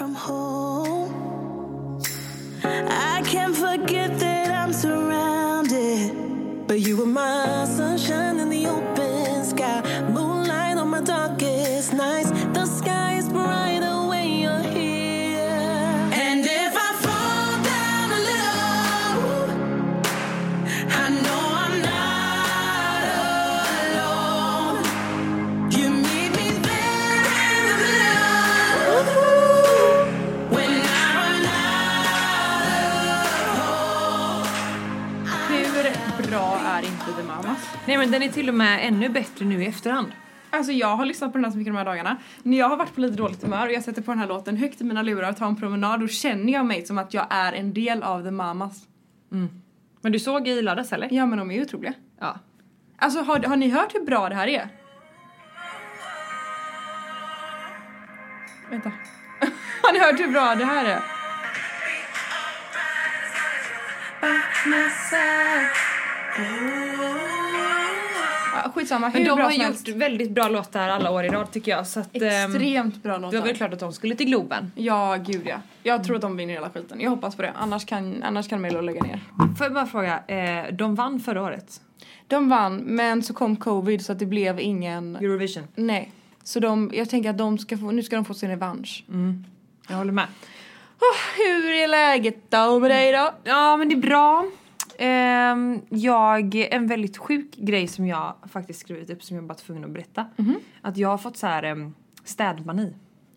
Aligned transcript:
from 0.00 0.14
home. 0.14 2.00
I 2.64 3.22
can't 3.26 3.54
forget 3.54 4.18
that 4.18 4.50
I'm 4.50 4.72
surrounded. 4.72 6.66
But 6.66 6.80
you 6.80 6.96
were 6.96 7.12
my 7.22 7.39
Nej 37.90 37.98
men 37.98 38.10
den 38.10 38.22
är 38.22 38.28
till 38.28 38.48
och 38.48 38.54
med 38.54 38.86
ännu 38.86 39.08
bättre 39.08 39.44
nu 39.44 39.62
i 39.62 39.66
efterhand. 39.66 40.12
Alltså 40.50 40.72
jag 40.72 40.96
har 40.96 41.04
lyssnat 41.06 41.32
på 41.32 41.38
den 41.38 41.44
här 41.44 41.52
så 41.52 41.58
mycket 41.58 41.72
de 41.72 41.76
här 41.76 41.84
dagarna. 41.84 42.16
När 42.42 42.58
jag 42.58 42.68
har 42.68 42.76
varit 42.76 42.94
på 42.94 43.00
lite 43.00 43.16
dåligt 43.16 43.42
humör 43.42 43.66
och 43.66 43.72
jag 43.72 43.82
sätter 43.82 44.02
på 44.02 44.10
den 44.10 44.18
här 44.18 44.26
låten 44.26 44.56
högt 44.56 44.80
i 44.80 44.84
mina 44.84 45.02
lurar 45.02 45.30
och 45.30 45.36
tar 45.36 45.46
en 45.46 45.56
promenad 45.56 46.00
då 46.00 46.08
känner 46.08 46.52
jag 46.52 46.66
mig 46.66 46.86
som 46.86 46.98
att 46.98 47.14
jag 47.14 47.26
är 47.30 47.52
en 47.52 47.72
del 47.72 48.02
av 48.02 48.22
The 48.22 48.30
Mamas. 48.30 48.86
Men 50.00 50.12
du 50.12 50.18
såg 50.18 50.48
i 50.48 50.62
lördags 50.62 50.92
eller? 50.92 51.08
Ja 51.12 51.26
men 51.26 51.38
de 51.38 51.50
är 51.50 51.54
ju 51.54 51.62
otroliga. 51.62 51.94
Ja. 52.20 52.38
Alltså 52.98 53.20
har, 53.20 53.38
har 53.38 53.56
ni 53.56 53.70
hört 53.70 53.94
hur 53.94 54.04
bra 54.04 54.28
det 54.28 54.34
här 54.34 54.48
är? 54.48 54.68
Vänta. 58.70 58.92
har 59.82 59.92
ni 59.92 59.98
hört 59.98 60.20
hur 60.20 60.32
bra 60.32 60.54
det 60.54 60.64
här 60.64 60.84
är? 60.84 61.00
Ja, 68.64 68.70
skitsamma, 68.74 69.08
hur 69.08 69.20
Men 69.20 69.28
de 69.36 69.40
har 69.40 69.52
gjort 69.52 69.88
väldigt 69.88 70.30
bra 70.30 70.48
låtar 70.48 70.88
alla 70.88 71.10
år 71.10 71.24
i 71.24 71.28
rad 71.28 71.50
tycker 71.52 71.70
jag. 71.70 71.86
Så 71.86 72.00
att, 72.00 72.16
ehm, 72.16 72.22
Extremt 72.22 73.02
bra 73.02 73.12
det 73.12 73.18
låtar. 73.18 73.38
var 73.38 73.46
väl 73.46 73.56
klart 73.56 73.72
att 73.72 73.80
de 73.80 73.92
skulle 73.92 74.14
till 74.14 74.26
Globen. 74.26 74.72
Ja, 74.74 75.16
gud 75.16 75.42
ja. 75.44 75.56
Jag 75.82 76.04
tror 76.04 76.16
att 76.16 76.22
de 76.22 76.36
vinner 76.36 76.54
hela 76.54 76.70
skiten. 76.70 77.00
Jag 77.00 77.10
hoppas 77.10 77.36
på 77.36 77.42
det. 77.42 77.52
Annars 77.56 77.84
kan, 77.86 78.22
annars 78.22 78.48
kan 78.48 78.60
Mello 78.60 78.80
lägga 78.80 79.02
ner. 79.02 79.20
Får 79.58 79.66
jag 79.66 79.74
bara 79.74 79.86
fråga, 79.86 80.22
eh, 80.26 80.72
de 80.74 80.94
vann 80.94 81.20
förra 81.20 81.42
året? 81.42 81.80
De 82.26 82.48
vann, 82.48 82.76
men 82.76 83.22
så 83.22 83.34
kom 83.34 83.56
covid 83.56 84.04
så 84.04 84.12
att 84.12 84.18
det 84.18 84.26
blev 84.26 84.60
ingen... 84.60 85.16
Eurovision. 85.16 85.64
Nej. 85.74 86.12
Så 86.44 86.60
de, 86.60 86.90
jag 86.94 87.10
tänker 87.10 87.30
att 87.30 87.38
de 87.38 87.58
ska 87.58 87.78
få, 87.78 87.90
nu 87.90 88.02
ska 88.02 88.16
de 88.16 88.24
få 88.24 88.34
sin 88.34 88.50
revansch. 88.50 89.04
Jag 89.88 89.96
håller 89.96 90.12
med. 90.12 90.26
Åh, 91.00 91.46
hur 91.46 91.72
är 91.72 91.88
läget 91.88 92.50
då 92.50 92.78
med 92.80 92.90
dig 92.90 93.12
då? 93.12 93.30
Ja 93.44 93.76
men 93.76 93.88
det 93.88 93.94
är 93.94 93.96
bra. 93.96 94.46
Ehm, 95.02 95.80
jag, 95.88 96.54
en 96.54 96.86
väldigt 96.86 97.16
sjuk 97.18 97.56
grej 97.56 97.86
som 97.86 98.06
jag 98.06 98.34
faktiskt 98.52 98.80
skrivit 98.80 99.10
upp 99.10 99.22
som 99.22 99.36
jag 99.36 99.44
bara 99.46 99.54
tvungen 99.54 99.84
att 99.84 99.90
berätta. 99.90 100.26
Att 100.82 100.96
jag 100.96 101.08
har 101.08 101.18
fått 101.18 101.36
så 101.36 101.46
här 101.46 101.64
um, 101.64 101.94
städmani. 102.24 102.94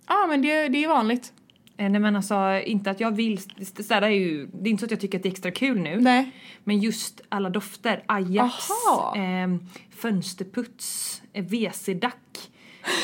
Ja, 0.07 0.25
men 0.29 0.41
det, 0.41 0.67
det 0.67 0.83
är 0.83 0.87
vanligt. 0.87 1.33
Eh, 1.77 1.89
nej 1.89 1.99
men 2.01 2.15
alltså 2.15 2.61
inte 2.65 2.91
att 2.91 2.99
jag 2.99 3.11
vill 3.15 3.37
st- 3.37 3.83
städa 3.83 4.07
är 4.07 4.11
ju, 4.15 4.45
det 4.45 4.69
är 4.69 4.71
inte 4.71 4.81
så 4.81 4.85
att 4.85 4.91
jag 4.91 4.99
tycker 4.99 5.17
att 5.17 5.23
det 5.23 5.29
är 5.29 5.31
extra 5.31 5.51
kul 5.51 5.79
nu. 5.79 6.01
Nej. 6.01 6.31
Men 6.63 6.79
just 6.79 7.21
alla 7.29 7.49
dofter, 7.49 8.03
Ajax, 8.05 8.53
ehm, 9.15 9.59
fönsterputs, 9.89 11.21
eh, 11.33 11.45
WC-dack. 11.45 12.49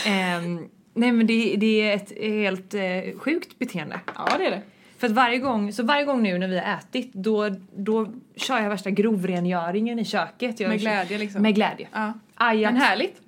Ehm, 0.05 0.67
nej 0.93 1.11
men 1.11 1.27
det, 1.27 1.55
det 1.55 1.81
är 1.81 1.95
ett 1.95 2.11
helt 2.21 2.73
eh, 2.73 3.19
sjukt 3.19 3.59
beteende. 3.59 3.99
Ja, 4.15 4.37
det 4.37 4.45
är 4.45 4.51
det. 4.51 4.61
För 4.99 5.07
att 5.07 5.13
varje 5.13 5.37
gång, 5.37 5.73
så 5.73 5.83
varje 5.83 6.05
gång 6.05 6.23
nu 6.23 6.37
när 6.37 6.47
vi 6.47 6.59
har 6.59 6.73
ätit 6.77 7.13
då, 7.13 7.49
då 7.75 8.07
kör 8.35 8.59
jag 8.59 8.69
värsta 8.69 8.89
grovrengöringen 8.89 9.99
i 9.99 10.05
köket. 10.05 10.59
Jag 10.59 10.69
Med 10.69 10.79
glädje 10.79 11.17
liksom. 11.17 11.41
Med 11.41 11.55
glädje. 11.55 11.87
Ja. 11.93 12.13
Ajax. 12.35 12.73
Men 12.73 12.81
härligt. 12.81 13.21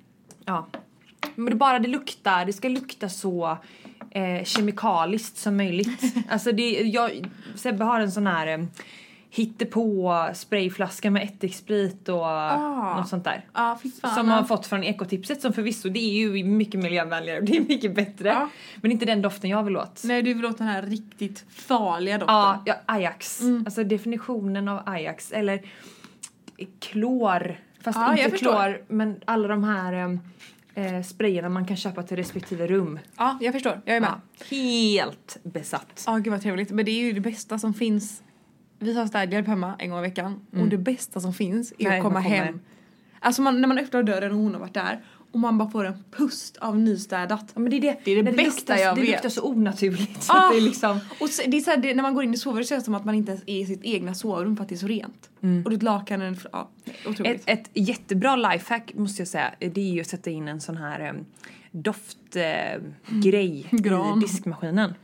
Ja. 0.44 0.66
Men 1.34 1.44
det 1.44 1.54
bara 1.54 1.78
det 1.78 1.88
luktar, 1.88 2.44
det 2.44 2.52
ska 2.52 2.68
lukta 2.68 3.08
så 3.08 3.58
eh, 4.10 4.44
kemikaliskt 4.44 5.36
som 5.36 5.56
möjligt. 5.56 6.14
alltså 6.28 6.52
det, 6.52 6.70
jag, 6.70 7.28
Sebbe 7.54 7.84
har 7.84 8.00
en 8.00 8.12
sån 8.12 8.26
här 8.26 8.46
eh, 8.46 8.64
hittepå 9.34 10.28
sprayflaska 10.34 11.10
med 11.10 11.22
ättiksprit 11.22 12.08
och 12.08 12.26
Ah. 12.26 12.96
något 12.96 13.08
sånt 13.08 13.24
där. 13.24 13.46
Fan. 13.54 14.14
Som 14.14 14.26
man 14.26 14.36
har 14.38 14.44
fått 14.44 14.66
från 14.66 14.84
ekotipset 14.84 15.40
som 15.40 15.52
förvisso 15.52 15.88
det 15.88 15.98
är 15.98 16.12
ju 16.12 16.44
mycket 16.44 16.80
miljövänligare 16.80 17.38
och 17.38 17.44
det 17.44 17.56
är 17.56 17.60
mycket 17.60 17.94
bättre. 17.94 18.28
Ja. 18.28 18.48
Men 18.76 18.92
inte 18.92 19.04
den 19.04 19.22
doften 19.22 19.50
jag 19.50 19.62
vill 19.62 19.76
åt. 19.76 20.02
Nej, 20.04 20.22
du 20.22 20.34
vill 20.34 20.44
åt 20.46 20.58
den 20.58 20.66
här 20.66 20.82
riktigt 20.82 21.44
farliga 21.50 22.18
doften. 22.18 22.34
Ja, 22.34 22.62
ja 22.66 22.74
Ajax. 22.86 23.40
Mm. 23.40 23.62
Alltså 23.66 23.84
definitionen 23.84 24.68
av 24.68 24.82
Ajax. 24.86 25.32
Eller 25.32 25.62
klor. 26.80 27.60
Fast 27.80 27.98
jag 27.98 28.18
inte 28.18 28.38
klor, 28.38 28.84
men 28.88 29.20
alla 29.24 29.48
de 29.48 29.64
här 29.64 29.92
eh, 30.74 30.94
eh, 30.96 31.02
sprayerna 31.02 31.48
man 31.48 31.66
kan 31.66 31.76
köpa 31.76 32.02
till 32.02 32.16
respektive 32.16 32.66
rum. 32.66 32.98
Ja, 33.16 33.38
jag 33.40 33.52
förstår. 33.54 33.80
Jag 33.84 33.96
är 33.96 34.00
med. 34.00 34.10
Ja, 34.38 34.44
helt 34.56 35.36
besatt. 35.42 36.04
Ja, 36.06 36.16
gud 36.16 36.32
vad 36.32 36.42
trevligt. 36.42 36.70
Men 36.70 36.84
det 36.84 36.90
är 36.90 37.02
ju 37.04 37.12
det 37.12 37.20
bästa 37.20 37.58
som 37.58 37.74
finns. 37.74 38.22
Vi 38.82 38.94
har 38.94 39.06
städhjälp 39.06 39.46
hemma 39.46 39.74
en 39.78 39.90
gång 39.90 39.98
i 39.98 40.02
veckan 40.02 40.40
och 40.52 40.68
det 40.68 40.78
bästa 40.78 41.20
som 41.20 41.34
finns 41.34 41.72
är 41.78 41.88
Nej, 41.88 41.98
att 41.98 42.02
komma 42.04 42.20
hem. 42.20 42.60
Alltså 43.20 43.42
man, 43.42 43.60
när 43.60 43.68
man 43.68 43.78
öppnar 43.78 44.02
dörren 44.02 44.32
och 44.32 44.38
hon 44.38 44.52
har 44.52 44.60
varit 44.60 44.74
där 44.74 45.00
och 45.32 45.38
man 45.40 45.58
bara 45.58 45.70
får 45.70 45.84
en 45.84 46.04
pust 46.10 46.56
av 46.56 46.78
nystädat. 46.78 47.44
Ja, 47.54 47.60
men 47.60 47.70
det 47.70 47.76
är 47.76 47.80
det, 47.80 47.96
Det 48.04 48.10
är 48.10 48.16
det 48.16 48.22
När 48.22 48.32
bästa 48.32 48.72
luktar, 48.72 48.76
jag 48.76 48.96
Det 48.96 49.00
vet. 49.00 49.10
luktar 49.10 49.28
så 49.28 49.48
onaturligt. 49.48 50.26
Ah! 50.30 50.50
det 50.50 50.56
är 50.56 50.60
liksom, 50.60 51.00
Och 51.20 51.28
så, 51.28 51.42
det 51.50 51.56
är 51.56 51.60
så 51.60 51.70
här, 51.70 51.76
det, 51.76 51.94
när 51.94 52.02
man 52.02 52.14
går 52.14 52.24
in 52.24 52.34
i 52.34 52.36
sovrummet 52.36 52.68
känns 52.68 52.82
det 52.82 52.84
som 52.84 52.94
att 52.94 53.04
man 53.04 53.14
inte 53.14 53.32
ens 53.32 53.44
är 53.46 53.60
i 53.60 53.66
sitt 53.66 53.84
egna 53.84 54.14
sovrum 54.14 54.56
för 54.56 54.62
att 54.62 54.68
det 54.68 54.74
är 54.74 54.76
så 54.76 54.86
rent. 54.86 55.30
Och 55.64 55.70
det 55.70 55.82
lakanen, 55.82 56.36
ja, 56.52 56.68
otroligt. 57.08 57.32
ett, 57.32 57.42
ett 57.46 57.70
jättebra 57.74 58.36
lifehack 58.36 58.94
måste 58.94 59.20
jag 59.22 59.28
säga, 59.28 59.54
det 59.58 59.80
är 59.80 59.92
ju 59.92 60.00
att 60.00 60.06
sätta 60.06 60.30
in 60.30 60.48
en 60.48 60.60
sån 60.60 60.76
här 60.76 61.10
um, 61.10 61.24
doftgrej 61.70 62.80
grej 63.08 63.66
Gran. 63.72 64.18
i 64.18 64.20
diskmaskinen. 64.20 64.94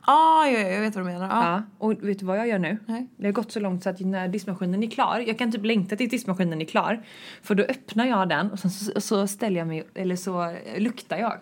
Ah, 0.00 0.46
ja, 0.46 0.58
ja, 0.58 0.68
jag 0.68 0.80
vet 0.80 0.94
vad 0.96 1.04
du 1.06 1.10
menar. 1.12 1.28
Ja. 1.28 1.52
Ja, 1.52 1.62
och 1.78 2.08
vet 2.08 2.18
du 2.18 2.24
vad 2.26 2.38
jag 2.38 2.48
gör 2.48 2.58
nu? 2.58 2.78
Nej. 2.86 3.06
Det 3.16 3.26
har 3.26 3.32
gått 3.32 3.52
så 3.52 3.60
långt 3.60 3.82
så 3.82 3.90
att 3.90 4.00
när 4.00 4.28
diskmaskinen 4.28 4.82
är 4.82 4.90
klar, 4.90 5.24
jag 5.26 5.38
kan 5.38 5.52
typ 5.52 5.64
längta 5.64 5.96
till 5.96 6.08
diskmaskinen 6.08 6.60
är 6.60 6.64
klar. 6.64 7.02
För 7.42 7.54
då 7.54 7.62
öppnar 7.62 8.06
jag 8.06 8.28
den 8.28 8.50
och 8.50 8.58
sen 8.58 8.70
så, 8.70 9.00
så 9.00 9.26
ställer 9.26 9.58
jag 9.58 9.68
mig, 9.68 9.84
eller 9.94 10.16
så 10.16 10.56
luktar 10.78 11.16
jag 11.18 11.32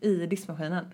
i 0.00 0.26
diskmaskinen. 0.26 0.84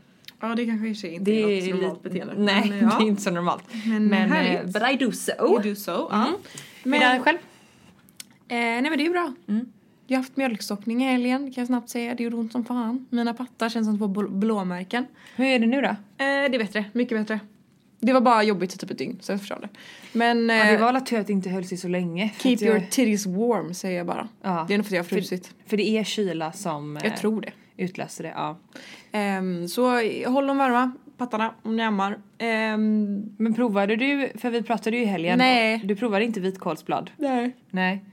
ja, 0.41 0.55
det 0.55 0.67
kanske 0.67 0.89
i 0.89 0.95
sig 0.95 1.11
inte 1.15 1.31
Det 1.31 1.43
är 1.43 1.49
är 1.69 1.73
något 1.73 1.81
normalt 1.81 2.05
lite, 2.05 2.09
beteende. 2.09 2.35
nej, 2.45 2.69
Men, 2.71 2.79
ja. 2.79 2.97
det 2.99 3.05
är 3.05 3.09
inte 3.09 3.23
så 3.23 3.31
normalt. 3.31 3.65
Men, 3.87 4.07
Men, 4.07 4.33
härligt. 4.33 4.77
eh, 4.77 4.83
but 4.83 4.91
I 5.03 5.05
do 5.05 5.13
so. 5.13 5.33
You 5.49 5.63
do 5.63 5.75
so. 5.75 5.91
Ja. 6.11 6.27
Mm. 6.27 6.35
Men, 6.83 7.01
Men, 7.01 7.23
själv? 7.23 7.39
eh, 8.49 8.57
nej 8.57 8.83
men 8.83 8.99
det 8.99 9.07
är 9.07 9.11
bra. 9.11 9.33
Mm. 9.49 9.73
Jag 10.11 10.17
har 10.17 10.23
haft 10.23 10.37
mjölkstockning 10.37 11.03
i 11.03 11.07
helgen 11.07 11.41
kan 11.53 11.61
jag 11.63 11.67
snabbt 11.67 11.89
säga. 11.89 12.15
Det 12.15 12.23
gjorde 12.23 12.37
ont 12.37 12.53
som 12.53 12.65
fan. 12.65 13.07
Mina 13.11 13.35
pattar 13.35 13.69
känns 13.69 13.87
som 13.87 13.99
två 13.99 14.07
bl- 14.07 14.29
blåmärken. 14.39 15.07
Hur 15.37 15.45
är 15.47 15.59
det 15.59 15.67
nu 15.67 15.81
då? 15.81 15.89
Eh, 15.89 15.97
det 16.19 16.25
är 16.25 16.59
bättre, 16.59 16.85
mycket 16.93 17.19
bättre. 17.19 17.41
Det 18.01 18.13
var 18.13 18.21
bara 18.21 18.43
jobbigt 18.43 18.75
i 18.75 18.79
typ 18.79 18.91
ett 18.91 18.99
dygn 18.99 19.19
så 19.21 19.33
jag 19.33 19.39
förstår 19.41 19.59
det. 19.61 19.69
Men 20.13 20.51
eh, 20.51 20.57
Ja, 20.57 20.65
det 20.73 20.77
var 20.79 20.93
väl 20.93 21.03
tur 21.03 21.19
att 21.21 21.27
det 21.27 21.33
inte 21.33 21.51
höll 21.51 21.65
sig 21.65 21.79
så 21.79 21.89
länge. 21.89 22.29
för 22.29 22.43
keep 22.43 22.57
jag, 22.61 22.63
your 22.63 22.81
titties 22.81 23.27
warm 23.27 23.75
säger 23.75 23.99
jag 23.99 24.07
bara. 24.07 24.29
Ja. 24.43 24.65
Det 24.69 24.75
är 24.75 24.79
nog 24.79 24.87
för 24.87 24.91
att 24.93 24.97
jag 24.97 25.03
har 25.05 25.09
frusit. 25.09 25.55
För 25.67 25.77
det 25.77 25.89
är 25.89 26.05
kyla 26.05 26.53
som 26.53 26.97
Jag 27.03 27.13
eh, 27.13 27.19
tror 27.19 27.41
det. 27.41 27.53
utlöser 27.85 28.25
det. 28.25 28.33
Ja. 28.37 28.59
Ehm, 29.13 29.69
så 29.69 29.91
håll 30.31 30.47
dem 30.47 30.59
varma, 30.59 30.93
pattarna, 31.17 31.55
om 31.63 31.77
ni 31.77 31.83
ammar. 31.83 32.19
Ehm, 32.39 33.23
Men 33.39 33.55
provade 33.55 33.97
du, 33.97 34.29
för 34.39 34.51
vi 34.51 34.63
pratade 34.63 34.97
ju 34.97 35.03
i 35.03 35.07
helgen. 35.07 35.39
Nej. 35.39 35.81
Du 35.85 35.97
provade 35.97 36.25
inte 36.25 36.41
vitkålsblad? 36.41 37.11
nej. 37.17 37.57
Nej. 37.71 38.05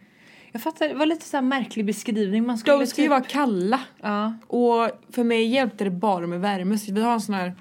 Jag 0.57 0.61
fattar, 0.63 0.87
det 0.87 0.93
var 0.93 1.05
lite 1.05 1.25
så 1.25 1.37
här 1.37 1.41
märklig 1.41 1.85
beskrivning. 1.85 2.45
Man 2.45 2.57
skulle 2.57 2.77
De 2.77 2.87
ska 2.87 3.01
ju 3.01 3.05
typ- 3.05 3.09
vara 3.09 3.21
kalla. 3.21 3.79
Ja. 4.01 4.33
Och 4.47 4.89
för 5.11 5.23
mig 5.23 5.45
hjälpte 5.47 5.83
det 5.83 5.89
bara 5.91 6.27
med 6.27 6.39
värme. 6.41 6.77
Så 6.77 6.93
vi 6.93 7.01
har 7.01 7.13
en 7.13 7.21
sån 7.21 7.35
här 7.35 7.53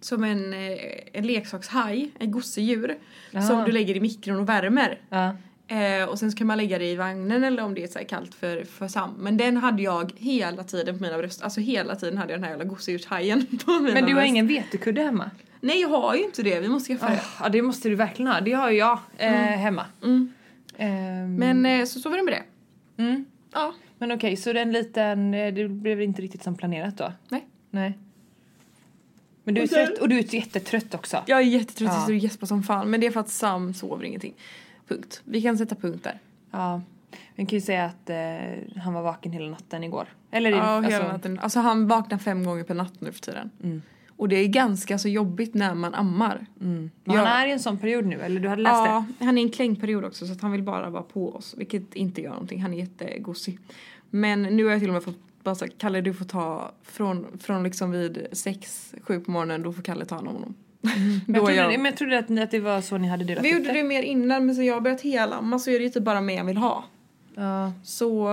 som 0.00 0.24
en, 0.24 0.52
eh, 0.54 0.78
en 1.12 1.26
leksakshaj, 1.26 2.10
ett 2.18 2.30
gosedjur. 2.30 2.98
Jaha. 3.30 3.42
Som 3.42 3.64
du 3.64 3.72
lägger 3.72 3.96
i 3.96 4.00
mikron 4.00 4.40
och 4.40 4.48
värmer. 4.48 4.98
ja. 5.08 5.36
Eh, 5.68 6.08
och 6.08 6.18
sen 6.18 6.32
så 6.32 6.38
kan 6.38 6.46
man 6.46 6.56
lägga 6.58 6.78
det 6.78 6.84
i 6.90 6.96
vagnen 6.96 7.44
eller 7.44 7.62
om 7.62 7.74
det 7.74 7.82
är 7.82 7.86
så 7.86 7.98
kallt 7.98 8.34
för, 8.34 8.64
för 8.64 8.88
Sam. 8.88 9.10
Men 9.18 9.36
den 9.36 9.56
hade 9.56 9.82
jag 9.82 10.12
hela 10.16 10.64
tiden 10.64 10.98
på 10.98 11.02
mina 11.04 11.18
bröst. 11.18 11.42
Alltså 11.42 11.60
hela 11.60 11.96
tiden 11.96 12.18
hade 12.18 12.32
jag 12.32 12.40
den 12.40 12.44
här 12.44 12.50
jävla 12.50 12.64
gosedjurshajen 12.64 13.46
på 13.64 13.70
mina 13.72 13.82
Men 13.94 14.04
du 14.04 14.08
har 14.08 14.14
bröst. 14.14 14.28
ingen 14.28 14.46
vetekudde 14.46 15.02
hemma? 15.02 15.30
Nej 15.60 15.80
jag 15.80 15.88
har 15.88 16.14
ju 16.14 16.24
inte 16.24 16.42
det, 16.42 16.60
vi 16.60 16.68
måste 16.68 16.96
skaffa 16.96 17.12
det. 17.12 17.20
Ja, 17.42 17.48
det 17.48 17.62
måste 17.62 17.88
du 17.88 17.94
verkligen 17.94 18.32
ha. 18.32 18.40
Det 18.40 18.52
har 18.52 18.70
ju 18.70 18.78
jag 18.78 18.98
eh, 19.18 19.30
hemma. 19.32 19.84
Mm. 20.02 20.32
Ehm, 20.76 21.34
Men 21.36 21.66
eh, 21.66 21.84
så, 21.84 22.00
så 22.00 22.08
var 22.10 22.16
det 22.16 22.22
med 22.22 22.34
det. 22.34 22.42
mm. 23.02 23.24
Ja. 23.52 23.74
Men 23.98 24.12
okej, 24.12 24.36
så 24.36 24.52
den 24.52 24.72
liten, 24.72 25.34
eh, 25.34 25.54
det 25.54 25.68
blev 25.68 26.02
inte 26.02 26.22
riktigt 26.22 26.42
som 26.42 26.56
planerat 26.56 26.96
då? 26.96 27.12
Nej. 27.28 27.46
Nej. 27.70 27.98
Men 29.44 29.54
du 29.54 29.60
är 29.60 29.64
Och 29.64 29.70
trött 29.70 29.98
och 29.98 30.08
du 30.08 30.18
är 30.18 30.34
jättetrött 30.34 30.94
också. 30.94 31.22
Jag 31.26 31.38
är 31.38 31.42
jättetrött, 31.42 31.90
Ja. 31.92 32.04
jag 32.08 32.18
gäspar 32.18 32.46
som 32.46 32.62
fan. 32.62 32.90
Men 32.90 33.00
det 33.00 33.06
är 33.06 33.10
för 33.10 33.20
att 33.20 33.28
Sam 33.28 33.74
sover 33.74 34.04
ingenting. 34.04 34.34
Punkt. 34.88 35.22
Vi 35.24 35.42
kan 35.42 35.58
sätta 35.58 35.74
punkt 35.74 36.04
där. 36.04 36.18
Ja. 36.50 36.82
Vi 37.34 37.46
kan 37.46 37.56
ju 37.56 37.60
säga 37.60 37.84
att 37.84 38.10
eh, 38.10 38.80
han 38.82 38.94
var 38.94 39.02
vaken 39.02 39.32
hela 39.32 39.50
natten 39.50 39.84
igår. 39.84 40.08
Eller 40.30 40.50
Ja, 40.50 40.58
alltså, 40.60 40.90
hela 40.92 41.12
natten. 41.12 41.38
Alltså 41.38 41.60
han 41.60 41.88
vaknar 41.88 42.18
fem 42.18 42.44
gånger 42.44 42.64
per 42.64 42.74
natt 42.74 43.00
nu 43.00 43.12
för 43.12 43.20
tiden. 43.20 43.50
Mm. 43.62 43.82
Och 44.22 44.28
det 44.28 44.36
är 44.36 44.46
ganska 44.48 44.98
så 44.98 45.08
jobbigt 45.08 45.54
när 45.54 45.74
man 45.74 45.94
ammar. 45.94 46.46
Men 46.58 46.90
Ja. 47.04 47.12
Han 47.14 47.26
är 47.26 47.46
i 47.46 47.52
en 47.52 47.60
sån 47.60 47.78
period 47.78 48.06
nu, 48.06 48.20
eller 48.20 48.40
du 48.40 48.48
hade 48.48 48.62
läst 48.62 48.72
Ja, 48.74 49.04
han 49.20 49.38
är 49.38 49.42
i 49.42 49.44
en 49.44 49.50
klängperiod 49.50 50.04
också 50.04 50.26
så 50.26 50.32
att 50.32 50.40
han 50.40 50.52
vill 50.52 50.62
bara 50.62 50.90
vara 50.90 51.02
på 51.02 51.34
oss. 51.34 51.54
Vilket 51.58 51.94
inte 51.94 52.20
gör 52.20 52.30
någonting, 52.30 52.62
han 52.62 52.74
är 52.74 52.78
jättegosig. 52.78 53.58
Men 54.10 54.42
nu 54.42 54.64
har 54.64 54.70
jag 54.70 54.80
till 54.80 54.88
och 54.88 54.94
med 54.94 55.02
fått 55.02 55.18
bara 55.42 55.54
så, 55.54 55.66
Kalle 55.78 56.00
du 56.00 56.14
får 56.14 56.24
ta 56.24 56.72
från, 56.82 57.26
från 57.40 57.62
liksom 57.62 57.90
vid 57.90 58.26
sex, 58.32 58.94
sju 59.02 59.20
på 59.20 59.30
morgonen, 59.30 59.62
då 59.62 59.72
får 59.72 59.82
Kalle 59.82 60.04
ta 60.04 60.14
hand 60.14 60.28
om 60.28 60.34
honom. 60.34 60.54
det? 60.80 60.90
Men 61.26 61.34
jag, 61.34 61.44
trodde, 61.46 61.54
jag- 61.54 61.68
men 61.72 61.84
jag 61.84 61.96
trodde 61.96 62.18
att, 62.18 62.30
att 62.38 62.50
det 62.50 62.60
var 62.60 62.80
så 62.80 62.98
ni 62.98 63.08
hade 63.08 63.24
delat 63.24 63.44
Vi 63.44 63.52
gjorde 63.58 63.72
det 63.72 63.82
mer 63.82 64.02
innan 64.02 64.46
men 64.46 64.54
så 64.54 64.62
jag 64.62 64.74
har 64.74 64.80
börjat 64.80 65.00
helamma 65.00 65.58
så 65.58 65.70
är 65.70 65.78
det 65.78 65.84
ju 65.84 65.90
typ 65.90 66.02
bara 66.04 66.20
mig 66.20 66.36
jag 66.36 66.44
vill 66.44 66.56
ha. 66.56 66.84
Ja. 67.34 67.72
Så... 67.84 68.28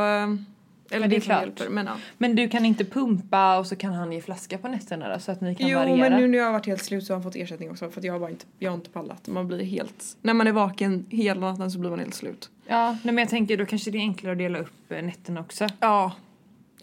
Eller 0.92 1.08
det 1.08 1.16
är 1.16 1.20
som 1.20 1.26
klart. 1.26 1.42
Hjälper, 1.42 1.70
men 1.70 1.86
ja. 1.86 1.94
Men 2.18 2.36
du 2.36 2.50
kan 2.50 2.66
inte 2.66 2.86
pumpa 2.86 3.58
och 3.58 3.68
så 3.68 3.76
kan 3.76 3.94
han 3.94 4.12
ge 4.12 4.22
flaska 4.22 4.58
på 4.58 4.68
nätterna 4.68 5.14
då, 5.14 5.20
så 5.20 5.32
att 5.32 5.42
ni 5.42 5.56
kan 5.56 5.68
Jo 5.68 5.80
variera? 5.80 6.10
men 6.10 6.22
nu 6.22 6.28
när 6.28 6.38
jag 6.38 6.46
har 6.46 6.52
varit 6.52 6.66
helt 6.66 6.84
slut 6.84 7.04
så 7.04 7.14
har 7.14 7.16
han 7.16 7.24
fått 7.24 7.36
ersättning 7.36 7.72
också 7.72 7.90
för 7.90 8.00
att 8.00 8.04
jag 8.06 8.14
har 8.14 8.20
bara 8.20 8.30
inte, 8.30 8.46
jag 8.60 8.72
har 8.72 8.76
inte 8.76 8.90
pallat. 8.90 9.28
Man 9.28 9.48
blir 9.48 9.64
helt, 9.64 10.18
när 10.22 10.34
man 10.34 10.48
är 10.48 10.52
vaken 10.52 11.06
hela 11.10 11.40
natten 11.52 11.72
så 11.72 11.80
blir 11.80 11.90
man 11.90 12.00
helt 12.00 12.14
slut. 12.14 12.50
Ja, 12.68 12.92
nej, 12.92 13.14
men 13.14 13.18
jag 13.18 13.30
tänker 13.30 13.58
då 13.58 13.66
kanske 13.66 13.92
det 13.92 13.98
är 13.98 14.02
enklare 14.02 14.32
att 14.32 14.38
dela 14.38 14.60
upp 14.60 14.92
eh, 14.92 15.02
nätterna 15.02 15.40
också. 15.40 15.68
Ja. 15.80 16.12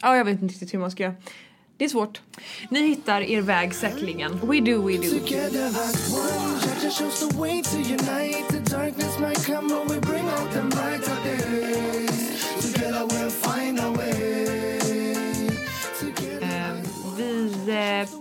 Ja 0.03 0.17
jag 0.17 0.25
vet 0.25 0.43
inte 0.43 0.53
riktigt 0.53 0.75
hur 0.75 0.79
man 0.79 0.91
ska 0.91 1.03
göra. 1.03 1.15
Det 1.79 1.85
är 1.85 1.89
svårt. 1.89 2.21
Ni 2.71 2.89
hittar 2.89 3.21
er 3.21 3.43
väg 3.43 3.75
säkerligen. 3.75 4.33
We 4.33 4.61
do, 4.61 4.87
we 4.87 4.97
do. 4.97 5.19
Together 5.19 5.71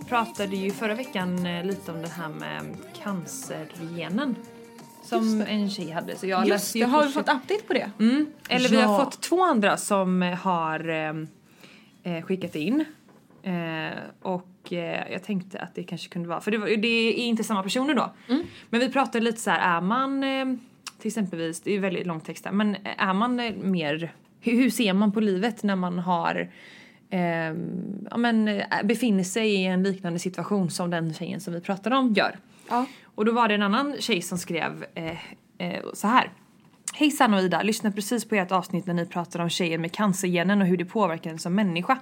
pratade 0.08 0.56
ju 0.56 0.70
förra 0.70 0.94
veckan 0.94 1.46
eh, 1.46 1.64
lite 1.64 1.92
om 1.92 2.02
det 2.02 2.08
här 2.08 2.28
med 2.28 2.76
cancergenen. 3.02 4.36
Som 5.02 5.40
en 5.48 5.70
tjej 5.70 5.90
hade. 5.90 6.16
Så 6.16 6.26
jag 6.26 6.48
Just 6.48 6.72
det, 6.72 6.82
har 6.82 7.04
vi 7.04 7.12
fått 7.12 7.28
update 7.28 7.62
på 7.66 7.72
det? 7.72 7.90
Mm. 7.98 8.26
Eller 8.48 8.68
vi 8.68 8.76
har 8.76 8.92
Ja. 8.92 9.04
fått 9.04 9.20
två 9.22 9.42
andra 9.42 9.76
som 9.76 10.22
eh, 10.22 10.34
har 10.34 10.88
eh, 10.88 11.12
eh, 12.02 12.22
skickat 12.24 12.54
in. 12.54 12.84
Eh, 13.42 13.98
och 14.22 14.72
eh, 14.72 15.12
jag 15.12 15.22
tänkte 15.22 15.58
att 15.58 15.74
det 15.74 15.82
kanske 15.82 16.08
kunde 16.08 16.28
vara, 16.28 16.40
för 16.40 16.50
det, 16.50 16.58
var, 16.58 16.66
det 16.68 16.88
är 16.88 17.24
inte 17.24 17.44
samma 17.44 17.62
personer 17.62 17.94
då. 17.94 18.12
Men 18.70 18.80
vi 18.80 18.88
pratade 18.88 19.24
lite 19.24 19.40
så 19.40 19.50
här, 19.50 19.76
är 19.76 19.80
man 19.80 20.20
till 20.98 21.08
exempelvis, 21.08 21.60
det 21.60 21.72
är 21.72 21.80
väldigt 21.80 22.06
lång 22.06 22.20
text 22.20 22.44
här, 22.44 22.52
men 22.52 22.76
är 22.96 23.12
man 23.14 23.36
mer, 23.62 24.12
hur, 24.40 24.52
hur 24.52 24.70
ser 24.70 24.92
man 24.92 25.12
på 25.12 25.20
livet 25.20 25.62
när 25.62 25.76
man 25.76 25.98
har 25.98 26.48
eh, 27.10 27.20
ja, 28.10 28.16
men, 28.16 28.48
eh, 28.48 28.64
befinner 28.84 29.24
sig 29.24 29.54
i 29.54 29.64
en 29.64 29.82
liknande 29.82 30.18
situation 30.18 30.70
som 30.70 30.90
den 30.90 31.14
tjejen 31.14 31.40
som 31.40 31.54
vi 31.54 31.60
pratade 31.60 31.96
om 31.96 32.12
gör. 32.12 32.38
Ja. 32.68 32.86
Och 33.04 33.24
då 33.24 33.32
var 33.32 33.48
det 33.48 33.54
en 33.54 33.62
annan 33.62 33.96
tjej 33.98 34.22
som 34.22 34.38
skrev 34.38 34.86
eh, 34.94 35.18
eh, 35.58 35.84
så 35.94 36.08
här. 36.08 36.32
Hej 36.94 37.10
Sanna 37.10 37.36
och 37.36 37.42
Ida, 37.42 37.62
lyssnade 37.62 37.96
precis 37.96 38.24
på 38.24 38.34
ert 38.34 38.52
avsnitt 38.52 38.86
när 38.86 38.94
ni 38.94 39.06
pratade 39.06 39.44
om 39.44 39.50
tjejer 39.50 39.78
med 39.78 39.92
cancergenen 39.92 40.60
och 40.60 40.66
hur 40.66 40.76
det 40.76 40.84
påverkar 40.84 41.30
en 41.30 41.38
som 41.38 41.54
människa. 41.54 41.98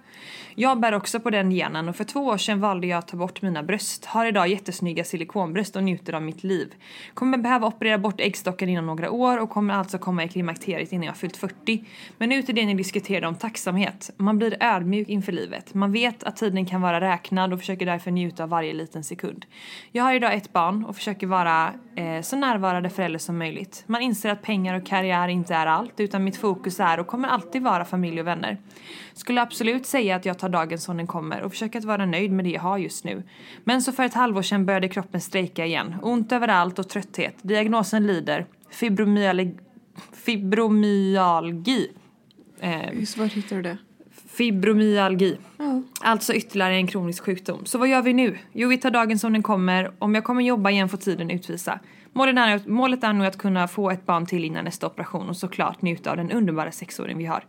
Jag 0.55 0.81
bär 0.81 0.93
också 0.93 1.21
på 1.21 1.31
den 1.31 1.51
genen 1.51 1.89
och 1.89 1.97
för 1.97 2.05
två 2.05 2.21
år 2.21 2.39
sedan 2.39 2.61
valde 2.61 2.87
jag 2.87 2.99
att 2.99 3.09
ta 3.09 3.17
bort 3.17 3.43
mina 3.43 3.63
bröst. 3.63 4.05
Har 4.05 4.27
idag 4.27 4.49
jättesnygga 4.49 5.05
silikonbröst 5.05 5.77
och 5.77 5.85
njuter 5.85 6.13
av 6.13 6.23
mitt 6.23 6.45
liv. 6.45 6.75
Kommer 7.15 7.39
behöva 7.39 7.67
operera 7.67 7.99
bort 7.99 8.21
äggstocken 8.21 8.69
inom 8.69 8.87
några 8.87 9.11
år 9.11 9.39
och 9.39 9.51
kommer 9.51 9.75
alltså 9.75 9.99
komma 9.99 10.25
i 10.25 10.29
klimakteriet 10.29 10.93
innan 10.93 11.07
jag 11.07 11.17
fyllt 11.17 11.37
40. 11.37 11.85
Men 12.19 12.29
nu 12.29 12.43
till 12.43 12.55
det 12.55 12.67
ni 12.67 12.75
diskuterade 12.75 13.27
om 13.27 13.35
tacksamhet. 13.35 14.11
Man 14.17 14.39
blir 14.39 14.57
ödmjuk 14.61 15.09
inför 15.09 15.33
livet. 15.33 15.75
Man 15.75 15.93
vet 15.93 16.25
att 16.25 16.37
tiden 16.37 16.67
kan 16.67 16.81
vara 16.81 17.01
räknad 17.01 17.53
och 17.53 17.59
försöker 17.59 17.87
därför 17.87 18.11
njuta 18.11 18.43
av 18.43 18.49
varje 18.49 18.73
liten 18.73 19.05
sekund. 19.05 19.47
Jag 19.93 20.05
har 20.05 20.15
idag 20.15 20.35
ett 20.35 20.53
barn 20.53 20.85
och 20.85 20.97
försöker 20.97 21.27
vara 21.27 21.73
eh, 21.97 22.21
så 22.23 22.37
närvarande 22.37 22.91
förälder 22.91 23.19
som 23.19 23.39
möjligt. 23.39 23.85
Man 23.87 24.03
inser 24.03 24.31
att 24.31 24.43
pengar 24.43 24.74
och 24.75 24.87
karriär 24.87 25.29
inte 25.29 25.55
är 25.55 25.67
allt 25.67 26.01
utan 26.01 26.25
mitt 26.25 26.37
fokus 26.37 26.81
är 26.81 27.01
och 27.01 27.07
kommer 27.07 27.29
alltid 27.29 27.63
vara 27.63 27.85
familj 27.85 28.21
och 28.21 28.27
vänner. 28.27 28.59
Skulle 29.15 29.43
absolut 29.43 29.87
säga 29.87 30.17
att 30.17 30.25
jag 30.25 30.39
tar 30.39 30.49
dagen 30.49 30.79
som 30.79 30.97
den 30.97 31.07
kommer 31.07 31.43
och 31.43 31.53
försöker 31.53 31.79
att 31.79 31.85
vara 31.85 32.07
nöjd 32.07 32.33
med 32.33 32.45
det 32.45 32.51
jag 32.51 32.61
har 32.61 32.79
just 32.79 33.05
nu. 33.05 33.23
Men 33.65 33.83
så 33.83 33.93
för 33.93 34.03
ett 34.03 34.15
halvår 34.15 34.43
sedan 34.43 34.67
började 34.67 34.89
kroppen 34.89 35.21
strejka 35.21 35.67
igen. 35.67 35.95
Ont 36.03 36.33
överallt 36.33 36.79
och 36.79 36.89
trötthet. 36.89 37.37
Diagnosen 37.43 38.07
lider. 38.07 38.47
Fibromyalgi. 38.71 39.55
Fibromyalgi. 40.13 41.91
Eh, 42.61 43.05
svårt 43.05 43.33
hittar 43.33 43.57
du 43.57 43.63
det? 43.63 43.79
fibromyalgi. 44.35 45.37
Ja. 45.57 45.83
Alltså 46.01 46.35
ytterligare 46.35 46.75
en 46.75 46.87
kronisk 46.87 47.25
sjukdom. 47.25 47.65
Så 47.65 47.79
vad 47.79 47.89
gör 47.89 48.03
vi 48.03 48.13
nu? 48.13 48.39
Jo, 48.53 48.69
vi 48.69 48.79
tar 48.79 48.91
dagen 48.91 49.19
som 49.19 49.33
den 49.33 49.43
kommer. 49.43 49.93
Om 49.99 50.15
jag 50.15 50.25
kommer 50.25 50.43
jobba 50.43 50.71
igen 50.71 50.89
får 50.89 50.99
tiden 50.99 51.31
utvisa. 51.31 51.81
Målet 52.17 52.37
är, 52.37 52.69
målet 52.69 53.05
är 53.05 53.13
nog 53.13 53.27
att 53.27 53.39
kunna 53.39 53.69
få 53.69 53.91
ett 53.91 54.07
barn 54.07 54.27
till 54.27 54.45
innan 54.45 54.65
nästa 54.65 54.87
operation 54.87 55.29
och 55.29 55.37
såklart 55.37 55.83
njuta 55.83 56.11
av 56.11 56.17
den 56.17 56.31
underbara 56.31 56.73
sexåring 56.73 57.19
vi 57.19 57.25
har. 57.27 57.45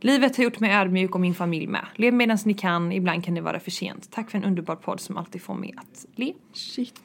Livet 0.00 0.36
har 0.36 0.44
gjort 0.44 0.60
mig 0.60 0.72
ödmjuk 0.72 1.14
och 1.14 1.20
min 1.20 1.34
familj 1.34 1.66
med. 1.66 1.86
Lev 1.96 2.14
medan 2.14 2.38
ni 2.44 2.54
kan, 2.54 2.92
ibland 2.92 3.24
kan 3.24 3.34
det 3.34 3.40
vara 3.40 3.60
för 3.60 3.70
sent. 3.70 4.10
Tack 4.10 4.30
för 4.30 4.38
en 4.38 4.44
underbar 4.44 4.76
podd 4.76 5.00
som 5.00 5.16
alltid 5.16 5.42
får 5.42 5.54
mig 5.54 5.74
att 5.76 6.06
le. 6.16 6.32
Shit. 6.52 7.00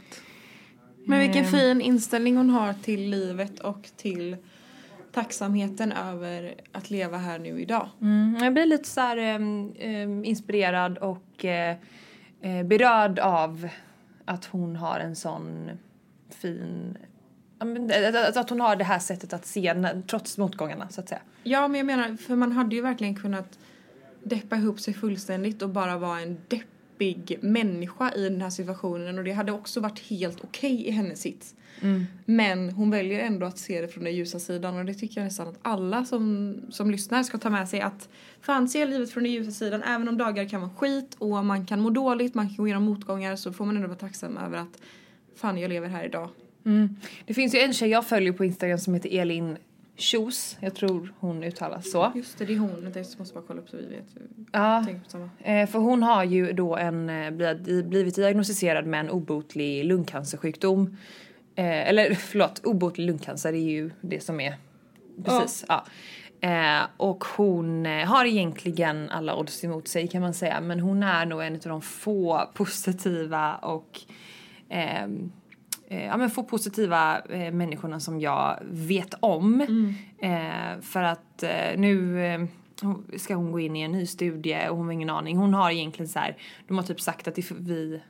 Men 1.06 1.19
vilken 1.19 1.44
Ehm. 1.45 1.51
fin 1.51 1.81
inställning 1.81 2.38
hon 2.38 2.50
har 2.50 2.74
till 2.74 3.10
livet 3.10 3.60
och 3.60 3.89
till 3.98 4.38
tacksamheten 5.12 5.92
över 5.92 6.54
att 6.71 6.89
leva 6.89 7.18
här 7.18 7.39
nu 7.39 7.62
idag. 7.62 7.89
Mm, 8.01 8.38
jag 8.44 8.54
blir 8.54 8.65
lite 8.65 8.89
så 8.89 9.01
här 9.01 9.18
ehm, 9.18 10.25
inspirerad 10.25 10.98
och 10.98 11.45
eh, 11.45 11.75
eh, 12.42 12.63
berörd 12.63 13.19
av 13.19 13.68
att 14.25 14.45
hon 14.45 14.75
har 14.75 15.00
en 15.00 15.15
sån 15.15 15.69
fin... 16.35 16.97
eh, 17.59 18.38
Att 18.39 18.50
hon 18.50 18.62
har 18.62 18.75
det 18.75 18.83
här 18.83 19.00
sättet 19.00 19.33
att 19.33 19.45
se 19.45 19.75
trots 20.07 20.38
motgångarna 20.38 20.89
så 20.89 21.01
att 21.01 21.09
säga. 21.09 21.21
Ja, 21.44 21.68
men 21.68 21.77
jag 21.77 21.85
menar, 21.85 22.18
för 22.18 22.35
man 22.35 22.51
hade 22.51 22.75
ju 22.75 22.81
verkligen 22.81 23.15
kunnat 23.15 23.59
deppa 24.24 24.56
ihop 24.56 24.80
sig 24.80 24.94
fullständigt 24.94 25.62
och 25.62 25.69
bara 25.69 25.97
vara 25.97 26.19
en 26.19 26.38
deppig 26.47 27.38
människa 27.41 28.12
i 28.12 28.30
den 28.30 28.41
här 28.41 28.50
situationen. 28.50 29.18
Och 29.18 29.24
det 29.24 29.31
hade 29.31 29.51
också 29.51 29.80
varit 29.80 30.00
helt 30.00 30.44
okej 30.44 30.88
i 30.88 30.91
hennes 30.91 31.21
sits. 31.21 31.56
Men 32.25 32.69
hon 32.69 32.91
väljer 32.91 33.19
ändå 33.19 33.45
att 33.45 33.57
se 33.57 33.81
det 33.81 33.88
från 33.88 34.03
den 34.03 34.15
ljusa 34.15 34.39
sidan. 34.39 34.77
Och 34.77 34.86
det 34.86 34.94
tycker 34.94 35.21
jag 35.21 35.25
nästan 35.25 35.47
att 35.47 35.59
alla 35.62 36.06
som, 36.06 36.56
som 36.69 36.91
lyssnar 36.91 37.24
ska 37.24 37.38
ta 37.38 37.50
med 37.50 37.69
sig. 37.69 37.81
Att 37.81 38.09
fan 38.41 38.68
se 38.69 38.86
livet 38.86 39.12
från 39.12 39.24
den 39.24 39.31
ljusa 39.31 39.51
sidan. 39.51 39.83
Även 39.83 40.07
om 40.09 40.18
dagar 40.18 40.50
kan 40.50 40.62
vara 40.62 40.71
skit 40.71 41.15
och 41.18 41.45
man 41.45 41.65
kan 41.65 41.81
må 41.81 41.89
dåligt, 41.89 42.36
man 42.36 42.47
kan 42.47 42.56
gå 42.56 42.68
igenom 42.68 42.83
motgångar 42.83 43.36
så 43.36 43.53
får 43.53 43.65
man 43.65 43.75
ändå 43.75 43.88
vara 43.88 43.97
tacksam 44.00 44.38
över 44.38 44.57
att 44.57 44.81
fan 45.35 45.57
jag 45.57 45.69
lever 45.69 45.87
här 45.87 46.03
idag. 46.05 46.29
Det 47.25 47.33
finns 47.33 47.55
ju 47.55 47.59
en 47.59 47.73
tjej 47.73 47.89
jag 47.89 48.05
följer 48.05 48.33
på 48.33 48.45
Instagram 48.45 48.77
som 48.77 48.93
heter 48.93 49.09
Elin 49.19 49.57
Kjos. 49.95 50.57
Jag 50.59 50.75
tror 50.75 51.13
hon 51.19 51.43
uttalas 51.43 51.91
så. 51.91 52.11
Just 52.15 52.37
det, 52.37 52.45
det 52.45 52.53
är 52.53 52.57
hon. 52.57 52.91
Jag 52.95 53.05
måste 53.17 53.33
bara 53.33 53.43
kolla 53.47 53.61
upp 53.61 53.69
så 53.69 53.77
vi 53.77 53.85
vet. 53.85 54.05
Ja. 54.51 54.85
Eh, 55.43 55.67
för 55.69 55.79
hon 55.79 56.03
har 56.03 56.23
ju 56.23 56.53
då 56.53 56.75
en, 56.77 57.09
eh, 57.09 57.31
bli- 57.31 57.83
blivit 57.83 58.15
diagnostiserad 58.15 58.85
med 58.85 58.99
en 58.99 59.09
obotlig 59.09 59.85
lungcancersjukdom. 59.85 60.97
Eh, 61.55 61.89
eller 61.89 62.13
förlåt, 62.15 62.65
obotlig 62.65 63.05
lungcancer 63.07 63.53
är 63.53 63.57
ju 63.57 63.91
det 64.01 64.23
som 64.23 64.39
är 64.39 64.55
precis. 65.25 65.65
Ja. 65.67 65.85
Eh, 66.41 66.81
och 66.97 67.23
hon 67.37 67.85
eh, 67.85 68.05
har 68.05 68.25
egentligen 68.25 69.09
alla 69.09 69.35
odds 69.35 69.63
emot 69.63 69.87
sig 69.87 70.07
kan 70.07 70.21
man 70.21 70.33
säga. 70.33 70.61
Men 70.61 70.79
hon 70.79 71.03
är 71.03 71.25
nog 71.25 71.43
en 71.43 71.53
av 71.53 71.59
de 71.59 71.81
få 71.81 72.49
positiva 72.53 73.55
och 73.55 74.01
eh, 74.74 76.06
ja, 76.06 76.18
men 76.18 76.30
få 76.30 76.44
positiva 76.44 77.20
eh, 77.20 77.53
människorna 77.53 78.00
som 78.00 78.20
jag 78.20 78.60
vet 78.70 79.13
om. 79.20 79.62
Eh, 80.18 80.82
för 80.82 81.03
att 81.03 81.44
eh, 81.44 81.77
nu 81.77 82.25
eh, 82.25 82.46
ska 83.18 83.36
hon 83.36 83.51
gå 83.51 83.60
in 83.60 83.75
i 83.75 83.82
en 83.82 83.92
ny 83.92 84.06
studie 84.06 84.68
och 84.70 84.77
hon 84.77 84.86
har 84.86 84.94
ingen 84.94 85.10
aning. 85.10 85.38
Hon 85.38 85.53
har 85.53 85.72
egentligen 85.72 86.10
så 86.10 86.20
här, 86.20 86.38
de 86.68 86.77
har 86.77 86.84
typ 86.84 87.01
sagt 87.01 87.27
att 87.27 87.38
vi, 87.38 88.01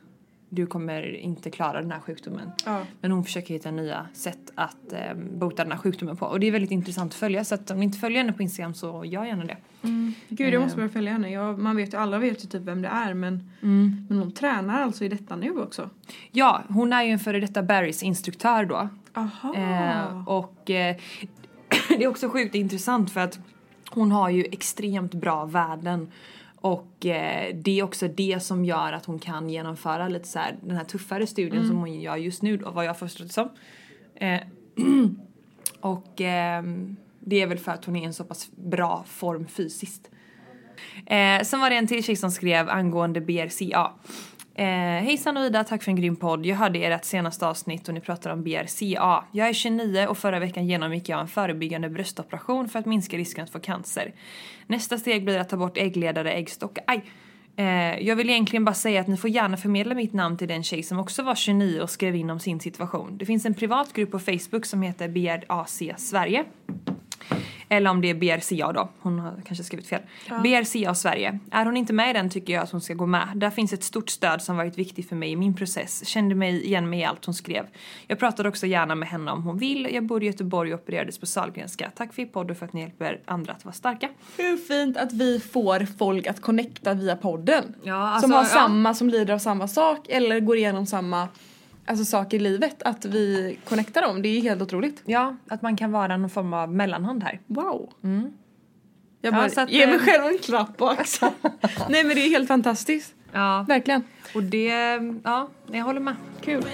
du 0.48 0.66
kommer 0.66 1.16
inte 1.16 1.50
klara 1.50 1.80
den 1.80 1.90
här 1.90 2.00
sjukdomen. 2.00 2.50
Ja. 2.64 2.82
Men 3.00 3.10
hon 3.10 3.24
försöker 3.24 3.54
hitta 3.54 3.70
nya 3.70 4.06
sätt 4.12 4.52
att 4.54 4.92
eh, 4.92 5.14
bota 5.14 5.62
den 5.62 5.72
här 5.72 5.78
sjukdomen 5.78 6.16
på. 6.16 6.26
Och 6.26 6.40
det 6.40 6.46
är 6.46 6.52
väldigt 6.52 6.70
intressant 6.70 7.12
att 7.12 7.18
följa. 7.18 7.44
Så 7.44 7.54
att 7.54 7.70
om 7.70 7.78
ni 7.78 7.84
inte 7.84 7.98
följer 7.98 8.18
henne 8.18 8.32
på 8.32 8.42
Instagram 8.42 8.74
så 8.74 9.04
gör 9.04 9.24
gärna 9.24 9.44
det. 9.44 9.56
Gud, 10.28 10.54
jag 10.54 10.62
måste 10.62 10.76
börja 10.76 10.88
följa 10.88 11.12
henne. 11.12 11.30
Jag, 11.30 11.58
man 11.58 11.76
vet 11.76 11.94
ju, 11.94 11.98
alla 11.98 12.18
vet 12.18 12.44
ju 12.44 12.48
typ 12.48 12.62
vem 12.62 12.82
det 12.82 12.88
är 12.88 13.14
men, 13.14 13.50
men 14.08 14.18
hon 14.18 14.32
tränar 14.32 14.82
alltså 14.82 15.04
i 15.04 15.08
detta 15.08 15.36
nu 15.36 15.60
också. 15.60 15.90
Ja, 16.30 16.62
hon 16.68 16.92
är 16.92 17.02
ju 17.02 17.10
en 17.10 17.18
före 17.18 17.40
detta 17.40 17.62
Barrys 17.62 18.02
instruktör 18.02 18.64
då. 18.64 18.88
Aha. 19.14 19.54
Eh, 19.54 20.28
och 20.28 20.70
eh, 20.70 20.96
det 21.88 22.04
är 22.04 22.08
också 22.08 22.28
sjukt 22.28 22.54
intressant 22.54 23.10
för 23.10 23.20
att 23.20 23.38
hon 23.90 24.12
har 24.12 24.30
ju 24.30 24.44
extremt 24.44 25.14
bra 25.14 25.44
värden. 25.44 26.10
Och 26.64 27.06
eh, 27.06 27.54
det 27.54 27.78
är 27.78 27.82
också 27.82 28.08
det 28.08 28.42
som 28.42 28.64
gör 28.64 28.92
att 28.92 29.04
hon 29.04 29.18
kan 29.18 29.50
genomföra 29.50 30.08
lite 30.08 30.28
så 30.28 30.38
här, 30.38 30.56
den 30.62 30.76
här 30.76 30.84
tuffare 30.84 31.26
studien 31.26 31.66
som 31.66 31.76
hon 31.76 32.00
gör 32.00 32.16
just 32.16 32.42
nu 32.42 32.56
då, 32.56 32.70
vad 32.70 32.84
jag 32.84 32.88
har 32.88 32.94
förstått 32.94 33.26
det 33.26 33.32
som. 33.32 33.48
Eh, 34.14 34.40
och 35.80 36.20
ehm, 36.20 36.96
det 37.20 37.42
är 37.42 37.46
väl 37.46 37.58
för 37.58 37.72
att 37.72 37.84
hon 37.84 37.96
är 37.96 38.02
i 38.02 38.04
en 38.04 38.14
så 38.14 38.24
pass 38.24 38.50
bra 38.56 39.04
form 39.08 39.46
fysiskt. 39.46 40.10
Eh, 41.06 41.42
sen 41.42 41.60
var 41.60 41.70
det 41.70 41.76
en 41.76 41.86
till 41.86 42.04
tjej 42.04 42.16
som 42.16 42.30
skrev 42.30 42.68
angående 42.68 43.20
BRCA. 43.20 43.90
Eh, 44.56 44.66
hejsan 45.04 45.36
och 45.36 45.44
Ida, 45.44 45.64
tack 45.64 45.82
för 45.82 45.90
en 45.90 45.96
grym 45.96 46.16
podd. 46.16 46.46
Jag 46.46 46.56
hörde 46.56 46.78
ert 46.78 47.04
senaste 47.04 47.46
avsnitt 47.46 47.88
och 47.88 47.94
ni 47.94 48.00
pratar 48.00 48.30
om 48.30 48.42
BRCA. 48.42 49.24
Jag 49.32 49.48
är 49.48 49.52
29 49.52 50.06
och 50.06 50.18
förra 50.18 50.38
veckan 50.38 50.66
genomgick 50.66 51.08
jag 51.08 51.20
en 51.20 51.28
förebyggande 51.28 51.88
bröstoperation 51.88 52.68
för 52.68 52.78
att 52.78 52.86
minska 52.86 53.16
risken 53.16 53.44
att 53.44 53.50
få 53.50 53.58
cancer. 53.58 54.14
Nästa 54.66 54.98
steg 54.98 55.24
blir 55.24 55.38
att 55.38 55.48
ta 55.48 55.56
bort 55.56 55.76
äggledare, 55.76 56.32
äggstockar. 56.32 56.84
Aj! 56.86 57.04
Eh, 57.56 57.98
jag 58.06 58.16
vill 58.16 58.30
egentligen 58.30 58.64
bara 58.64 58.74
säga 58.74 59.00
att 59.00 59.06
ni 59.06 59.16
får 59.16 59.30
gärna 59.30 59.56
förmedla 59.56 59.94
mitt 59.94 60.12
namn 60.12 60.36
till 60.36 60.48
den 60.48 60.62
tjej 60.62 60.82
som 60.82 60.98
också 60.98 61.22
var 61.22 61.34
29 61.34 61.80
och 61.80 61.90
skrev 61.90 62.16
in 62.16 62.30
om 62.30 62.40
sin 62.40 62.60
situation. 62.60 63.18
Det 63.18 63.26
finns 63.26 63.46
en 63.46 63.54
privat 63.54 63.92
grupp 63.92 64.10
på 64.10 64.18
Facebook 64.18 64.66
som 64.66 64.82
heter 64.82 65.08
BRAC 65.08 65.82
Sverige. 65.96 66.44
Eller 67.68 67.90
om 67.90 68.00
det 68.00 68.10
är 68.10 68.14
BRCA 68.14 68.72
då, 68.72 68.88
hon 69.00 69.18
har 69.18 69.42
kanske 69.44 69.64
skrivit 69.64 69.86
fel. 69.86 70.00
BRCA 70.42 70.94
Sverige. 70.94 71.38
Är 71.50 71.64
hon 71.64 71.76
inte 71.76 71.92
med 71.92 72.10
i 72.10 72.12
den 72.12 72.30
tycker 72.30 72.52
jag 72.52 72.62
att 72.62 72.70
hon 72.70 72.80
ska 72.80 72.94
gå 72.94 73.06
med. 73.06 73.28
Där 73.34 73.50
finns 73.50 73.72
ett 73.72 73.84
stort 73.84 74.10
stöd 74.10 74.42
som 74.42 74.56
varit 74.56 74.78
viktigt 74.78 75.08
för 75.08 75.16
mig 75.16 75.30
i 75.30 75.36
min 75.36 75.54
process. 75.54 76.06
Kände 76.06 76.34
mig 76.34 76.64
igen 76.64 76.90
mig 76.90 77.00
i 77.00 77.04
allt 77.04 77.24
hon 77.24 77.34
skrev. 77.34 77.66
Jag 78.06 78.18
pratar 78.18 78.46
också 78.46 78.66
gärna 78.66 78.94
med 78.94 79.08
henne 79.08 79.30
om 79.30 79.42
hon 79.42 79.58
vill. 79.58 79.88
Jag 79.92 80.04
bor 80.04 80.22
i 80.22 80.26
Göteborg 80.26 80.74
och 80.74 80.80
opererades 80.80 81.18
på 81.18 81.26
Sahlgrenska. 81.26 81.90
Tack 81.96 82.14
för 82.14 82.22
er 82.22 82.26
podd 82.26 82.50
och 82.50 82.56
för 82.56 82.66
att 82.66 82.72
ni 82.72 82.80
hjälper 82.80 83.20
andra 83.24 83.52
att 83.52 83.64
vara 83.64 83.74
starka. 83.74 84.08
Hur 84.36 84.56
fint 84.56 84.96
att 84.96 85.12
vi 85.12 85.40
får 85.40 85.86
folk 85.98 86.26
att 86.26 86.40
connecta 86.40 86.94
via 86.94 87.16
podden. 87.16 87.74
Ja, 87.82 87.94
alltså, 87.94 88.28
som 88.28 88.32
har 88.32 88.42
ja. 88.42 88.48
samma, 88.48 88.94
som 88.94 89.08
lider 89.08 89.34
av 89.34 89.38
samma 89.38 89.68
sak 89.68 90.08
eller 90.08 90.40
går 90.40 90.56
igenom 90.56 90.86
samma 90.86 91.28
alltså, 91.86 92.04
saker 92.04 92.36
i 92.36 92.40
livet. 92.40 92.82
Att 92.82 93.04
vi 93.04 93.58
connectar 93.64 94.02
dem, 94.02 94.22
det 94.22 94.28
är 94.28 94.40
helt 94.42 94.62
otroligt. 94.62 95.02
Ja, 95.04 95.36
att 95.48 95.62
man 95.62 95.76
kan 95.76 95.92
vara 95.92 96.16
någon 96.16 96.30
form 96.30 96.52
av 96.54 96.72
mellanhand 96.74 97.22
här. 97.22 97.40
Wow. 97.46 97.92
Jag 98.00 98.10
Mm. 98.10 98.32
Ja, 99.20 99.32
bara, 99.32 99.50
så 99.50 99.60
att, 99.60 99.70
ge 99.70 99.86
mig 99.86 99.94
eh, 99.96 100.00
själv 100.00 100.24
en 100.24 100.38
klapp 100.38 100.76
på 100.76 100.88
axeln. 100.88 101.32
Nej 101.88 102.04
men 102.04 102.16
det 102.16 102.26
är 102.26 102.28
helt 102.28 102.48
fantastiskt. 102.48 103.14
Ja, 103.32 103.64
Verkligen. 103.68 104.02
och 104.34 104.42
det, 104.42 104.66
ja, 105.24 105.48
jag 105.72 105.84
håller 105.84 106.00
med. 106.00 106.14
Kul. 106.40 106.64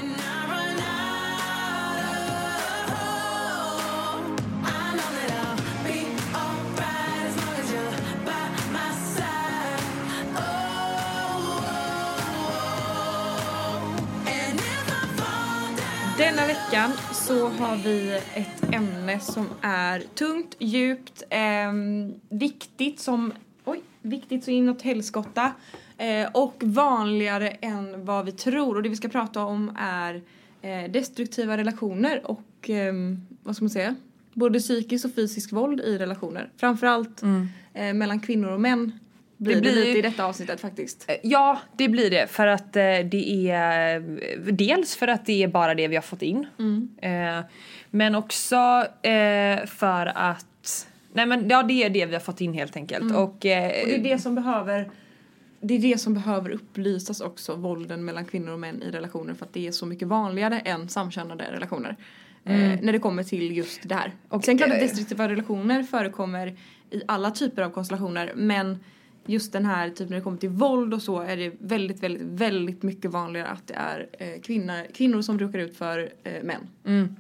Denna 16.31 16.47
veckan 16.47 16.91
så 17.13 17.49
har 17.49 17.77
vi 17.77 18.21
ett 18.35 18.75
ämne 18.75 19.21
som 19.21 19.47
är 19.61 20.01
tungt, 20.01 20.57
djupt, 20.59 21.23
ehm, 21.31 22.15
viktigt 22.29 23.01
som, 23.01 23.33
oj, 23.65 23.81
viktigt 24.03 24.45
så 24.45 24.51
inåt 24.51 24.83
helskotta 24.83 25.53
eh, 25.99 26.29
och 26.33 26.55
vanligare 26.65 27.49
än 27.49 28.05
vad 28.05 28.25
vi 28.25 28.33
tror. 28.33 28.77
Och 28.77 28.83
det 28.83 28.89
vi 28.89 28.97
ska 28.97 29.09
prata 29.09 29.45
om 29.45 29.77
är 29.79 30.23
eh, 30.63 30.91
destruktiva 30.91 31.57
relationer 31.57 32.21
och 32.25 32.71
ehm, 32.71 33.27
vad 33.43 33.57
ska 33.57 33.65
man 33.65 33.71
säga? 33.71 33.95
Både 34.35 34.59
psykisk 34.59 35.05
och 35.05 35.15
fysisk 35.15 35.53
våld 35.53 35.81
i 35.81 35.99
relationer. 35.99 36.51
Framförallt 36.57 37.23
eh, 37.75 37.95
mellan 37.95 38.21
kvinnor 38.21 38.51
och 38.51 38.61
män 38.61 38.93
blir 39.41 39.55
det, 39.55 39.61
blir 39.61 39.73
lite 39.75 39.89
ju- 39.89 39.99
i 39.99 40.03
detta 40.03 40.25
avsnittet 40.25 40.61
faktiskt. 40.61 41.05
Eh, 41.09 41.17
Ja, 41.23 41.61
det 41.77 41.89
blir 41.89 42.11
det. 42.11 42.27
För 42.31 42.47
att 42.47 42.77
eh, 42.77 42.83
det 42.83 43.51
är... 43.51 44.01
Dels 44.53 44.97
för 44.97 45.09
att 45.09 45.27
det 45.27 45.43
är 45.43 45.49
bara 45.49 45.75
det 45.75 45.89
vi 45.89 45.95
har 45.97 46.03
fått 46.03 46.23
in. 46.23 46.47
Eh, 47.03 47.41
men 47.91 48.15
också 48.15 48.87
för 49.67 50.07
att... 50.15 50.87
Nej 51.13 51.27
men 51.27 51.49
ja, 51.49 51.63
det 51.63 51.85
är 51.85 51.91
det 51.91 52.07
vi 52.07 52.13
har 52.13 52.21
fått 52.21 52.41
in 52.41 52.55
helt 52.55 52.77
enkelt. 52.77 53.15
Och, 53.17 53.47
eh, 53.47 53.83
Och 53.83 53.89
det 53.89 53.95
är 53.95 54.03
det 54.03 54.19
som 54.19 54.35
behöver 54.35 54.91
det 55.63 55.75
är 55.75 55.79
det 55.79 55.99
som 55.99 56.15
behöver 56.15 56.51
upplysas 56.51 57.21
också, 57.21 57.55
vålden 57.55 58.05
mellan 58.05 58.25
kvinnor 58.25 58.53
och 58.53 58.59
män 58.61 58.83
i 58.83 58.91
relationer 58.91 59.35
för 59.35 59.47
att 59.47 59.53
det 59.53 59.67
är 59.67 59.73
så 59.73 59.87
mycket 59.87 60.09
vanligare 60.09 60.59
än 60.59 60.89
samkönade 60.89 61.45
relationer. 61.53 61.97
Eh, 62.45 62.53
när 62.83 62.93
det 62.93 62.99
kommer 62.99 63.23
till 63.25 63.57
just 63.57 63.81
det 63.89 63.95
här. 63.95 64.13
Och 64.29 64.45
sen 64.45 64.59
klart 64.59 64.71
att 64.71 64.81
destruktiva 64.81 65.29
relationer 65.29 65.83
förekommer 65.83 66.47
i 66.91 67.03
alla 67.09 67.31
typer 67.31 67.63
av 67.63 67.71
konstellationer 67.71 68.33
men 68.37 68.79
just 69.31 69.53
den 69.53 69.67
här 69.67 69.89
typen 69.89 70.07
när 70.07 70.17
det 70.17 70.23
kommer 70.23 70.37
till 70.37 70.49
våld 70.49 70.95
och 70.95 71.03
så 71.03 71.21
är 71.21 71.37
det 71.37 71.53
väldigt, 71.59 72.03
väldigt, 72.03 72.23
väldigt 72.23 72.83
mycket 72.83 73.11
vanligare 73.11 73.49
att 73.49 73.67
det 73.67 73.75
är 73.75 74.09
eh, 74.19 74.41
kvinnor, 74.41 74.93
kvinnor 74.95 75.23
som 75.23 75.39
råkar 75.39 75.59
ut 75.59 75.77
för 75.77 76.13
eh, 76.23 76.43
män. 76.43 76.69
Mm. 76.87 77.17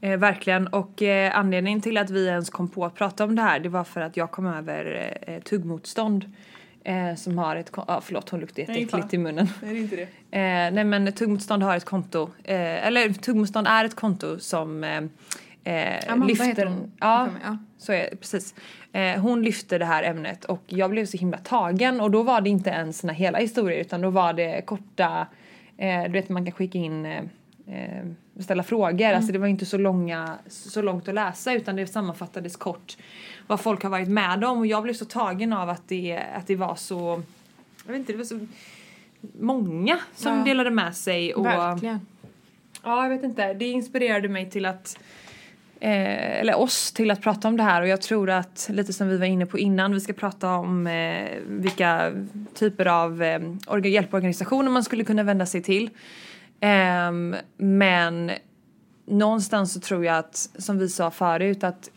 Eh, 0.00 0.18
verkligen. 0.18 0.66
Och 0.66 1.02
eh, 1.02 1.38
anledningen 1.38 1.80
till 1.80 1.96
att 1.96 2.10
vi 2.10 2.26
ens 2.26 2.50
kom 2.50 2.68
på 2.68 2.84
att 2.84 2.94
prata 2.94 3.24
om 3.24 3.36
det 3.36 3.42
här 3.42 3.60
det 3.60 3.68
var 3.68 3.84
för 3.84 4.00
att 4.00 4.16
jag 4.16 4.30
kom 4.30 4.46
över 4.46 5.12
eh, 5.26 5.42
tuggmotstånd. 5.42 6.32
Eh, 6.84 7.14
som 7.14 7.38
har 7.38 7.56
ett... 7.56 7.70
Ja, 7.76 8.00
förlåt, 8.04 8.28
hon 8.28 8.40
luktar 8.40 8.64
Nej, 8.68 8.80
jätteäckligt 8.80 9.14
i 9.14 9.18
munnen. 9.18 9.48
Är 9.62 9.72
det 9.72 9.78
inte 9.78 9.96
det? 9.96 10.02
Eh, 10.02 10.72
nej 10.72 10.84
men 10.84 11.12
tuggmotstånd 11.12 11.62
har 11.62 11.76
ett 11.76 11.84
konto, 11.84 12.30
eh, 12.44 12.86
eller 12.86 13.12
tuggmotstånd 13.12 13.66
är 13.66 13.84
ett 13.84 13.94
konto 13.94 14.38
som 14.38 14.84
eh, 15.66 16.12
Amanda 16.12 16.26
lyfter... 16.26 16.46
heter 16.46 16.66
hon. 16.66 16.92
Ja, 17.00 17.28
ja. 17.44 17.58
så 17.78 17.92
är 17.92 18.10
det, 18.10 18.16
precis. 18.16 18.54
Eh, 18.92 19.20
hon 19.20 19.42
lyfter 19.42 19.78
det 19.78 19.84
här 19.84 20.02
ämnet 20.02 20.44
och 20.44 20.62
jag 20.66 20.90
blev 20.90 21.06
så 21.06 21.16
himla 21.16 21.38
tagen 21.38 22.00
och 22.00 22.10
då 22.10 22.22
var 22.22 22.40
det 22.40 22.50
inte 22.50 22.70
ens 22.70 22.98
såna 22.98 23.12
hela 23.12 23.38
historier 23.38 23.80
utan 23.80 24.00
då 24.00 24.10
var 24.10 24.32
det 24.32 24.62
korta, 24.66 25.26
eh, 25.76 26.02
du 26.02 26.10
vet 26.10 26.28
man 26.28 26.44
kan 26.44 26.52
skicka 26.52 26.78
in 26.78 27.06
eh, 27.06 27.22
eh, 27.66 28.06
ställa 28.40 28.62
frågor, 28.62 29.12
alltså 29.12 29.32
det 29.32 29.38
var 29.38 29.46
inte 29.46 29.66
så 29.66 29.78
långa, 29.78 30.34
så 30.48 30.82
långt 30.82 31.08
att 31.08 31.14
läsa 31.14 31.52
utan 31.52 31.76
det 31.76 31.86
sammanfattades 31.86 32.56
kort 32.56 32.96
vad 33.46 33.60
folk 33.60 33.82
har 33.82 33.90
varit 33.90 34.08
med 34.08 34.44
om 34.44 34.58
och 34.58 34.66
jag 34.66 34.82
blev 34.82 34.94
så 34.94 35.04
tagen 35.04 35.52
av 35.52 35.68
att 35.70 35.88
det, 35.88 36.22
att 36.34 36.46
det 36.46 36.56
var 36.56 36.74
så, 36.74 37.22
jag 37.86 37.92
vet 37.92 37.98
inte, 37.98 38.12
det 38.12 38.18
var 38.18 38.24
så 38.24 38.40
många 39.40 39.98
som 40.14 40.38
Ja. 40.38 40.44
delade 40.44 40.70
med 40.70 40.96
sig 40.96 41.34
och 41.34 41.46
Verkligen. 41.46 42.00
Ja, 42.84 43.02
jag 43.02 43.10
vet 43.10 43.24
inte. 43.24 43.54
Det 43.54 43.64
inspirerade 43.64 44.28
mig 44.28 44.50
till 44.50 44.66
att 44.66 44.98
Eh, 45.80 46.40
eller 46.40 46.58
oss 46.58 46.92
till 46.92 47.10
att 47.10 47.22
prata 47.22 47.48
om 47.48 47.56
det 47.56 47.62
här 47.62 47.82
och 47.82 47.88
jag 47.88 48.02
tror 48.02 48.30
att 48.30 48.68
lite 48.72 48.92
som 48.92 49.08
vi 49.08 49.16
var 49.16 49.26
inne 49.26 49.46
på 49.46 49.58
innan 49.58 49.92
vi 49.94 50.00
ska 50.00 50.12
prata 50.12 50.50
om 50.54 50.86
eh, 50.86 51.28
vilka 51.46 52.12
typer 52.54 52.86
av 52.86 53.22
eh, 53.22 53.38
orga- 53.66 53.88
hjälporganisationer 53.88 54.70
man 54.70 54.84
skulle 54.84 55.04
kunna 55.04 55.22
vända 55.22 55.46
sig 55.46 55.62
till. 55.62 55.90
Ehm, 56.60 57.36
men 57.56 58.30
någonstans 59.06 59.72
så 59.72 59.80
tror 59.80 60.04
jag 60.04 60.16
att 60.18 60.48
som 60.58 60.78
vi 60.78 60.88
sa 60.88 61.10
förut 61.10 61.64
att 61.64 61.90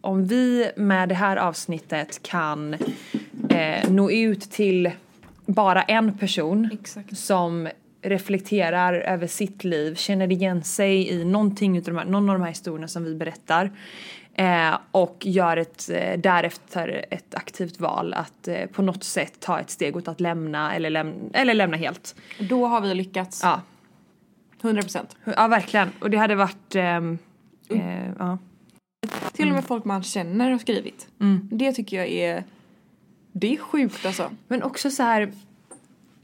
om 0.00 0.24
vi 0.26 0.70
med 0.76 1.08
det 1.08 1.14
här 1.14 1.36
avsnittet 1.36 2.22
kan 2.22 2.74
eh, 3.48 3.90
nå 3.90 4.10
ut 4.10 4.40
till 4.40 4.90
bara 5.46 5.82
en 5.82 6.18
person 6.18 6.68
Exakt. 6.72 7.18
som 7.18 7.68
reflekterar 8.04 8.94
över 8.94 9.26
sitt 9.26 9.64
liv, 9.64 9.94
känner 9.94 10.32
igen 10.32 10.64
sig 10.64 11.08
i 11.08 11.24
någonting 11.24 11.76
utav 11.76 11.94
de 11.94 12.00
här, 12.00 12.06
någon 12.06 12.30
av 12.30 12.34
de 12.34 12.42
här 12.42 12.50
historierna 12.50 12.88
som 12.88 13.04
vi 13.04 13.14
berättar 13.14 13.70
eh, 14.34 14.78
och 14.90 15.26
gör 15.26 15.56
ett, 15.56 15.90
eh, 15.90 16.20
därefter 16.20 17.04
ett 17.10 17.34
aktivt 17.34 17.80
val 17.80 18.14
att 18.14 18.48
eh, 18.48 18.66
på 18.66 18.82
något 18.82 19.04
sätt 19.04 19.40
ta 19.40 19.60
ett 19.60 19.70
steg 19.70 19.96
åt 19.96 20.08
att 20.08 20.20
lämna 20.20 20.74
eller, 20.74 20.90
läm 20.90 21.14
eller 21.32 21.54
lämna 21.54 21.76
helt. 21.76 22.14
Då 22.38 22.66
har 22.66 22.80
vi 22.80 22.94
lyckats. 22.94 23.40
Ja, 23.42 23.60
100 24.62 24.82
procent. 24.82 25.16
ja 25.36 25.48
verkligen. 25.48 25.90
Och 26.00 26.10
det 26.10 26.16
hade 26.16 26.34
varit 26.34 26.74
ehm, 26.74 27.18
eh, 27.68 28.08
ja. 28.18 28.38
Till 29.32 29.48
och 29.48 29.54
med 29.54 29.64
folk 29.64 29.84
man 29.84 30.02
känner 30.02 30.50
har 30.50 30.58
skrivit. 30.58 31.08
Det 31.42 31.72
tycker 31.72 31.96
jag 31.96 32.08
är... 32.08 32.44
Det 33.32 33.54
är 33.54 33.56
sjukt 33.56 34.06
alltså. 34.06 34.30
Men 34.48 34.62
också 34.62 34.90
så 34.90 35.02
här, 35.02 35.32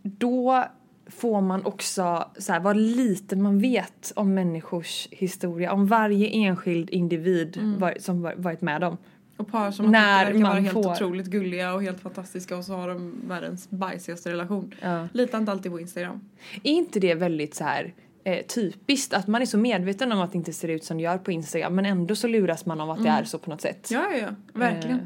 då 0.03 0.65
får 1.11 1.41
man 1.41 1.65
också 1.65 2.25
så 2.39 2.53
här, 2.53 2.61
vad 2.61 2.77
lite 2.77 3.37
man 3.37 3.59
vet 3.59 4.13
om 4.17 4.35
människors 4.35 5.09
historia, 5.11 5.73
om 5.73 5.87
varje 5.87 6.29
enskild 6.29 6.91
individ 6.91 7.59
var, 7.79 7.95
som 8.01 8.23
var, 8.23 8.35
varit 8.37 8.61
med 8.61 8.81
dem. 8.81 8.97
Och 9.37 9.49
par 9.53 9.71
som 9.71 9.91
När 9.91 10.25
man 10.25 10.33
verkar 10.33 10.49
vara 10.49 10.61
helt 10.61 10.73
får- 10.73 10.93
otroligt 10.93 11.27
gulliga 11.27 11.75
och 11.75 11.83
helt 11.83 12.01
fantastiska 12.01 12.57
och 12.57 12.65
så 12.65 12.75
har 12.75 12.89
de 12.89 13.15
världens 13.29 13.71
bajsigaste 13.71 14.31
relation. 14.33 14.75
Ja. 14.83 15.09
Litar 15.13 15.39
inte 15.39 15.53
alltid 15.53 15.73
på 15.73 15.81
Instagram. 15.81 16.21
Är 16.63 16.71
inte 16.73 17.01
det 17.01 17.15
väldigt 17.15 17.55
så 17.55 17.65
här 17.65 17.95
eh, 18.25 18.47
typiskt 18.47 19.15
att 19.15 19.27
man 19.27 19.43
är 19.43 19.47
så 19.47 19.59
medveten 19.59 20.13
om 20.13 20.21
att 20.21 20.33
det 20.33 20.39
inte 20.39 20.53
ser 20.53 20.69
ut 20.69 20.85
som 20.85 20.97
det 20.97 21.03
gör 21.03 21.19
på 21.19 21.33
Instagram 21.33 21.75
men 21.75 21.87
ändå 21.87 22.15
så 22.17 22.27
luras 22.29 22.67
man 22.67 22.81
av 22.81 22.91
att 22.91 23.03
det 23.03 23.09
är 23.09 23.25
så 23.25 23.39
på 23.39 23.51
något 23.51 23.61
sätt. 23.61 23.89
Ja, 23.91 24.05
ja, 24.13 24.19
ja. 24.19 24.29
Verkligen. 24.61 24.97
Eh, 24.99 25.05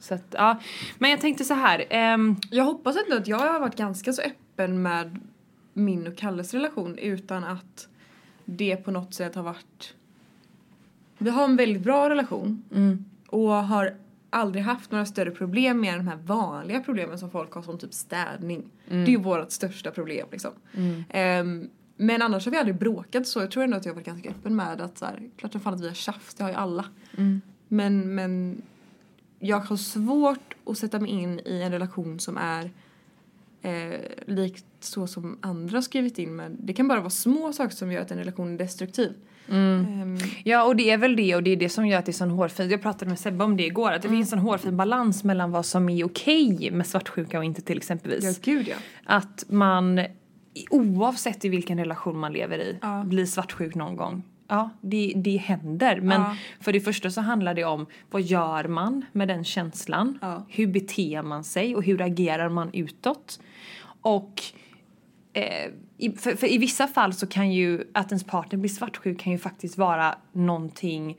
så 0.00 0.14
att, 0.14 0.26
ja. 0.30 0.60
Men 0.98 1.10
jag 1.10 1.20
tänkte 1.20 1.44
så 1.44 1.54
här. 1.54 1.84
ehm, 1.90 2.36
Jag 2.50 2.64
hoppas 2.64 2.96
ändå 3.04 3.16
att 3.16 3.26
jag 3.28 3.38
har 3.38 3.60
varit 3.60 3.76
ganska 3.76 4.12
så 4.12 4.22
öppen 4.22 4.82
med 4.82 5.18
min 5.72 6.06
och 6.06 6.16
Kalles 6.16 6.54
relation 6.54 6.98
utan 6.98 7.44
att 7.44 7.88
det 8.44 8.76
på 8.76 8.90
något 8.90 9.14
sätt 9.14 9.34
har 9.34 9.42
varit... 9.42 9.94
Vi 11.18 11.30
har 11.30 11.44
en 11.44 11.56
väldigt 11.56 11.82
bra 11.82 12.10
relation 12.10 12.64
mm, 12.74 13.04
och 13.28 13.50
har 13.50 13.94
aldrig 14.30 14.64
haft 14.64 14.90
några 14.90 15.06
större 15.06 15.30
problem 15.30 15.80
med 15.80 15.98
de 15.98 16.08
här 16.08 16.16
vanliga 16.16 16.80
problemen 16.80 17.18
som 17.18 17.30
folk 17.30 17.52
har 17.52 17.62
som 17.62 17.78
typ 17.78 17.94
städning. 17.94 18.64
Det 18.88 18.94
är 18.94 19.06
ju 19.06 19.16
vårt 19.16 19.50
största 19.50 19.90
problem 19.90 20.28
liksom. 20.32 20.50
mm, 20.74 21.04
Ehm, 21.08 21.70
men 21.96 22.22
annars 22.22 22.44
har 22.44 22.52
vi 22.52 22.58
aldrig 22.58 22.76
bråkat 22.76 23.26
så. 23.26 23.40
Jag 23.40 23.50
tror 23.50 23.64
ändå 23.64 23.76
att 23.76 23.86
jag 23.86 23.94
varit 23.94 24.06
ganska 24.06 24.30
öppen 24.30 24.56
med 24.56 24.80
att 24.80 24.98
så 24.98 25.04
här, 25.04 25.20
klart 25.36 25.52
som 25.52 25.60
fan 25.60 25.74
att 25.74 25.80
vi 25.80 25.88
har 25.88 25.94
tjafs, 25.94 26.34
det 26.34 26.42
har 26.42 26.50
ju 26.50 26.56
alla. 26.56 26.84
mm, 27.16 27.40
Men, 27.68 28.14
men 28.14 28.62
jag 29.38 29.60
har 29.60 29.76
svårt 29.76 30.54
att 30.66 30.78
sätta 30.78 31.00
mig 31.00 31.10
in 31.10 31.40
i 31.44 31.62
en 31.62 31.72
relation 31.72 32.20
som 32.20 32.36
är 32.36 32.70
Eh, 33.62 34.00
likt 34.26 34.64
så 34.80 35.06
som 35.06 35.38
andra 35.40 35.76
har 35.76 35.82
skrivit 35.82 36.18
in 36.18 36.36
men 36.36 36.56
det 36.60 36.72
kan 36.72 36.88
bara 36.88 37.00
vara 37.00 37.10
små 37.10 37.52
saker 37.52 37.76
som 37.76 37.92
gör 37.92 38.02
att 38.02 38.10
en 38.10 38.18
relation 38.18 38.54
är 38.54 38.58
destruktiv. 38.58 39.12
Ehm, 39.48 40.18
Ja, 40.44 40.64
och 40.64 40.76
det 40.76 40.90
är 40.90 40.98
väl 40.98 41.16
det 41.16 41.34
och 41.36 41.42
det 41.42 41.50
är 41.50 41.56
det 41.56 41.68
som 41.68 41.86
gör 41.86 41.98
att 41.98 42.06
det 42.06 42.10
är 42.10 42.14
sån 42.14 42.30
hårfin. 42.30 42.70
Jag 42.70 42.82
pratade 42.82 43.08
med 43.08 43.18
Sebbe 43.18 43.44
om 43.44 43.56
det 43.56 43.66
igår, 43.66 43.92
att 43.92 44.02
det 44.02 44.08
finns 44.08 44.32
en 44.32 44.38
hårfin 44.38 44.76
balans 44.76 45.24
mellan 45.24 45.50
vad 45.50 45.66
som 45.66 45.88
är 45.88 46.04
okej 46.04 46.70
med 46.72 46.86
svartsjuka 46.86 47.38
och 47.38 47.44
inte 47.44 47.62
till 47.62 47.76
exempelvis. 47.76 48.24
ja, 48.24 48.52
gud 48.52 48.68
ja. 48.68 48.76
Att 49.04 49.44
man 49.48 50.00
oavsett 50.70 51.44
i 51.44 51.48
vilken 51.48 51.78
relation 51.78 52.18
man 52.18 52.32
lever 52.32 52.58
i 52.58 52.78
Ja. 52.82 53.02
blir 53.06 53.26
svartsjuk 53.26 53.74
någon 53.74 53.96
gång. 53.96 54.22
Ja, 54.48 54.70
det, 54.80 55.12
det 55.16 55.36
händer. 55.36 56.00
Men 56.00 56.20
Ja. 56.20 56.36
för 56.60 56.72
det 56.72 56.80
första 56.80 57.10
så 57.10 57.20
handlar 57.20 57.54
det 57.54 57.64
om 57.64 57.86
vad 58.10 58.22
gör 58.22 58.64
man 58.68 59.04
med 59.12 59.28
den 59.28 59.44
känslan? 59.44 60.18
Ja. 60.22 60.46
Hur 60.48 60.66
beter 60.66 61.22
man 61.22 61.44
sig 61.44 61.76
och 61.76 61.84
hur 61.84 62.02
agerar 62.02 62.48
man 62.48 62.70
utåt? 62.72 63.40
Och 64.02 64.42
eh, 65.32 65.70
i, 65.98 66.10
för, 66.12 66.36
för 66.36 66.46
i 66.52 66.58
vissa 66.58 66.86
fall 66.86 67.12
så 67.14 67.26
kan 67.26 67.52
ju 67.52 67.84
att 67.94 68.06
ens 68.12 68.24
partner 68.24 68.58
blir 68.58 68.70
svartsjuk 68.70 69.20
kan 69.20 69.32
ju 69.32 69.38
faktiskt 69.38 69.78
vara 69.78 70.14
någonting 70.32 71.16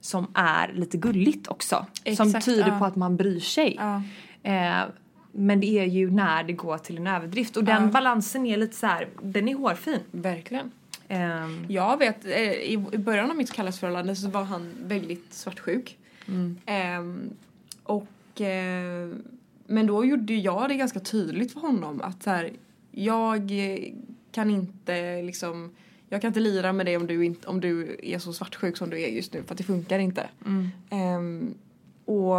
som 0.00 0.26
är 0.34 0.72
lite 0.72 0.96
gulligt 0.96 1.48
också. 1.48 1.86
som 2.16 2.26
Exakt, 2.28 2.44
tyder 2.46 2.68
ja. 2.68 2.78
på 2.78 2.84
att 2.84 2.96
man 2.96 3.16
bryr 3.16 3.40
sig. 3.40 3.76
Ja. 3.78 4.02
Eh, 4.50 4.84
men 5.32 5.60
det 5.60 5.66
är 5.78 5.84
ju 5.84 6.10
när 6.10 6.42
det 6.42 6.52
går 6.52 6.78
till 6.78 6.96
en 6.98 7.06
överdrift 7.06 7.56
och 7.56 7.64
den 7.64 7.82
Ja. 7.82 7.88
balansen 7.88 8.46
är 8.46 8.56
lite 8.56 8.76
så 8.76 8.86
här, 8.86 9.08
den 9.22 9.48
är 9.48 9.54
hårfin. 9.54 10.00
Verkligen. 10.10 10.70
Ehm, 11.08 11.66
Jag 11.68 11.98
vet, 11.98 12.24
eh, 12.24 12.52
i 12.52 12.76
början 12.98 13.30
av 13.30 13.36
mitt 13.36 13.52
kallesförhållande 13.52 14.16
så 14.16 14.28
var 14.28 14.44
han 14.44 14.70
väldigt 14.82 15.34
svartsjuk. 15.34 15.98
Ehm, 16.66 17.30
och, 17.82 18.40
eh, 18.40 19.08
men 19.66 19.86
då 19.86 20.04
gjorde 20.04 20.34
jag 20.34 20.68
det 20.68 20.74
ganska 20.74 21.00
tydligt 21.00 21.52
för 21.52 21.60
honom 21.60 22.00
att 22.00 22.22
så 22.22 22.30
här, 22.30 22.52
jag 22.90 23.52
kan 24.32 24.50
inte 24.50 25.22
liksom 25.22 25.70
jag 26.08 26.20
kan 26.20 26.28
inte 26.28 26.40
lira 26.40 26.72
med 26.72 26.86
dig 26.86 26.96
om 26.96 27.06
du, 27.06 27.24
inte, 27.24 27.48
om 27.48 27.60
du 27.60 27.96
är 28.02 28.18
så 28.18 28.32
svartsjuk 28.32 28.76
som 28.76 28.90
du 28.90 29.02
är 29.02 29.08
just 29.08 29.32
nu 29.32 29.42
för 29.42 29.54
att 29.54 29.58
det 29.58 29.64
funkar 29.64 29.98
inte. 29.98 30.28
Ehm, 30.90 31.54
och 32.04 32.34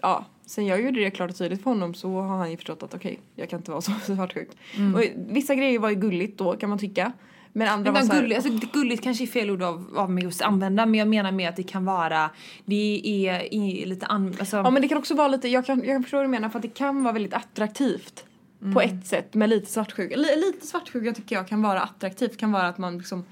ja, 0.00 0.24
sen 0.46 0.66
jag 0.66 0.82
gjorde 0.82 1.00
det 1.00 1.10
klart 1.10 1.30
och 1.30 1.36
tydligt 1.36 1.62
för 1.62 1.70
honom 1.70 1.94
så 1.94 2.20
har 2.20 2.36
han 2.36 2.50
ju 2.50 2.56
förstått 2.56 2.82
att 2.82 2.94
okej, 2.94 3.20
jag 3.34 3.50
kan 3.50 3.58
inte 3.58 3.70
vara 3.70 3.80
så 3.80 3.92
svartsjuk. 4.06 4.48
Och 4.94 5.02
vissa 5.16 5.54
grejer 5.54 5.78
var 5.78 5.90
ju 5.90 5.96
gulligt 5.96 6.38
då 6.38 6.56
kan 6.56 6.68
man 6.70 6.78
tycka. 6.78 7.12
Men 7.52 7.68
andra 7.68 7.90
var 7.92 7.98
men 8.00 8.06
så 8.08 8.12
här, 8.12 8.20
gulligt, 8.20 8.46
alltså, 8.46 8.68
gulligt 8.72 9.02
kanske 9.02 9.24
är 9.24 9.26
fel 9.26 9.50
ord 9.50 9.62
av, 9.62 9.94
av 9.96 10.10
mig 10.10 10.26
att 10.26 10.42
använda 10.42 10.86
men 10.86 10.94
jag 10.98 11.08
menar 11.08 11.32
med 11.32 11.48
att 11.48 11.56
det 11.56 11.62
kan 11.62 11.84
vara, 11.84 12.30
det 12.64 13.02
är 13.28 13.54
i, 13.54 13.86
lite 13.86 14.06
an, 14.06 14.34
alltså, 14.40 14.56
Ja 14.56 14.70
men 14.70 14.82
det 14.82 14.88
kan 14.88 14.98
också 14.98 15.14
vara 15.14 15.28
lite, 15.28 15.48
jag 15.48 15.66
kan, 15.66 15.78
jag 15.78 15.86
kan 15.86 16.02
förstå 16.02 16.16
vad 16.16 16.24
du 16.24 16.30
menar 16.30 16.48
för 16.48 16.58
att 16.58 16.62
det 16.62 16.74
kan 16.74 17.02
vara 17.04 17.12
väldigt 17.12 17.34
attraktivt. 17.34 18.24
På 18.74 18.80
ett 18.80 19.06
sätt 19.06 19.34
med 19.34 19.50
lite 19.50 19.72
svartsjuka. 19.72 20.16
Li, 20.16 20.36
lite 20.36 20.66
svartsjuka 20.66 21.12
tycker 21.14 21.36
jag 21.36 21.48
kan 21.48 21.62
vara 21.62 21.80
attraktivt. 21.80 22.36
Kan 22.36 22.52
vara 22.52 22.66
att 22.68 22.78
man 22.78 22.98
liksom, 22.98 23.24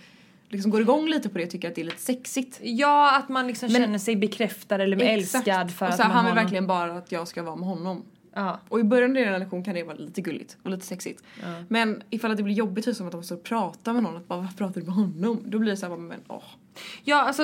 liksom 0.49 0.70
går 0.70 0.80
igång 0.80 1.08
lite 1.08 1.28
på 1.28 1.38
det 1.38 1.44
och 1.44 1.50
tycker 1.50 1.68
att 1.68 1.75
det 1.75 1.80
är 1.80 1.85
lite 1.85 2.00
sexigt. 2.02 2.58
Ja, 2.62 3.16
att 3.16 3.28
man 3.28 3.46
liksom 3.46 3.73
Men- 3.73 3.82
känner 3.82 3.99
sig 3.99 4.16
bekräftad 4.16 4.75
eller 4.82 5.02
Exakt. 5.02 5.46
älskad 5.49 5.70
för 5.70 5.87
och 5.87 5.90
att 5.90 5.96
så 5.96 6.02
här, 6.02 6.08
man 6.08 6.16
han 6.16 6.25
vill 6.25 6.35
någon- 6.35 6.42
verkligen 6.44 6.66
bara 6.66 6.92
att 6.92 7.12
jag 7.12 7.28
ska 7.28 7.42
vara 7.42 7.56
med 7.56 7.68
honom. 7.68 8.02
Ja. 8.37 8.61
Och 8.69 8.81
i 8.81 8.85
början 8.85 9.11
av 9.11 9.16
en 9.16 9.25
relation 9.33 9.64
kan 9.64 9.75
det 9.75 9.83
vara 9.83 9.97
lite 9.97 10.21
gulligt 10.21 10.57
och 10.62 10.71
lite 10.71 10.87
sexigt. 10.87 11.23
Men 11.69 12.02
ifall 12.11 12.31
att 12.31 12.37
det 12.37 12.43
blir 12.43 12.55
jobbigt 12.55 12.85
typ 12.85 12.97
som 12.97 13.07
att 13.07 13.12
man 13.12 13.19
måste 13.19 13.37
prata 13.37 13.93
med 13.93 14.02
någon, 14.02 14.16
att 14.16 14.28
bara 14.28 14.40
varför 14.40 14.57
pratar 14.57 14.81
du 14.81 14.87
med 14.87 14.95
honom? 14.95 15.43
Då 15.45 15.59
blir 15.59 15.71
det 15.71 15.76
såhär, 15.76 15.97
men 15.97 16.21
åh. 16.28 16.43
Ja, 17.05 17.23
alltså 17.23 17.43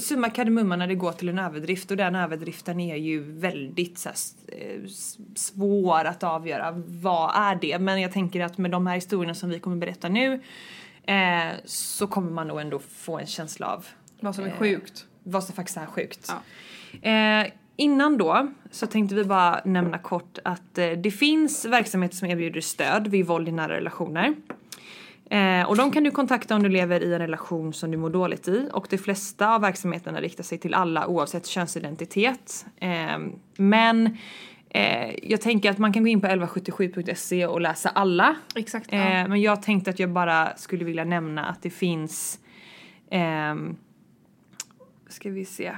summa 0.00 0.30
kardemumma 0.30 0.76
när 0.76 0.86
det 0.86 0.94
går 0.94 1.12
till 1.12 1.28
en 1.28 1.38
överdrift 1.38 1.90
och 1.90 1.96
den 1.96 2.14
överdriften 2.14 2.80
är 2.80 2.96
ju 2.96 3.20
väldigt 3.32 3.98
så 3.98 4.08
här, 4.08 4.16
eh, 4.48 4.80
svår 5.34 6.04
att 6.04 6.22
avgöra. 6.22 6.82
Vad 6.86 7.30
är 7.34 7.54
det? 7.60 7.78
Men 7.78 8.00
jag 8.00 8.12
tänker 8.12 8.40
att 8.44 8.58
med 8.58 8.70
de 8.70 8.86
här 8.86 8.94
historierna 8.94 9.34
som 9.34 9.50
vi 9.50 9.58
kommer 9.58 9.76
berätta 9.76 10.08
nu 10.08 10.40
eh, 11.06 11.52
så 11.64 12.06
kommer 12.06 12.30
man 12.30 12.48
nog 12.48 12.60
ändå 12.60 12.78
få 12.78 13.18
en 13.18 13.26
känsla 13.26 13.66
av 13.66 13.86
Vad 14.20 14.34
som 14.34 14.44
är 14.44 14.48
Eh, 14.48 14.54
sjukt. 14.58 15.06
vad 15.22 15.44
som 15.44 15.54
faktiskt 15.54 15.76
är 15.78 15.86
sjukt. 15.86 16.32
Ja. 17.02 17.10
Eh, 17.10 17.46
innan 17.76 18.18
då 18.18 18.48
så 18.70 18.86
tänkte 18.86 19.14
vi 19.14 19.24
bara 19.24 19.60
nämna 19.64 19.98
kort 19.98 20.38
att 20.44 20.78
eh, 20.78 20.90
det 20.90 21.10
finns 21.10 21.64
verksamheter 21.64 22.16
som 22.16 22.28
erbjuder 22.28 22.60
stöd 22.60 23.06
vid 23.06 23.26
våld 23.26 23.48
i 23.48 23.52
nära 23.52 23.76
relationer. 23.76 24.34
Eh, 25.30 25.68
och 25.68 25.76
de 25.76 25.90
kan 25.90 26.04
du 26.04 26.10
kontakta 26.10 26.54
om 26.54 26.62
du 26.62 26.68
lever 26.68 27.00
i 27.00 27.12
en 27.14 27.18
relation 27.18 27.72
som 27.72 27.90
du 27.90 27.96
mår 27.96 28.10
dåligt 28.10 28.48
i 28.48 28.68
och 28.72 28.86
de 28.90 28.98
flesta 28.98 29.54
av 29.54 29.60
verksamheterna 29.60 30.20
riktar 30.20 30.44
sig 30.44 30.58
till 30.58 30.74
alla 30.74 31.06
oavsett 31.06 31.46
könsidentitet. 31.46 32.66
Eh, 32.76 33.18
men 33.56 34.18
jag 35.22 35.40
tänker 35.40 35.70
att 35.70 35.78
man 35.78 35.92
kan 35.92 36.02
gå 36.02 36.08
in 36.08 36.20
på 36.20 36.26
1177.se 36.26 37.46
och 37.46 37.60
läsa 37.60 37.88
alla. 37.88 38.36
Exakt. 38.54 38.92
Ja. 38.92 39.28
Men 39.28 39.42
jag 39.42 39.62
tänkte 39.62 39.90
att 39.90 39.98
jag 39.98 40.10
bara 40.10 40.56
skulle 40.56 40.84
vilja 40.84 41.04
nämna 41.04 41.44
att 41.44 41.62
det 41.62 41.70
finns 41.70 42.38
ehm, 43.10 43.76
ska 45.08 45.30
vi 45.30 45.44
se. 45.44 45.72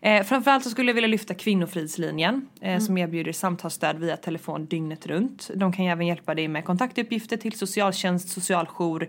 Eh, 0.00 0.22
framförallt 0.22 0.64
så 0.64 0.70
skulle 0.70 0.90
jag 0.90 0.94
vilja 0.94 1.08
lyfta 1.08 1.34
Kvinnofridslinjen 1.34 2.48
eh, 2.60 2.78
som 2.78 2.98
erbjuder 2.98 3.32
samtalsstöd 3.32 3.98
via 3.98 4.16
telefon 4.16 4.66
dygnet 4.66 5.06
runt. 5.06 5.50
De 5.54 5.72
kan 5.72 5.84
även 5.84 6.06
hjälpa 6.06 6.34
dig 6.34 6.48
med 6.48 6.64
kontaktuppgifter 6.64 7.36
till 7.36 7.58
socialtjänst, 7.58 8.28
socialjour 8.28 9.08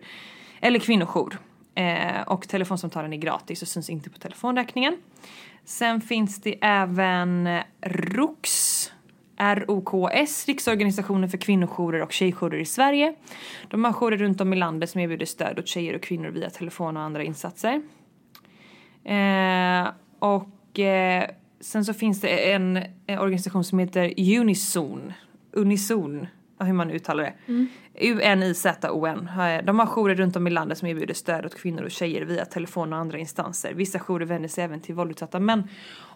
eller 0.62 0.80
kvinnojour. 0.80 1.38
Eh, 1.76 2.22
och 2.28 2.48
telefonsamtalen 2.48 3.13
är 3.13 3.17
gratis 3.17 3.62
och 3.62 3.67
syns 3.67 3.89
inte 3.89 4.10
på 4.10 4.19
telefonräkningen. 4.19 4.98
Sen 5.65 6.02
finns 6.02 6.41
det 6.41 6.58
även 6.62 7.60
ROKS, 7.82 8.91
ROKS, 9.38 10.48
Riksorganisationen 10.48 11.30
för 11.30 11.38
kvinnojourer 11.38 12.02
och 12.02 12.12
tjejjourer 12.12 12.60
i 12.60 12.65
Sverige. 12.65 13.15
De 13.67 13.86
har 13.86 13.93
jourer 13.93 14.17
runt 14.17 14.41
om 14.41 14.54
i 14.54 14.56
landet 14.56 14.89
som 14.89 15.02
erbjuder 15.02 15.26
stöd 15.26 15.60
åt 15.60 15.67
tjejer 15.67 15.95
och 15.95 16.02
kvinnor 16.02 16.30
via 16.30 16.50
telefon 16.50 16.98
och 16.98 17.04
andra 17.04 17.24
insatser. 17.24 17.82
Eh, 19.04 19.88
och 20.19 20.79
eh, 20.79 21.29
sen 21.60 21.86
så 21.86 21.93
finns 21.93 22.21
det 22.21 22.51
en, 22.53 22.77
en 23.08 23.19
organisation 23.19 23.63
som 23.63 23.79
heter 23.79 24.13
Unizon. 24.39 25.13
Unizon, 25.51 26.27
ja, 26.60 26.65
hur 26.65 26.73
man 26.73 26.91
uttalar 26.91 27.23
det. 27.23 27.34
U-N-I-Z-O-N. 27.93 29.29
Eh, 29.39 29.65
De 29.65 29.79
har 29.79 29.86
jourer 29.86 30.15
runt 30.15 30.36
om 30.36 30.47
i 30.47 30.49
landet 30.49 30.77
som 30.77 30.88
erbjuder 30.88 31.13
stöd 31.13 31.45
åt 31.45 31.55
kvinnor 31.55 31.84
och 31.84 31.91
tjejer 31.91 32.21
via 32.25 32.45
telefon 32.45 32.93
och 32.93 32.99
andra 32.99 33.17
instanser. 33.17 33.73
Vissa 33.73 33.99
jourer 33.99 34.25
vänder 34.25 34.49
sig 34.49 34.63
även 34.63 34.82
till 34.82 34.95
våldsutsatta 34.95 35.39
män. 35.39 35.67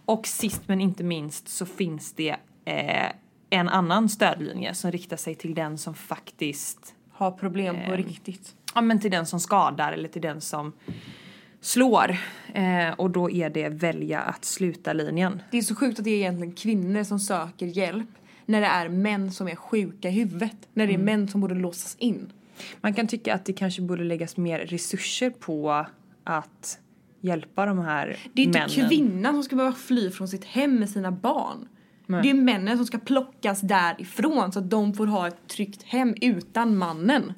Och 0.05 0.27
sist 0.27 0.61
men 0.67 0.81
inte 0.81 1.03
minst 1.03 1.47
så 1.47 1.65
finns 1.65 2.13
det 2.13 2.35
eh, 2.65 3.09
en 3.49 3.69
annan 3.69 4.09
stödlinje 4.09 4.73
som 4.73 4.91
riktar 4.91 5.17
sig 5.17 5.35
till 5.35 5.53
den 5.55 5.77
som 5.77 5.93
faktiskt 5.93 6.95
Ha 7.11 7.31
problem 7.31 7.75
på 7.85 7.91
eh, 7.93 7.97
riktigt. 7.97 8.55
ja, 8.75 8.81
men 8.81 8.99
till 8.99 9.11
den 9.11 9.25
som 9.25 9.39
skadar 9.39 9.91
eller 9.93 10.09
till 10.09 10.21
den 10.21 10.41
som 10.41 10.73
slår. 11.63 12.17
Eh, 12.53 12.93
och 12.97 13.09
då 13.09 13.31
är 13.31 13.49
det 13.49 13.69
välja 13.69 14.19
att 14.19 14.45
sluta 14.45 14.93
linjen. 14.93 15.41
Det 15.51 15.57
är 15.57 15.61
så 15.61 15.75
sjukt 15.75 15.99
att 15.99 16.05
det 16.05 16.11
är 16.11 16.17
egentligen 16.17 16.53
kvinnor 16.53 17.03
som 17.03 17.19
söker 17.19 17.65
hjälp 17.65 18.09
när 18.45 18.61
det 18.61 18.67
är 18.67 18.89
män 18.89 19.31
som 19.31 19.47
är 19.47 19.55
sjuka 19.55 20.09
i 20.09 20.11
huvudet. 20.11 20.55
När 20.73 20.87
det 20.87 20.93
är 20.93 20.97
män 20.97 21.27
som 21.27 21.41
borde 21.41 21.55
låsas 21.55 21.95
in. 21.99 22.31
Man 22.81 22.93
kan 22.93 23.07
tycka 23.07 23.33
att 23.33 23.45
det 23.45 23.53
kanske 23.53 23.81
borde 23.81 24.03
läggas 24.03 24.37
mer 24.37 24.59
resurser 24.59 25.29
på 25.29 25.85
att 26.23 26.79
hjälpa 27.21 27.65
de 27.65 27.79
här 27.79 28.17
Det 28.33 28.41
är 28.41 28.45
inte 28.45 28.59
männen. 28.59 28.89
kvinnan 28.89 29.33
som 29.33 29.43
ska 29.43 29.55
behöva 29.55 29.75
fly 29.75 30.11
från 30.11 30.27
sitt 30.27 30.45
hem 30.45 30.75
med 30.75 30.89
sina 30.89 31.11
barn. 31.11 31.67
Det 32.07 32.29
är 32.29 32.33
männen 32.33 32.77
som 32.77 32.85
ska 32.85 32.97
plockas 32.97 33.61
därifrån 33.61 34.51
så 34.51 34.59
att 34.59 34.69
de 34.69 34.93
får 34.93 35.07
ha 35.07 35.27
ett 35.27 35.47
tryggt 35.47 35.83
hem 35.83 36.15
utan 36.21 36.77
mannen. 36.77 37.33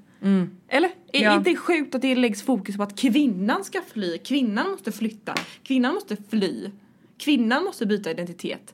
Eller? 0.67 0.89
Är 1.13 1.23
Ja. 1.23 1.34
inte 1.38 1.49
det 1.49 1.56
sjukt 1.58 1.95
att 1.95 2.01
det 2.01 2.15
läggs 2.15 2.43
fokus 2.43 2.78
på 2.78 2.84
att 2.84 2.99
kvinnan 2.99 3.63
ska 3.63 3.82
fly? 3.93 4.17
Kvinnan 4.17 4.71
måste 4.71 4.91
flytta. 4.91 5.34
Kvinnan 5.63 5.93
måste 5.93 6.17
fly. 6.30 6.69
Kvinnan 7.17 7.63
måste 7.63 7.86
byta 7.86 8.12
identitet. 8.12 8.73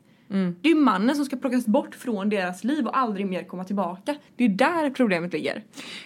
Det 0.62 0.70
är 0.70 0.76
mannen 0.76 1.16
som 1.16 1.26
ska 1.26 1.36
plockas 1.38 1.66
bort 1.66 1.96
från 1.96 2.30
deras 2.30 2.64
liv 2.64 2.88
och 2.88 2.98
aldrig 2.98 3.26
mer 3.26 3.44
komma 3.44 3.64
tillbaka. 3.64 4.16
Det 4.36 4.44
är 4.44 4.50
där 4.50 4.90
problemet 4.90 5.34
ligger. 5.34 5.64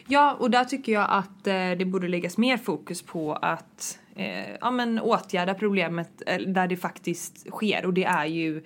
Ja, 0.07 0.33
och 0.39 0.51
där 0.51 0.63
tycker 0.65 0.91
jag 0.91 1.07
att 1.09 1.47
eh, 1.47 1.53
det 1.77 1.85
borde 1.85 2.07
läggas 2.07 2.37
mer 2.37 2.57
fokus 2.57 3.01
på 3.01 3.33
att 3.33 3.99
eh, 4.15 4.51
ja, 4.61 4.71
men 4.71 4.99
åtgärda 4.99 5.53
problemet 5.53 6.21
eh, 6.27 6.37
där 6.37 6.67
det 6.67 6.77
faktiskt 6.77 7.47
sker 7.51 7.85
och 7.85 7.93
det 7.93 8.03
är 8.03 8.25
ju 8.25 8.63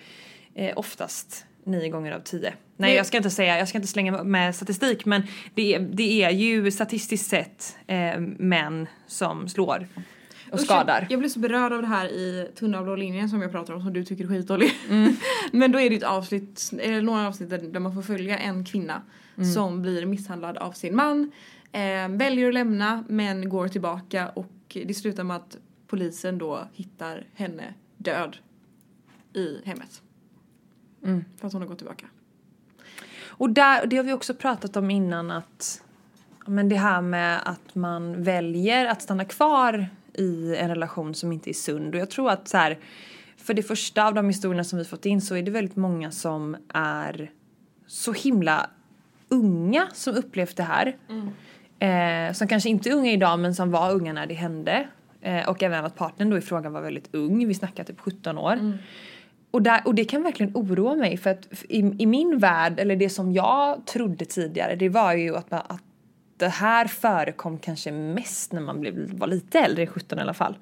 eh, 0.55 0.73
oftast 0.77 1.45
nio 1.63 1.89
gånger 1.89 2.11
av 2.11 2.19
tio. 2.19 2.53
Nej, 2.79 2.95
jag 2.95 3.05
ska 3.05 3.17
inte 3.17 3.29
säga, 3.29 3.57
jag 3.57 3.67
ska 3.67 3.77
inte 3.77 3.87
slänga 3.87 4.23
med 4.23 4.55
statistik 4.55 5.05
men 5.05 5.23
det, 5.53 5.75
är- 5.75 5.79
det 5.79 6.23
är 6.23 6.29
ju 6.29 6.71
statistiskt 6.71 7.29
sett 7.29 7.77
eh, 7.87 8.19
män 8.37 8.87
som 9.07 9.49
slår 9.49 9.87
och 10.51 10.59
skadar. 10.59 11.07
Jag 11.09 11.19
blev 11.19 11.29
så 11.29 11.39
berörd 11.39 11.73
av 11.73 11.81
det 11.81 11.87
här 11.87 12.05
i 12.05 12.51
Tunna 12.55 12.83
blå 12.83 12.95
linjen 12.95 13.29
som 13.29 13.41
jag 13.41 13.51
pratar 13.51 13.73
om 13.73 13.81
som 13.83 13.93
du 13.93 14.05
tycker 14.05 14.23
är 14.23 14.27
skitdålig. 14.27 14.71
Mm. 14.89 15.13
Men 15.51 15.71
då 15.71 15.79
är 15.79 15.89
det 15.89 15.95
ett 15.95 16.03
avsnitt, 16.03 16.71
eller 16.79 17.01
några 17.01 17.27
avsnitt 17.27 17.49
där 17.49 17.57
där 17.57 17.79
man 17.79 17.93
får 17.93 18.01
följa 18.01 18.37
en 18.37 18.65
kvinna 18.65 19.01
Mm. 19.37 19.51
som 19.53 19.81
blir 19.81 20.05
misshandlad 20.05 20.57
av 20.57 20.71
sin 20.71 20.95
man. 20.95 21.31
Eh, 21.71 22.07
väljer 22.09 22.47
att 22.47 22.53
lämna 22.53 23.03
men 23.09 23.49
går 23.49 23.67
tillbaka 23.67 24.29
och 24.29 24.51
det 24.85 24.93
slutar 24.93 25.23
med 25.23 25.35
att 25.37 25.57
polisen 25.87 26.37
då 26.37 26.67
hittar 26.73 27.23
henne 27.33 27.73
död 27.97 28.37
i 29.33 29.57
hemmet. 29.65 30.01
Mm. 31.03 31.25
För 31.37 31.47
att 31.47 31.53
hon 31.53 31.61
har 31.61 31.69
gått 31.69 31.77
tillbaka. 31.77 32.05
Och 33.39 33.49
där, 33.49 33.85
det 33.85 33.97
har 33.97 34.03
vi 34.03 34.13
också 34.13 34.33
pratat 34.33 34.77
om 34.77 34.91
innan 34.91 35.31
att 35.31 35.81
men 36.45 36.69
det 36.69 36.75
här 36.75 37.01
med 37.01 37.39
att 37.45 37.75
man 37.75 38.23
väljer 38.23 38.85
att 38.85 39.01
stanna 39.01 39.25
kvar 39.25 39.87
i 40.13 40.55
en 40.55 40.69
relation 40.69 41.15
som 41.15 41.31
inte 41.31 41.49
är 41.49 41.53
sund. 41.53 41.95
Och 41.95 42.01
jag 42.01 42.09
tror 42.09 42.29
att 42.29 42.47
så 42.47 42.57
här, 42.57 42.77
för 43.37 43.53
det 43.53 43.63
första 43.63 44.07
av 44.07 44.13
de 44.13 44.27
historierna 44.27 44.63
som 44.63 44.79
vi 44.79 44.85
fått 44.85 45.05
in 45.05 45.21
så 45.21 45.35
är 45.35 45.43
det 45.43 45.51
väldigt 45.51 45.75
många 45.75 46.11
som 46.11 46.57
är 46.73 47.31
så 47.87 48.13
himla 48.13 48.69
unga 49.29 49.87
som 49.93 50.15
upplevt 50.15 50.57
det 50.57 50.63
här. 50.63 50.97
Eh, 51.79 52.33
som 52.33 52.47
kanske 52.47 52.69
inte 52.69 52.89
är 52.89 52.93
unga 52.93 53.11
idag 53.11 53.39
men 53.39 53.55
som 53.55 53.71
var 53.71 53.91
unga 53.91 54.13
när 54.13 54.27
det 54.27 54.33
hände. 54.33 54.87
Eh, 55.21 55.49
och 55.49 55.63
även 55.63 55.85
att 55.85 55.95
partnern 55.95 56.29
då 56.29 56.37
i 56.37 56.41
frågan 56.41 56.73
var 56.73 56.81
väldigt 56.81 57.15
ung, 57.15 57.47
vi 57.47 57.53
snackar 57.53 57.83
typ 57.83 57.99
17 57.99 58.37
år. 58.37 58.77
Och, 59.51 59.61
där, 59.61 59.81
och 59.85 59.95
det 59.95 60.05
kan 60.05 60.23
verkligen 60.23 60.51
oroa 60.55 60.95
mig 60.95 61.17
för 61.17 61.29
att 61.29 61.47
i, 61.69 61.77
i 61.99 62.05
min 62.05 62.37
värld, 62.37 62.79
eller 62.79 62.95
det 62.95 63.09
som 63.09 63.33
jag 63.33 63.85
trodde 63.85 64.25
tidigare, 64.25 64.75
det 64.75 64.89
var 64.89 65.13
ju 65.13 65.35
att, 65.35 65.51
man, 65.51 65.61
att 65.67 65.83
det 66.37 66.47
här 66.47 66.87
förekom 66.87 67.57
kanske 67.57 67.91
mest 67.91 68.51
när 68.51 68.61
man 68.61 68.81
blev, 68.81 69.13
var 69.13 69.27
lite 69.27 69.59
äldre, 69.59 69.87
17 69.87 70.19
i 70.19 70.21
alla 70.21 70.33
fall. 70.33 70.57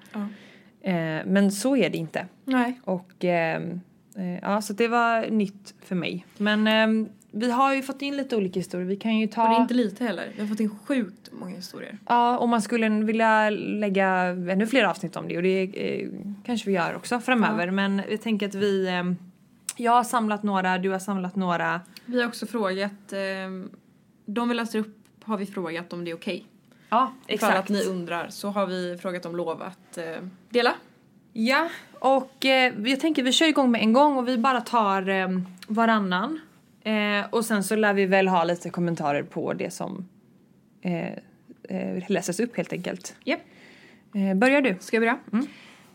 Eh, 0.81 1.25
men 1.25 1.51
så 1.51 1.77
är 1.77 1.89
det 1.89 1.97
inte. 1.97 2.25
Nej. 2.45 2.79
Och 2.83 3.11
ehm, 3.25 3.81
eh, 4.15 4.39
ja, 4.41 4.61
så 4.61 4.73
det 4.73 4.87
var 4.87 5.29
nytt 5.29 5.73
för 5.81 5.95
mig. 5.95 6.25
Men 6.37 6.67
ehm, 6.67 7.09
vi 7.37 7.51
har 7.51 7.73
ju 7.73 7.81
fått 7.81 8.01
in 8.01 8.17
lite 8.17 8.35
olika 8.35 8.59
historier. 8.59 8.87
Vi 8.87 8.95
kan 8.95 9.17
ju 9.17 9.27
ta... 9.27 9.43
Och 9.43 9.49
det 9.49 9.55
är 9.55 9.61
inte 9.61 9.73
lite 9.73 10.03
heller. 10.03 10.31
Vi 10.35 10.41
har 10.41 10.47
fått 10.47 10.59
in 10.59 10.79
sjukt 10.85 11.29
många 11.31 11.55
historier. 11.55 11.97
Ja, 12.05 12.37
om 12.37 12.49
man 12.49 12.61
skulle 12.61 12.89
vilja 12.89 13.49
lägga 13.49 14.07
ännu 14.25 14.67
fler 14.67 14.83
avsnitt 14.83 15.15
om 15.15 15.27
det 15.27 15.37
och 15.37 15.43
det 15.43 15.61
eh, 15.63 16.09
kanske 16.45 16.69
vi 16.69 16.75
gör 16.75 16.95
också 16.95 17.19
framöver. 17.19 17.71
Men 17.71 18.01
jag 18.09 18.21
tänker 18.21 18.47
att 18.47 18.55
vi... 18.55 18.87
Eh, 18.87 19.03
jag 19.79 19.91
har 19.91 20.03
samlat 20.03 20.43
några, 20.43 20.77
du 20.77 20.89
har 20.89 20.99
samlat 20.99 21.35
några. 21.35 21.81
Vi 22.05 22.21
har 22.21 22.27
också 22.27 22.45
frågat, 22.45 23.13
eh, 23.13 23.69
de 24.25 24.49
vi 24.49 24.55
läser 24.55 24.79
upp 24.79 24.97
har 25.27 25.37
vi 25.37 25.45
frågat 25.45 25.93
om 25.93 26.05
det 26.05 26.11
är 26.11 26.15
okej. 26.15 26.45
Ja, 26.89 27.13
För 27.39 27.51
att 27.51 27.69
ni 27.69 27.83
undrar 27.83 28.29
så 28.29 28.49
har 28.49 28.65
vi 28.65 28.97
frågat 29.01 29.25
om 29.25 29.35
lov 29.35 29.61
att 29.61 29.97
eh, 29.97 30.05
dela. 30.49 30.73
Ja, 31.33 31.69
och 31.99 32.45
eh, 32.45 32.73
jag 32.85 32.99
tänker 32.99 33.23
vi 33.23 33.31
kör 33.31 33.45
igång 33.45 33.71
med 33.71 33.81
en 33.81 33.93
gång 33.93 34.17
och 34.17 34.27
vi 34.27 34.37
bara 34.37 34.61
tar 34.61 35.09
eh, 35.09 35.27
varannan. 35.67 36.39
Eh, 36.87 37.25
och 37.29 37.45
sen 37.45 37.63
så 37.63 37.75
lär 37.75 37.93
vi 37.93 38.05
väl 38.05 38.27
ha 38.27 38.43
lite 38.43 38.69
kommentarer 38.69 39.23
på 39.23 39.53
det 39.53 39.71
som 39.71 40.09
eh, 40.81 41.07
eh, 41.69 42.03
läses 42.09 42.39
upp 42.39 42.57
helt 42.57 42.73
enkelt. 42.73 43.15
Japp. 43.23 43.39
Eh, 44.15 44.33
börjar 44.33 44.61
du? 44.61 44.75
Ska 44.79 44.97
jag 44.97 45.01
börja? 45.01 45.45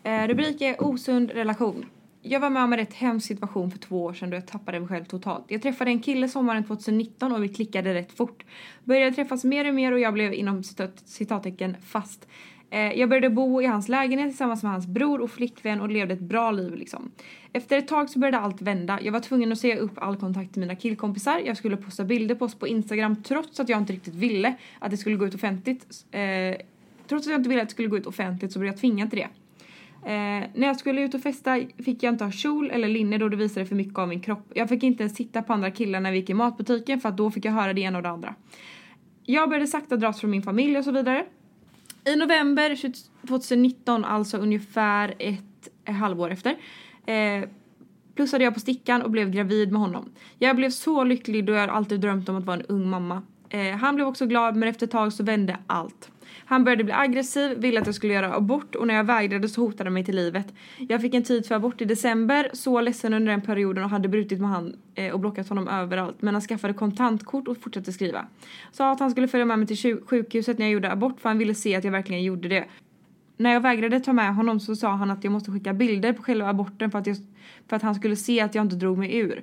Eh, 0.03 0.29
rubrik 0.29 0.61
är 0.61 0.83
osund 0.85 1.31
relation. 1.31 1.87
Jag 2.23 2.41
var 2.41 2.51
med 2.51 2.65
om 2.65 2.73
en 2.73 2.79
rätt 2.79 2.95
hemsk 2.95 3.27
situation 3.27 3.71
för 3.71 3.79
två 3.79 4.05
år 4.05 4.13
sedan 4.13 4.31
då 4.31 4.37
jag 4.37 4.47
tappade 4.47 4.81
mig 4.81 4.89
själv 4.89 5.05
totalt. 5.05 5.45
Jag 5.49 5.63
träffade 5.63 5.91
en 5.91 6.01
kille 6.01 6.29
sommaren 6.29 6.65
2019 6.65 7.33
och 7.33 7.45
vi 7.45 7.49
klickade 7.49 7.95
rätt 7.95 8.13
fort. 8.13 8.45
Började 8.85 9.17
träffas 9.17 9.45
mer 9.45 9.69
och 9.69 9.75
mer 9.75 9.93
och 9.93 10.01
jag 10.01 10.15
blev 10.15 10.35
inom 10.35 10.63
citat, 10.63 11.03
citattecken 11.05 11.77
fast. 11.87 12.29
Eh, 12.73 12.93
jag 12.93 13.09
började 13.09 13.31
bo 13.31 13.63
i 13.63 13.67
hans 13.67 13.89
lägenhet 13.89 14.29
tillsammans 14.29 14.63
med 14.63 14.73
hans 14.73 14.87
bror 14.87 15.21
och 15.21 15.31
flickvän 15.31 15.81
och 15.81 15.89
levde 15.89 16.15
ett 16.15 16.21
bra 16.21 16.51
liv 16.51 16.75
liksom. 16.75 17.11
Efter 17.53 17.79
ett 17.79 17.89
tag 17.89 18.11
så 18.11 18.19
började 18.19 18.39
allt 18.39 18.63
vända. 18.63 18.99
Jag 19.03 19.13
var 19.13 19.21
tvungen 19.21 19.53
att 19.53 19.59
säga 19.59 19.77
upp 19.77 19.93
all 19.95 20.17
kontakt 20.17 20.53
till 20.53 20.61
mina 20.61 20.77
killkompisar. 20.77 21.43
Jag 21.47 21.57
skulle 21.57 21.77
posta 21.77 22.05
bilder 22.05 22.35
på 22.35 22.45
oss 22.45 22.55
på 22.55 22.69
Instagram 22.69 23.23
trots 23.23 23.61
att 23.61 23.69
jag 23.69 23.79
inte 23.79 23.93
riktigt 23.93 24.15
ville 24.15 24.55
att 24.79 24.91
det 24.91 24.97
skulle 24.97 25.17
gå 25.17 25.27
ut 25.27 25.35
offentligt. 25.35 26.07
Eh, 26.11 26.21
trots 27.09 27.27
att 27.27 27.31
jag 27.31 27.41
inte 27.41 27.49
ville 27.49 27.63
att 27.63 27.69
det 27.69 27.73
skulle 27.73 27.89
gå 27.89 27.97
ut 27.97 28.07
offentligt 28.07 28.53
så 28.53 28.59
blev 28.59 28.73
jag 28.73 28.81
tvingad 28.81 29.11
till 29.11 29.19
det. 29.19 29.29
Eh, 30.11 30.49
när 30.55 30.67
jag 30.67 30.77
skulle 30.77 31.01
ut 31.01 31.15
och 31.15 31.23
festa 31.23 31.61
fick 31.85 32.03
jag 32.03 32.15
inte 32.15 32.25
ha 32.25 32.33
kjol 32.33 32.71
eller 32.71 32.89
linne 32.89 33.19
då 33.19 33.29
det 33.29 33.37
visade 33.37 33.67
för 33.67 33.75
mycket 33.75 33.99
av 33.99 34.09
min 34.09 34.21
kropp. 34.21 34.53
Jag 34.55 34.69
fick 34.69 34.83
inte 34.83 35.03
ens 35.03 35.17
sitta 35.17 35.43
på 35.43 35.53
andra 35.53 35.71
killar 35.71 36.01
när 36.01 36.13
vi 36.13 36.19
gick 36.19 36.31
i 36.31 36.35
matbutiken 36.35 37.01
för 37.01 37.09
att 37.09 37.17
då 37.17 37.31
fick 37.31 37.45
jag 37.45 37.53
höra 37.53 37.73
det 37.73 37.81
ena 37.81 37.99
och 37.99 38.03
det 38.03 38.11
andra. 38.11 38.35
Jag 39.25 39.49
började 39.49 39.67
sakta 39.67 39.97
dras 39.97 40.21
från 40.21 40.31
min 40.31 40.43
familj 40.43 40.79
och 40.79 40.85
så 40.85 40.93
vidare. 40.93 41.25
I 42.05 42.17
november 42.17 42.77
2019, 43.27 44.05
alltså 44.05 44.37
ungefär 44.37 45.15
ett 45.19 45.69
halvår 45.85 46.31
efter, 46.31 46.57
eh, 47.07 47.49
plussade 48.15 48.45
jag 48.45 48.55
på 48.55 48.61
stickan 48.61 49.03
och 49.03 49.11
blev 49.11 49.31
gravid 49.31 49.73
med 49.73 49.81
honom. 49.81 50.13
Jag 50.39 50.57
blev 50.57 50.71
så 50.71 51.05
lycklig 51.05 51.45
då 51.45 51.53
jag 51.53 51.71
alltid 51.71 52.01
drömt 52.01 52.29
om 52.29 52.37
att 52.37 52.45
vara 52.45 52.57
en 52.57 52.67
ung 52.67 52.91
mamma. 52.91 53.23
Eh, 53.49 53.77
han 53.77 53.95
blev 53.95 54.07
också 54.07 54.27
glad 54.27 54.57
men 54.57 54.69
efter 54.69 54.87
ett 54.87 54.93
tag 54.93 55.13
så 55.13 55.25
vände 55.25 55.59
allt. 55.67 56.12
Han 56.53 56.65
började 56.65 56.85
bli 56.85 56.93
aggressiv, 56.93 57.59
ville 57.59 57.81
att 57.81 57.87
jag 57.87 57.95
skulle 57.95 58.13
göra 58.13 58.35
abort 58.35 58.75
och 58.75 58.87
när 58.87 58.95
jag 58.95 59.05
vägrade 59.05 59.49
så 59.49 59.61
hotade 59.61 59.85
han 59.85 59.95
mig 59.95 60.05
till 60.05 60.17
livet. 60.17 60.55
Jag 60.89 61.01
fick 61.01 61.15
en 61.15 61.23
tid 61.23 61.47
för 61.47 61.55
abort 61.55 61.81
i 61.81 61.85
december, 61.85 62.51
så 62.53 62.81
ledsen 62.81 63.15
under 63.15 63.33
den 63.33 63.41
perioden 63.41 63.85
och 63.85 63.91
hade 63.91 64.09
brutit 64.09 64.41
med 64.41 64.51
han 64.51 64.77
eh, 64.95 65.13
och 65.13 65.21
blockat 65.21 65.49
honom 65.49 65.69
överallt. 65.69 66.23
Men 66.23 66.35
han 66.35 66.41
skaffade 66.41 66.75
kontantkort 66.75 67.49
och 67.49 67.57
fortsatte 67.63 67.93
skriva. 67.93 68.27
Sa 68.73 68.93
att 68.93 69.01
han 69.01 69.11
skulle 69.11 69.29
följa 69.29 69.45
med 69.45 69.59
mig 69.59 69.69
till 69.69 70.01
sjukhuset 70.07 70.59
när 70.59 70.67
jag 70.67 70.73
gjorde 70.73 70.93
abort 70.93 71.21
för 71.21 71.29
han 71.29 71.39
ville 71.39 71.55
se 71.55 71.77
att 71.77 71.85
jag 71.85 71.93
verkligen 71.93 72.23
gjorde 72.23 72.49
det. 72.49 72.65
När 73.37 73.53
jag 73.53 73.61
vägrade 73.61 74.01
ta 74.01 74.13
med 74.13 74.35
honom 74.35 74.61
så 74.61 74.77
sa 74.77 74.89
han 74.89 75.11
att 75.11 75.25
jag 75.25 75.33
måste 75.33 75.51
skicka 75.51 75.73
bilder 75.73 76.13
på 76.13 76.23
själva 76.23 76.49
aborten 76.49 76.91
för 76.91 76.99
att, 76.99 77.07
jag, 77.07 77.17
för 77.69 77.77
att 77.77 77.83
han 77.83 77.95
skulle 77.95 78.17
se 78.17 78.41
att 78.41 78.55
jag 78.55 78.65
inte 78.65 78.77
drog 78.77 78.99
mig 78.99 79.17
ur. 79.17 79.43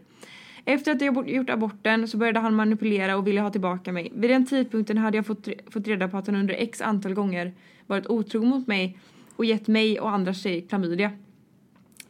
Efter 0.65 0.91
att 0.91 1.01
jag 1.01 1.29
gjort 1.29 1.49
aborten 1.49 2.07
så 2.07 2.17
började 2.17 2.39
han 2.39 2.55
manipulera 2.55 3.17
och 3.17 3.27
ville 3.27 3.41
ha 3.41 3.49
tillbaka 3.49 3.91
mig. 3.91 4.11
Vid 4.15 4.29
den 4.29 4.45
tidpunkten 4.45 4.97
hade 4.97 5.17
jag 5.17 5.25
fått, 5.25 5.47
fått 5.69 5.87
reda 5.87 6.07
på 6.07 6.17
att 6.17 6.27
han 6.27 6.35
under 6.35 6.53
x 6.53 6.81
antal 6.81 7.13
gånger 7.13 7.53
varit 7.87 8.07
otrogen 8.07 8.49
mot 8.49 8.67
mig 8.67 8.97
och 9.35 9.45
gett 9.45 9.67
mig 9.67 9.99
och 9.99 10.11
andra 10.11 10.33
tjejer 10.33 10.67
klamydia. 10.67 11.11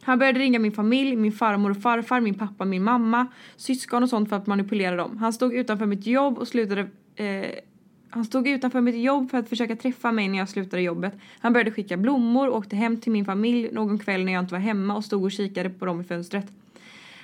Han 0.02 0.18
började 0.18 0.38
ringa 0.38 0.58
min 0.58 0.72
familj, 0.72 1.16
min 1.16 1.32
farmor 1.32 1.70
och 1.70 1.82
farfar, 1.82 2.20
min 2.20 2.34
pappa, 2.34 2.64
min 2.64 2.84
mamma, 2.84 3.26
syskon 3.56 4.02
och 4.02 4.08
sånt 4.08 4.28
för 4.28 4.36
att 4.36 4.46
manipulera 4.46 4.96
dem. 4.96 5.18
Han 5.18 5.32
stod 5.32 5.54
utanför 5.54 5.86
mitt 5.86 6.06
jobb 6.06 6.38
och 6.38 6.48
slutade 6.48 6.88
eh, 7.16 7.50
han 8.12 8.24
stod 8.24 8.48
utanför 8.48 8.80
mitt 8.80 8.96
jobb 8.96 9.30
för 9.30 9.38
att 9.38 9.48
försöka 9.48 9.76
träffa 9.76 10.12
mig 10.12 10.28
när 10.28 10.38
jag 10.38 10.48
slutade 10.48 10.82
jobbet. 10.82 11.12
Han 11.40 11.52
började 11.52 11.70
skicka 11.70 11.96
blommor 11.96 12.48
och 12.48 12.56
åkte 12.56 12.76
hem 12.76 12.96
till 12.96 13.12
min 13.12 13.24
familj 13.24 13.68
någon 13.72 13.98
kväll 13.98 14.24
när 14.24 14.32
jag 14.32 14.42
inte 14.42 14.54
var 14.54 14.60
hemma 14.60 14.96
och 14.96 15.04
stod 15.04 15.24
och 15.24 15.32
kikade 15.32 15.70
på 15.70 15.86
dem 15.86 16.00
i 16.00 16.04
fönstret. 16.04 16.46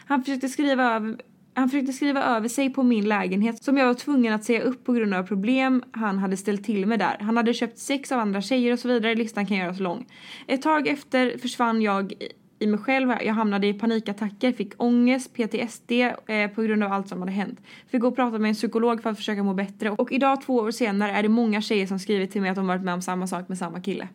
Han 0.07 0.25
försökte 0.25 0.49
skriva 0.49 0.95
över 0.95 1.17
han 1.55 1.69
försökte 1.69 1.93
skriva 1.93 2.23
över 2.23 2.49
sig 2.49 2.71
på 2.71 2.83
min 2.83 3.05
lägenhet 3.09 3.65
som 3.65 3.77
jag 3.77 3.87
var 3.87 3.95
tvungen 3.95 4.33
att 4.33 4.45
säga 4.45 4.63
upp 4.63 4.85
på 4.85 4.93
grund 4.93 5.15
av 5.15 5.23
problem 5.23 5.83
han 5.93 6.19
hade 6.19 6.37
ställt 6.37 6.65
till 6.65 6.87
med 6.87 6.99
där. 6.99 7.17
Han 7.21 7.37
hade 7.37 7.55
köpt 7.55 7.79
sex 7.79 8.13
av 8.13 8.19
andra 8.21 8.43
tjejer 8.43 8.73
och 8.73 8.79
så 8.79 8.89
vidare. 8.89 9.15
Listan 9.15 9.47
kan 9.47 9.57
göras 9.57 9.81
lång. 9.81 10.07
Ett 10.47 10.63
tag 10.63 10.89
efter 10.89 11.39
försvann 11.39 11.83
jag 11.83 12.13
i- 12.59 12.67
mig 12.67 12.79
själv. 12.79 13.09
Jag 13.25 13.35
hamnade 13.35 13.67
i 13.67 13.75
panikattacker, 13.75 14.53
fick 14.53 14.73
ångest, 14.83 15.35
PTSD 15.35 15.93
eh, 16.27 16.51
på 16.51 16.63
grund 16.63 16.83
av 16.85 16.93
allt 16.93 17.09
som 17.09 17.21
hade 17.21 17.33
hänt. 17.33 17.61
Fick 17.89 18.01
gå 18.01 18.09
och 18.09 18.17
prata 18.17 18.39
med 18.39 18.49
en 18.49 18.55
psykolog 18.55 19.03
för 19.03 19.11
att 19.11 19.17
försöka 19.17 19.43
må 19.43 19.55
bättre. 19.55 19.91
Och 19.91 20.13
idag, 20.13 20.43
två 20.43 20.55
år 20.55 20.71
senare, 20.71 21.13
är 21.13 21.23
det 21.23 21.29
många 21.29 21.61
tjejer 21.61 21.87
som 21.87 21.99
skrivit 21.99 22.31
till 22.33 22.41
mig 22.41 22.51
att 22.51 22.57
de 22.57 22.67
varit 22.67 22.83
med 22.83 22.95
om 22.95 23.03
samma 23.03 23.27
sak 23.27 23.49
med 23.49 23.59
samma 23.59 23.81
kille. 23.81 24.09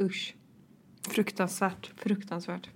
Usch. 0.00 0.34
Fruktansvärt. 1.10 1.90
Fruktansvärt. 1.96 2.68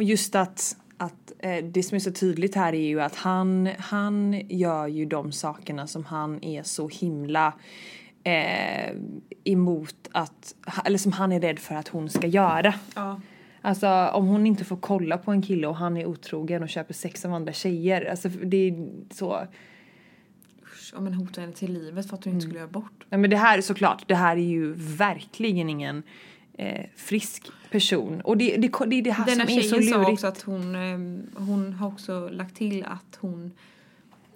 Och 0.00 0.04
just 0.04 0.34
att, 0.34 0.76
att 0.96 1.32
eh, 1.38 1.64
det 1.64 1.82
som 1.82 1.96
är 1.96 1.98
så 1.98 2.12
tydligt 2.12 2.54
här 2.54 2.72
är 2.72 2.88
ju 2.88 3.00
att 3.00 3.16
han, 3.16 3.68
han 3.78 4.42
gör 4.48 4.86
ju 4.86 5.04
de 5.06 5.32
sakerna 5.32 5.86
som 5.86 6.04
han 6.04 6.44
är 6.44 6.62
så 6.62 6.88
himla 6.88 7.52
eh, 8.24 8.96
emot 9.44 10.08
att, 10.12 10.54
eller 10.84 10.98
som 10.98 11.12
han 11.12 11.32
är 11.32 11.40
rädd 11.40 11.58
för 11.58 11.74
att 11.74 11.88
hon 11.88 12.10
ska 12.10 12.26
göra. 12.26 12.74
Ja. 12.94 13.20
Alltså 13.60 13.88
om 13.88 14.26
hon 14.26 14.46
inte 14.46 14.64
får 14.64 14.76
kolla 14.76 15.18
på 15.18 15.30
en 15.30 15.42
kille 15.42 15.66
och 15.66 15.76
han 15.76 15.96
är 15.96 16.06
otrogen 16.06 16.62
och 16.62 16.68
köper 16.68 16.94
sex 16.94 17.24
av 17.24 17.34
andra 17.34 17.52
tjejer. 17.52 18.10
Alltså 18.10 18.28
det 18.28 18.56
är 18.56 18.88
så. 19.14 19.46
Usch, 20.62 20.92
ja 20.94 21.00
men 21.00 21.14
hota 21.14 21.40
henne 21.40 21.52
till 21.52 21.72
livet 21.72 22.08
för 22.08 22.16
att 22.16 22.24
hon 22.24 22.32
inte 22.34 22.46
skulle 22.46 22.58
göra 22.58 22.68
bort. 22.68 23.06
Nej 23.08 23.20
men 23.20 23.30
det 23.30 23.36
här 23.36 23.58
är 23.58 23.62
såklart, 23.62 24.08
det 24.08 24.14
här 24.14 24.36
är 24.36 24.40
ju 24.40 24.72
verkligen 24.76 25.70
ingen 25.70 26.02
eh, 26.58 26.86
frisk 26.96 27.50
person. 27.70 28.20
Och 28.20 28.36
det, 28.36 28.56
det, 28.56 28.72
det 28.86 28.96
är 28.96 29.02
det 29.02 29.10
här 29.10 29.26
Denna 29.26 29.46
som 29.46 29.58
är 29.58 29.62
så 29.62 29.68
tjejen 29.68 29.92
sa 29.92 29.98
lurigt. 29.98 30.12
också 30.12 30.26
att 30.26 30.42
hon, 30.42 30.74
ehm, 30.74 31.26
hon 31.34 31.72
har 31.72 31.88
också 31.88 32.28
lagt 32.32 32.56
till 32.56 32.84
att 32.84 33.18
hon 33.20 33.52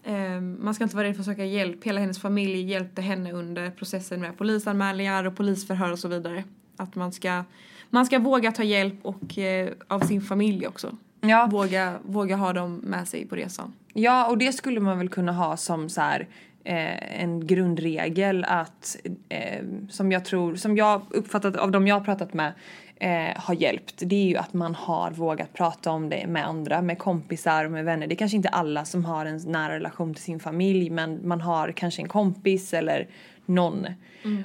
ehm, 0.04 0.58
man 0.60 0.74
ska 0.74 0.84
inte 0.84 0.96
vara 0.96 1.08
rädd 1.08 1.14
för 1.14 1.20
att 1.20 1.26
söka 1.26 1.44
hjälp. 1.44 1.84
Hela 1.84 2.00
hennes 2.00 2.20
familj 2.20 2.60
hjälpte 2.60 3.02
henne 3.02 3.32
under 3.32 3.70
processen 3.70 4.20
med 4.20 4.38
polisanmälningar 4.38 5.24
och 5.24 5.36
polisförhör 5.36 5.92
och 5.92 5.98
så 5.98 6.08
vidare. 6.08 6.44
Att 6.76 6.94
man 6.94 7.12
ska, 7.12 7.44
man 7.90 8.06
ska 8.06 8.18
våga 8.18 8.52
ta 8.52 8.62
hjälp 8.62 8.94
och 9.02 9.38
eh, 9.38 9.70
av 9.88 10.00
sin 10.00 10.22
familj 10.22 10.66
också. 10.66 10.96
Ja. 11.20 11.48
Våga, 11.50 11.94
våga 12.02 12.36
ha 12.36 12.52
dem 12.52 12.76
med 12.76 13.08
sig 13.08 13.26
på 13.26 13.36
resan. 13.36 13.72
Ja, 13.92 14.28
och 14.28 14.38
det 14.38 14.52
skulle 14.52 14.80
man 14.80 14.98
väl 14.98 15.08
kunna 15.08 15.32
ha 15.32 15.56
som 15.56 15.88
så 15.88 16.00
här, 16.00 16.28
eh, 16.64 17.22
en 17.22 17.46
grundregel 17.46 18.44
att 18.44 18.96
eh, 19.28 19.64
som 19.90 20.12
jag 20.12 20.24
tror, 20.24 20.56
som 20.56 20.76
jag 20.76 21.02
uppfattat 21.10 21.56
av 21.56 21.70
de 21.70 21.86
jag 21.86 21.94
har 21.94 22.04
pratat 22.04 22.34
med 22.34 22.52
eh, 22.96 23.36
har 23.36 23.54
hjälpt. 23.54 24.02
Det 24.06 24.16
är 24.16 24.26
ju 24.26 24.36
att 24.36 24.52
man 24.52 24.74
har 24.74 25.10
vågat 25.10 25.52
prata 25.52 25.90
om 25.90 26.08
det 26.08 26.26
med 26.26 26.46
andra, 26.46 26.82
med 26.82 26.98
kompisar 26.98 27.64
och 27.64 27.70
med 27.70 27.84
vänner. 27.84 28.06
Det 28.06 28.14
är 28.14 28.16
kanske 28.16 28.36
inte 28.36 28.48
alla 28.48 28.84
som 28.84 29.04
har 29.04 29.26
en 29.26 29.40
nära 29.46 29.74
relation 29.74 30.14
till 30.14 30.24
sin 30.24 30.40
familj 30.40 30.90
men 30.90 31.28
man 31.28 31.40
har 31.40 31.72
kanske 31.72 32.02
en 32.02 32.08
kompis 32.08 32.74
eller 32.74 33.08
någon. 33.46 33.86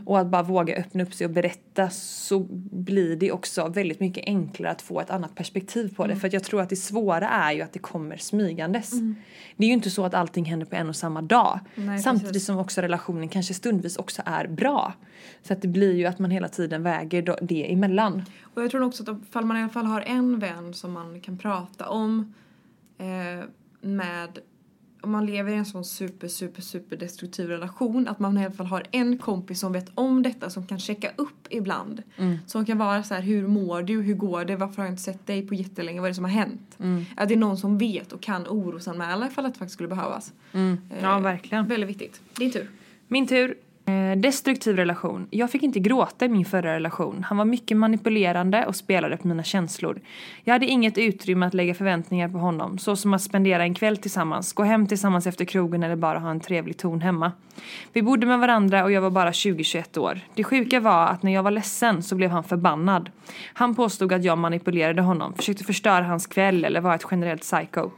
Och 0.05 0.19
att 0.19 0.27
bara 0.27 0.43
våga 0.43 0.75
öppna 0.75 1.03
upp 1.03 1.13
sig 1.13 1.27
och 1.27 1.33
berätta 1.33 1.89
så 1.89 2.39
blir 2.71 3.15
det 3.15 3.31
också 3.31 3.67
väldigt 3.67 3.99
mycket 3.99 4.23
enklare 4.27 4.71
att 4.71 4.81
få 4.81 5.01
ett 5.01 5.09
annat 5.09 5.35
perspektiv 5.35 5.95
på 5.95 6.07
det. 6.07 6.15
För 6.15 6.27
att 6.27 6.33
jag 6.33 6.43
tror 6.43 6.62
att 6.62 6.69
det 6.69 6.75
svåra 6.75 7.29
är 7.29 7.51
ju 7.51 7.62
att 7.62 7.73
det 7.73 7.79
kommer 7.79 8.17
smygandes. 8.17 8.91
Det 9.57 9.65
är 9.65 9.67
ju 9.67 9.73
inte 9.73 9.89
så 9.89 10.05
att 10.05 10.13
allting 10.13 10.45
händer 10.45 10.65
på 10.65 10.75
en 10.75 10.89
och 10.89 10.95
samma 10.95 11.21
dag. 11.21 11.59
Nej, 11.75 11.99
Samtidigt 11.99 12.33
precis. 12.33 12.45
som 12.45 12.57
också 12.57 12.81
relationen 12.81 13.29
kanske 13.29 13.53
stundvis 13.53 13.97
också 13.97 14.21
är 14.25 14.47
bra. 14.47 14.93
Så 15.43 15.53
att 15.53 15.62
det 15.62 15.67
blir 15.67 15.95
ju 15.95 16.05
att 16.05 16.19
man 16.19 16.31
hela 16.31 16.47
tiden 16.47 16.83
väger 16.83 17.35
det 17.41 17.73
emellan. 17.73 18.23
Och 18.53 18.63
jag 18.63 18.71
tror 18.71 18.83
också 18.83 19.12
att 19.12 19.23
ifall 19.29 19.45
man 19.45 19.57
i 19.57 19.62
alla 19.62 19.69
fall 19.69 19.85
har 19.85 20.01
en 20.01 20.39
vän 20.39 20.73
som 20.73 20.91
man 20.91 21.21
kan 21.21 21.38
prata 21.38 21.89
om 21.89 22.33
eh, 22.97 23.45
med 23.81 24.39
om 25.01 25.12
man 25.12 25.25
lever 25.25 25.51
i 25.51 25.55
en 25.55 25.65
sån 25.65 25.85
super, 25.85 26.27
super, 26.27 26.62
super 26.62 26.97
destruktiv 26.97 27.47
relation 27.47 28.07
att 28.07 28.19
man 28.19 28.38
i 28.38 28.45
alla 28.45 28.53
fall 28.53 28.65
har 28.65 28.83
en 28.91 29.17
kompis 29.17 29.59
som 29.59 29.71
vet 29.73 29.91
om 29.95 30.23
detta 30.23 30.49
som 30.49 30.67
kan 30.67 30.79
checka 30.79 31.12
upp 31.15 31.47
ibland. 31.49 32.03
Som 32.45 32.65
kan 32.65 32.77
vara 32.77 33.03
så 33.03 33.13
här, 33.13 33.21
hur 33.21 33.47
mår 33.47 33.81
du, 33.81 34.01
hur 34.01 34.13
går 34.13 34.45
det, 34.45 34.55
varför 34.55 34.75
har 34.77 34.83
jag 34.83 34.93
inte 34.93 35.01
sett 35.03 35.27
dig 35.27 35.47
på 35.47 35.55
jättelänge, 35.55 35.99
vad 35.99 36.07
är 36.07 36.12
det 36.12 36.15
som 36.15 36.23
har 36.23 36.31
hänt? 36.31 36.77
Att 37.17 37.27
det 37.27 37.33
är 37.33 37.38
någon 37.39 37.57
som 37.57 37.77
vet 37.77 38.12
och 38.13 38.21
kan 38.21 38.47
orosanmäla 38.47 39.27
ifall 39.27 39.43
det 39.43 39.49
faktiskt 39.51 39.73
skulle 39.73 39.89
behövas. 39.89 40.33
Eh, 40.53 40.75
Ja, 41.01 41.19
verkligen. 41.19 41.67
Väldigt 41.67 41.89
viktigt. 41.89 42.21
Din 42.38 42.51
tur. 42.51 42.69
Min 43.07 43.27
tur. 43.27 43.55
Eh, 43.89 44.17
destruktiv 44.17 44.75
relation. 44.75 45.28
Jag 45.30 45.52
fick 45.52 45.63
inte 45.63 45.80
gråta 45.80 46.25
i 46.25 46.30
min 46.30 46.45
förra 46.45 46.75
relation. 46.75 47.25
Han 47.28 47.38
var 47.38 47.45
mycket 47.45 47.78
manipulerande 47.78 48.65
och 48.65 48.75
spelade 48.75 49.17
på 49.17 49.28
mina 49.28 49.43
känslor. 49.43 50.02
Jag 50.43 50.54
hade 50.54 50.65
inget 50.65 50.97
utrymme 50.97 51.45
att 51.45 51.54
lägga 51.54 51.73
förväntningar 51.73 52.30
på 52.30 52.38
honom, 52.38 52.78
så 52.78 52.95
som 52.95 53.13
att 53.13 53.21
spendera 53.21 53.63
en 53.63 53.73
kväll 53.73 53.97
tillsammans, 53.97 54.54
gå 54.54 54.63
hem 54.63 54.88
tillsammans 54.88 55.28
efter 55.28 55.45
krogen 55.45 55.84
eller 55.84 55.95
bara 55.95 56.19
ha 56.19 56.32
en 56.32 56.39
trevlig 56.39 56.78
ton 56.78 57.02
hemma. 57.02 57.32
Vi 57.93 58.02
bodde 58.02 58.25
med 58.25 58.39
varandra 58.39 58.84
och 58.84 58.91
jag 58.91 59.02
var 59.02 59.10
bara 59.10 59.32
20-21 59.32 59.97
år. 59.97 60.19
Det 60.34 60.43
sjuka 60.43 60.80
var 60.80 61.08
att 61.08 61.23
när 61.23 61.34
jag 61.34 61.43
var 61.43 61.52
ledsen 61.52 62.04
så 62.04 62.15
blev 62.15 62.30
han 62.30 62.43
förbannad. 62.43 63.10
Han 63.54 63.75
påstod 63.75 64.13
att 64.13 64.23
jag 64.23 64.38
manipulerade 64.38 65.02
honom, 65.02 65.34
försökte 65.34 65.63
förstöra 65.63 66.04
hans 66.04 66.28
kväll 66.28 66.65
eller 66.65 66.82
var 66.82 66.95
ett 66.95 67.06
generellt 67.12 67.41
psycho. 67.41 67.89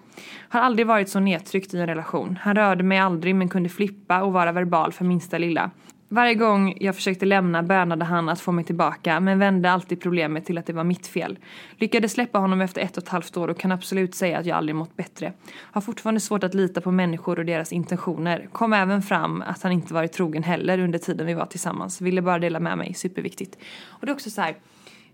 Har 0.49 0.59
aldrig 0.59 0.87
varit 0.87 1.09
så 1.09 1.19
nedtryckt 1.19 1.73
i 1.73 1.77
en 1.77 1.87
relation. 1.87 2.39
Han 2.41 2.55
rörde 2.55 2.83
mig 2.83 2.97
aldrig 2.97 3.35
men 3.35 3.49
kunde 3.49 3.69
flippa 3.69 4.23
och 4.23 4.33
vara 4.33 4.51
verbal 4.51 4.91
för 4.91 5.05
minsta 5.05 5.37
lilla. 5.37 5.71
Varje 6.13 6.35
gång 6.35 6.77
jag 6.79 6.95
försökte 6.95 7.25
lämna 7.25 7.63
bönade 7.63 8.05
han 8.05 8.29
att 8.29 8.41
få 8.41 8.51
mig 8.51 8.65
tillbaka 8.65 9.19
men 9.19 9.39
vände 9.39 9.71
alltid 9.71 10.01
problemet 10.01 10.45
till 10.45 10.57
att 10.57 10.65
det 10.65 10.73
var 10.73 10.83
mitt 10.83 11.07
fel. 11.07 11.39
Lyckades 11.77 12.11
släppa 12.11 12.39
honom 12.39 12.61
efter 12.61 12.81
ett 12.81 12.97
och 12.97 13.03
ett 13.03 13.09
halvt 13.09 13.37
år 13.37 13.47
och 13.47 13.59
kan 13.59 13.71
absolut 13.71 14.15
säga 14.15 14.39
att 14.39 14.45
jag 14.45 14.57
aldrig 14.57 14.75
mått 14.75 14.97
bättre. 14.97 15.33
Har 15.53 15.81
fortfarande 15.81 16.19
svårt 16.19 16.43
att 16.43 16.53
lita 16.53 16.81
på 16.81 16.91
människor 16.91 17.39
och 17.39 17.45
deras 17.45 17.73
intentioner. 17.73 18.49
Kom 18.51 18.73
även 18.73 19.01
fram 19.01 19.43
att 19.47 19.63
han 19.63 19.71
inte 19.71 19.93
varit 19.93 20.11
trogen 20.11 20.43
heller 20.43 20.79
under 20.79 20.99
tiden 20.99 21.27
vi 21.27 21.33
var 21.33 21.45
tillsammans. 21.45 22.01
Ville 22.01 22.21
bara 22.21 22.39
dela 22.39 22.59
med 22.59 22.77
mig, 22.77 22.93
superviktigt. 22.93 23.57
Och 23.87 24.05
det 24.05 24.11
är 24.11 24.13
också 24.13 24.29
så 24.29 24.41
här, 24.41 24.55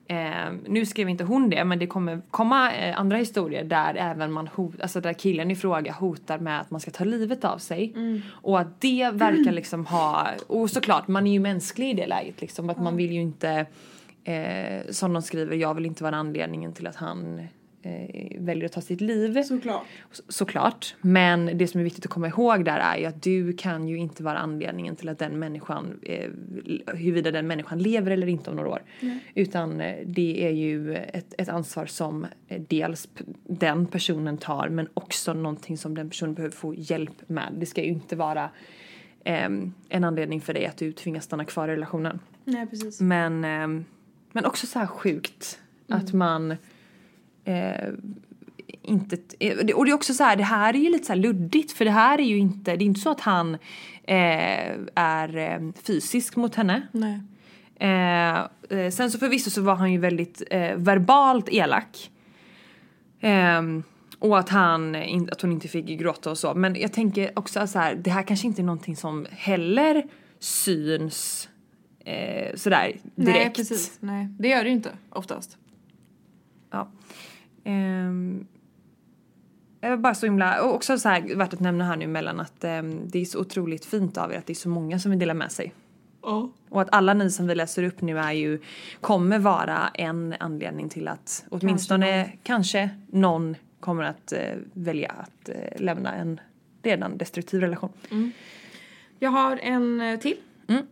Eh, 0.10 0.52
nu 0.68 0.86
skrev 0.86 1.10
inte 1.10 1.24
hon 1.24 1.50
det 1.50 1.66
men 1.66 1.80
det 1.80 1.88
kommer 1.88 2.22
komma 2.32 2.74
eh, 2.74 3.00
andra 3.00 3.18
historier 3.18 3.64
där 3.64 3.96
även 3.96 4.32
man 4.32 4.48
hot, 4.48 4.82
alltså 4.82 5.02
där 5.02 5.14
killen 5.14 5.52
i 5.52 5.56
fråga 5.56 5.92
hotar 5.92 6.40
med 6.40 6.62
att 6.62 6.72
man 6.72 6.82
ska 6.82 6.92
ta 6.92 7.04
livet 7.04 7.46
av 7.46 7.58
sig. 7.58 7.94
Och 8.32 8.60
att 8.60 8.82
det 8.82 9.10
verkar 9.14 9.52
liksom 9.52 9.86
ha, 9.86 10.28
och 10.48 10.70
såklart 10.70 11.08
man 11.08 11.28
är 11.28 11.32
ju 11.32 11.40
mänsklig 11.40 11.90
i 11.90 11.94
det 11.94 12.08
läget 12.08 12.42
liksom 12.42 12.70
att 12.70 12.82
man 12.82 12.98
vill 12.98 13.12
ju 13.12 13.22
inte 13.22 13.66
eh, 14.24 14.92
som 14.92 15.14
de 15.14 15.22
skriver, 15.22 15.56
jag 15.56 15.74
vill 15.74 15.86
inte 15.86 16.04
vara 16.04 16.16
anledningen 16.16 16.74
till 16.74 16.88
att 16.88 16.96
han 16.96 17.48
väljer 18.40 18.66
att 18.66 18.72
ta 18.72 18.82
sitt 18.82 19.02
liv. 19.02 19.44
Såklart. 19.44 19.86
Så- 20.12 20.24
Såklart. 20.28 20.96
Men 21.02 21.58
det 21.58 21.68
som 21.68 21.80
är 21.80 21.84
viktigt 21.84 22.06
att 22.06 22.12
komma 22.12 22.28
ihåg 22.28 22.66
där 22.66 22.80
är 22.80 22.98
ju 22.98 23.06
att 23.06 23.24
du 23.24 23.54
kan 23.54 23.88
ju 23.88 23.98
inte 23.98 24.24
vara 24.24 24.38
anledningen 24.38 24.96
till 24.96 25.10
att 25.10 25.20
den 25.20 25.40
människan, 25.40 26.00
eh, 26.02 26.30
huruvida 26.96 27.32
den 27.32 27.48
människan 27.48 27.80
lever 27.80 28.12
eller 28.12 28.28
inte 28.28 28.50
om 28.50 28.56
några 28.56 28.70
år. 28.70 28.82
Utan 29.36 29.82
eh, 29.82 29.96
det 30.06 30.46
är 30.48 30.52
ju 30.52 30.96
ett, 30.96 31.34
ett 31.38 31.50
ansvar 31.50 31.86
som 31.86 32.26
eh, 32.48 32.62
dels 32.68 33.10
den 33.44 33.86
personen 33.86 34.38
tar 34.38 34.70
men 34.70 34.88
också 34.94 35.34
någonting 35.34 35.78
som 35.78 35.96
den 35.96 36.10
personen 36.10 36.34
behöver 36.34 36.56
få 36.56 36.74
hjälp 36.78 37.30
med. 37.30 37.54
Det 37.58 37.66
ska 37.66 37.82
ju 37.84 37.88
inte 37.90 38.16
vara 38.16 38.50
ehm, 39.24 39.74
en 39.90 40.04
anledning 40.04 40.42
för 40.42 40.54
dig 40.54 40.66
att 40.66 40.78
du 40.78 40.92
tvingas 40.92 41.24
stanna 41.24 41.46
kvar 41.46 41.68
i 41.68 41.72
relationen. 41.72 42.20
Nej, 42.46 42.68
precis. 42.68 43.02
Men, 43.02 43.44
ehm, 43.46 43.86
men 44.32 44.46
också 44.46 44.68
så 44.68 44.80
här 44.80 44.88
sjukt 44.88 45.60
att 45.90 46.14
man 46.14 46.56
eh, 47.48 47.90
inte... 48.82 49.18
eh, 49.40 49.58
Och 49.76 49.86
det 49.86 49.92
är 49.92 49.94
också 49.94 50.14
så 50.14 50.24
här, 50.24 50.36
det 50.36 50.44
här 50.44 50.74
är 50.74 50.80
ju 50.80 50.90
lite 50.90 51.06
så 51.06 51.16
luddigt 51.16 51.72
för 51.72 51.86
det 51.86 51.92
här 51.92 52.20
är 52.20 52.24
ju 52.26 52.38
inte, 52.38 52.76
det 52.76 52.84
är 52.84 52.86
inte 52.86 53.00
så 53.00 53.12
att 53.12 53.22
han 53.22 53.54
eh, 54.04 54.72
är 54.96 55.38
eh, 55.38 55.72
fysisk 55.84 56.36
mot 56.36 56.56
henne. 56.56 56.88
Nej. 56.92 57.22
Eh, 57.80 58.38
eh, 58.80 58.92
sen 58.92 59.12
så 59.12 59.20
förvisso 59.20 59.50
så 59.50 59.62
var 59.62 59.76
han 59.76 59.92
ju 59.92 59.98
väldigt 59.98 60.44
verbalt 60.76 61.50
elak. 61.52 62.12
Och 64.20 64.40
att, 64.40 64.50
han, 64.50 64.96
att 65.32 65.42
hon 65.42 65.52
inte 65.52 65.68
fick 65.68 65.86
gråta 65.86 66.32
och 66.32 66.38
så. 66.38 66.54
Men 66.54 66.76
jag 66.76 66.94
tänker 66.94 67.40
också 67.40 67.68
så 67.68 67.80
här, 67.80 67.96
det 67.96 68.10
här 68.10 68.24
kanske 68.24 68.48
inte 68.48 68.62
är 68.62 68.64
någonting 68.64 68.96
som 68.96 69.28
heller 69.32 70.04
syns 70.40 71.50
eh, 72.06 72.56
sådär 72.56 72.96
direkt. 73.16 73.38
Nej, 73.38 73.54
precis. 73.56 73.98
Nej, 74.00 74.28
det 74.40 74.48
gör 74.48 74.64
det 74.64 74.70
ju 74.70 74.76
inte 74.76 74.92
oftast. 75.10 75.58
Ehm, 77.68 78.48
jag 79.82 79.90
var 79.90 79.98
bara 79.98 80.16
så 80.16 80.26
himla, 80.26 80.64
och 80.64 80.76
också 80.76 80.98
så 80.98 81.10
här 81.10 81.36
värt 81.36 81.54
att 81.54 81.60
nämna 81.60 81.86
här 81.86 81.96
nu 81.96 82.08
mellan 82.08 82.40
att 82.40 82.64
ehm, 82.64 83.10
det 83.10 83.20
är 83.20 83.26
så 83.26 83.40
otroligt 83.40 83.86
fint 83.86 84.18
av 84.18 84.34
er 84.34 84.38
att 84.38 84.46
det 84.46 84.54
är 84.54 84.56
så 84.56 84.70
många 84.70 85.00
som 85.00 85.12
vill 85.12 85.20
dela 85.20 85.34
med 85.34 85.52
sig. 85.52 85.74
Ja. 86.22 86.50
Och 86.70 86.82
att 86.82 86.90
alla 86.92 87.14
ni 87.14 87.32
som 87.32 87.48
vi 87.48 87.56
läser 87.56 87.84
upp 87.84 88.02
nu 88.02 88.20
är 88.20 88.32
ju, 88.32 88.60
kommer 89.02 89.40
vara 89.40 89.88
en 89.94 90.36
anledning 90.40 90.90
till 90.90 91.08
att 91.08 91.46
åtminstone 91.50 92.32
kanske 92.44 92.90
någon, 93.08 93.56
kommer 93.80 94.04
att 94.04 94.32
eh, 94.32 94.56
välja 94.74 95.12
att 95.12 95.50
eh, 95.50 95.82
lämna 95.82 96.16
en 96.16 96.40
redan 96.84 97.18
destruktiv 97.18 97.62
relation. 97.62 97.92
Jag 99.20 99.30
har 99.30 99.58
en 99.58 100.02
eh, 100.02 100.20
till. 100.20 100.38
Mm. 100.68 100.86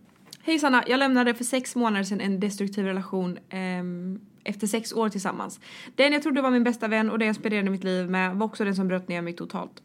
Hej 0.43 0.59
Sanna, 0.59 0.83
jag 0.87 0.97
lämnade 0.97 1.33
för 1.33 1.43
sex 1.43 1.75
månader 1.75 2.03
sedan 2.03 2.21
en 2.21 2.39
destruktiv 2.39 2.85
relation 2.85 3.39
ehm, 3.49 4.19
efter 4.45 4.67
sex 4.67 4.93
år 4.93 5.09
tillsammans. 5.09 5.59
Den 5.95 6.13
jag 6.13 6.23
trodde 6.23 6.41
var 6.41 6.51
min 6.51 6.63
bästa 6.63 6.87
vän 6.87 7.09
och 7.09 7.19
den 7.19 7.27
jag 7.27 7.35
spenderade 7.35 7.69
mitt 7.69 7.83
liv 7.83 8.09
med 8.09 8.35
var 8.35 8.45
också 8.45 8.65
den 8.65 8.75
som 8.75 8.87
bröt 8.87 9.07
ner 9.07 9.21
mig 9.21 9.33
totalt. 9.33 9.81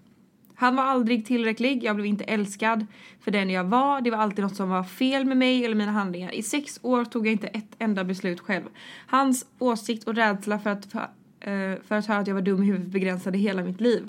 Han 0.54 0.76
var 0.76 0.84
aldrig 0.84 1.26
tillräcklig, 1.26 1.84
jag 1.84 1.96
blev 1.96 2.06
inte 2.06 2.24
älskad 2.24 2.86
för 3.20 3.30
den 3.30 3.50
jag 3.50 3.64
var. 3.64 4.00
Det 4.00 4.10
var 4.10 4.18
alltid 4.18 4.44
något 4.44 4.56
som 4.56 4.68
var 4.68 4.84
fel 4.84 5.24
med 5.24 5.36
mig 5.36 5.64
eller 5.64 5.74
mina 5.74 5.92
handlingar. 5.92 6.34
I 6.34 6.42
sex 6.42 6.80
år 6.82 7.04
tog 7.04 7.26
jag 7.26 7.32
inte 7.32 7.46
ett 7.46 7.74
enda 7.78 8.04
beslut 8.04 8.40
själv. 8.40 8.64
Hans 9.06 9.46
åsikt 9.58 10.04
och 10.04 10.14
rädsla 10.14 10.58
för 10.58 10.70
att, 10.70 10.86
för, 10.86 11.00
eh, 11.40 11.78
för 11.88 11.94
att 11.94 12.06
höra 12.06 12.18
att 12.18 12.26
jag 12.26 12.34
var 12.34 12.42
dum 12.42 12.62
i 12.62 12.66
huvudet 12.66 12.88
begränsade 12.88 13.38
hela 13.38 13.62
mitt 13.62 13.80
liv. 13.80 14.06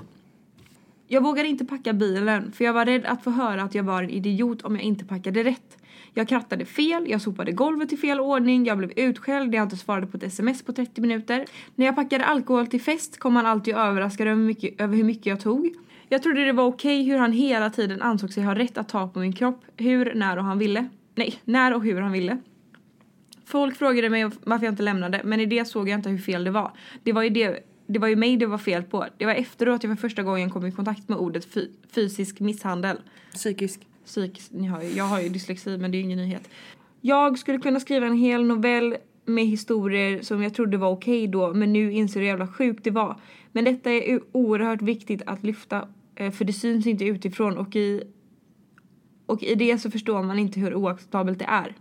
Jag 1.07 1.23
vågade 1.23 1.49
inte 1.49 1.65
packa 1.65 1.93
bilen 1.93 2.51
för 2.51 2.65
jag 2.65 2.73
var 2.73 2.85
rädd 2.85 3.05
att 3.05 3.23
få 3.23 3.29
höra 3.29 3.63
att 3.63 3.75
jag 3.75 3.83
var 3.83 4.03
en 4.03 4.09
idiot 4.09 4.61
om 4.61 4.75
jag 4.75 4.83
inte 4.83 5.05
packade 5.05 5.43
rätt. 5.43 5.77
Jag 6.13 6.28
krattade 6.28 6.65
fel, 6.65 7.10
jag 7.10 7.21
sopade 7.21 7.52
golvet 7.52 7.93
i 7.93 7.97
fel 7.97 8.19
ordning, 8.19 8.65
jag 8.65 8.78
blev 8.78 8.91
utskälld, 8.95 9.56
jag 9.56 9.63
inte 9.63 9.78
svarade 9.78 10.08
på 10.08 10.17
ett 10.17 10.24
sms 10.24 10.63
på 10.63 10.74
30 10.74 11.02
minuter. 11.02 11.45
När 11.76 11.86
jag 11.86 11.95
packade 11.95 12.26
alkohol 12.26 12.67
till 12.67 12.82
fest 12.82 13.19
kom 13.19 13.36
han 13.36 13.45
alltid 13.45 13.76
överraskad 13.76 14.28
över, 14.28 14.41
mycket, 14.41 14.82
över 14.82 14.97
hur 14.97 15.04
mycket 15.04 15.26
jag 15.26 15.39
tog. 15.39 15.76
Jag 16.10 16.24
trodde 16.24 16.45
det 16.45 16.52
var 16.52 16.63
okej 16.63 17.02
okay 17.02 17.12
hur 17.12 17.19
han 17.19 17.32
hela 17.32 17.69
tiden 17.69 18.02
ansåg 18.02 18.34
sig 18.34 18.43
ha 18.43 18.56
rätt 18.56 18.78
att 18.78 18.89
ta 18.89 19.08
på 19.08 19.19
min 19.19 19.34
kropp, 19.34 19.62
hur, 19.78 20.13
när 20.13 20.38
och 20.38 20.43
han 20.43 20.58
ville. 20.58 20.89
Nej, 21.15 21.36
när 21.45 21.74
och 21.74 21.84
hur 21.84 22.02
han 22.02 22.12
ville. 22.12 22.38
Folk 23.45 23.76
frågade 23.76 24.10
mig 24.10 24.30
varför 24.43 24.65
jag 24.65 24.71
inte 24.71 24.84
lämnade, 24.84 25.21
men 25.24 25.39
i 25.39 25.45
det 25.45 25.65
såg 25.65 25.89
jag 25.89 26.00
inte 26.00 26.10
hur 26.10 26.17
fel 26.17 26.43
det 26.43 26.52
var. 26.52 26.71
Det 27.04 27.13
var 27.13 27.24
ju, 27.24 27.30
det, 27.30 27.60
det 27.88 28.00
var 28.00 28.08
ju 28.08 28.15
mig 28.15 28.38
det 28.38 28.45
var 28.45 28.58
fel 28.58 28.84
på. 28.84 29.06
Det 29.17 29.26
var 29.26 29.34
efteråt 29.34 29.84
jag 29.84 29.91
för 29.91 30.02
första 30.02 30.24
gången 30.24 30.50
kom 30.50 30.65
i 30.65 30.71
kontakt 30.71 31.10
med 31.10 31.17
ordet 31.17 31.54
fy, 31.54 31.67
fysisk 31.95 32.39
misshandel. 32.39 32.97
Psykisk. 33.34 33.88
Psykisk, 34.12 34.52
ni 34.52 34.67
hör 34.67 34.82
ju, 34.82 34.89
jag 34.89 35.04
har 35.04 35.21
ju 35.21 35.30
dyslexi 35.30 35.78
men 35.78 35.91
det 35.91 35.97
är 35.97 36.00
ju 36.00 36.06
ingen 36.06 36.17
nyhet. 36.17 36.50
Jag 37.02 37.39
skulle 37.39 37.58
kunna 37.58 37.80
skriva 37.80 38.08
en 38.08 38.17
hel 38.17 38.45
novell 38.45 38.97
med 39.26 39.45
historier 39.45 40.21
som 40.21 40.43
jag 40.43 40.54
trodde 40.54 40.78
var 40.78 40.89
okej 40.89 41.28
då 41.28 41.54
men 41.54 41.74
nu 41.74 41.91
inser 41.91 42.19
hur 42.19 42.28
jävla 42.28 42.47
sjukt 42.47 42.84
det 42.84 42.91
var. 42.91 43.15
Men 43.52 43.63
detta 43.63 43.91
är 43.91 44.19
oerhört 44.32 44.82
viktigt 44.82 45.21
att 45.26 45.43
lyfta 45.43 45.88
eh, 46.15 46.32
för 46.32 46.45
det 46.45 46.54
syns 46.54 46.88
inte 46.88 47.06
utifrån 47.06 47.58
och 47.58 47.76
i, 47.76 48.04
och 49.26 49.43
i 49.43 49.56
det 49.56 49.78
så 49.78 49.91
förstår 49.91 50.24
man 50.24 50.39
inte 50.39 50.60
hur 50.60 50.76
oacceptabelt 50.76 51.39
det 51.39 51.45
är. 51.45 51.76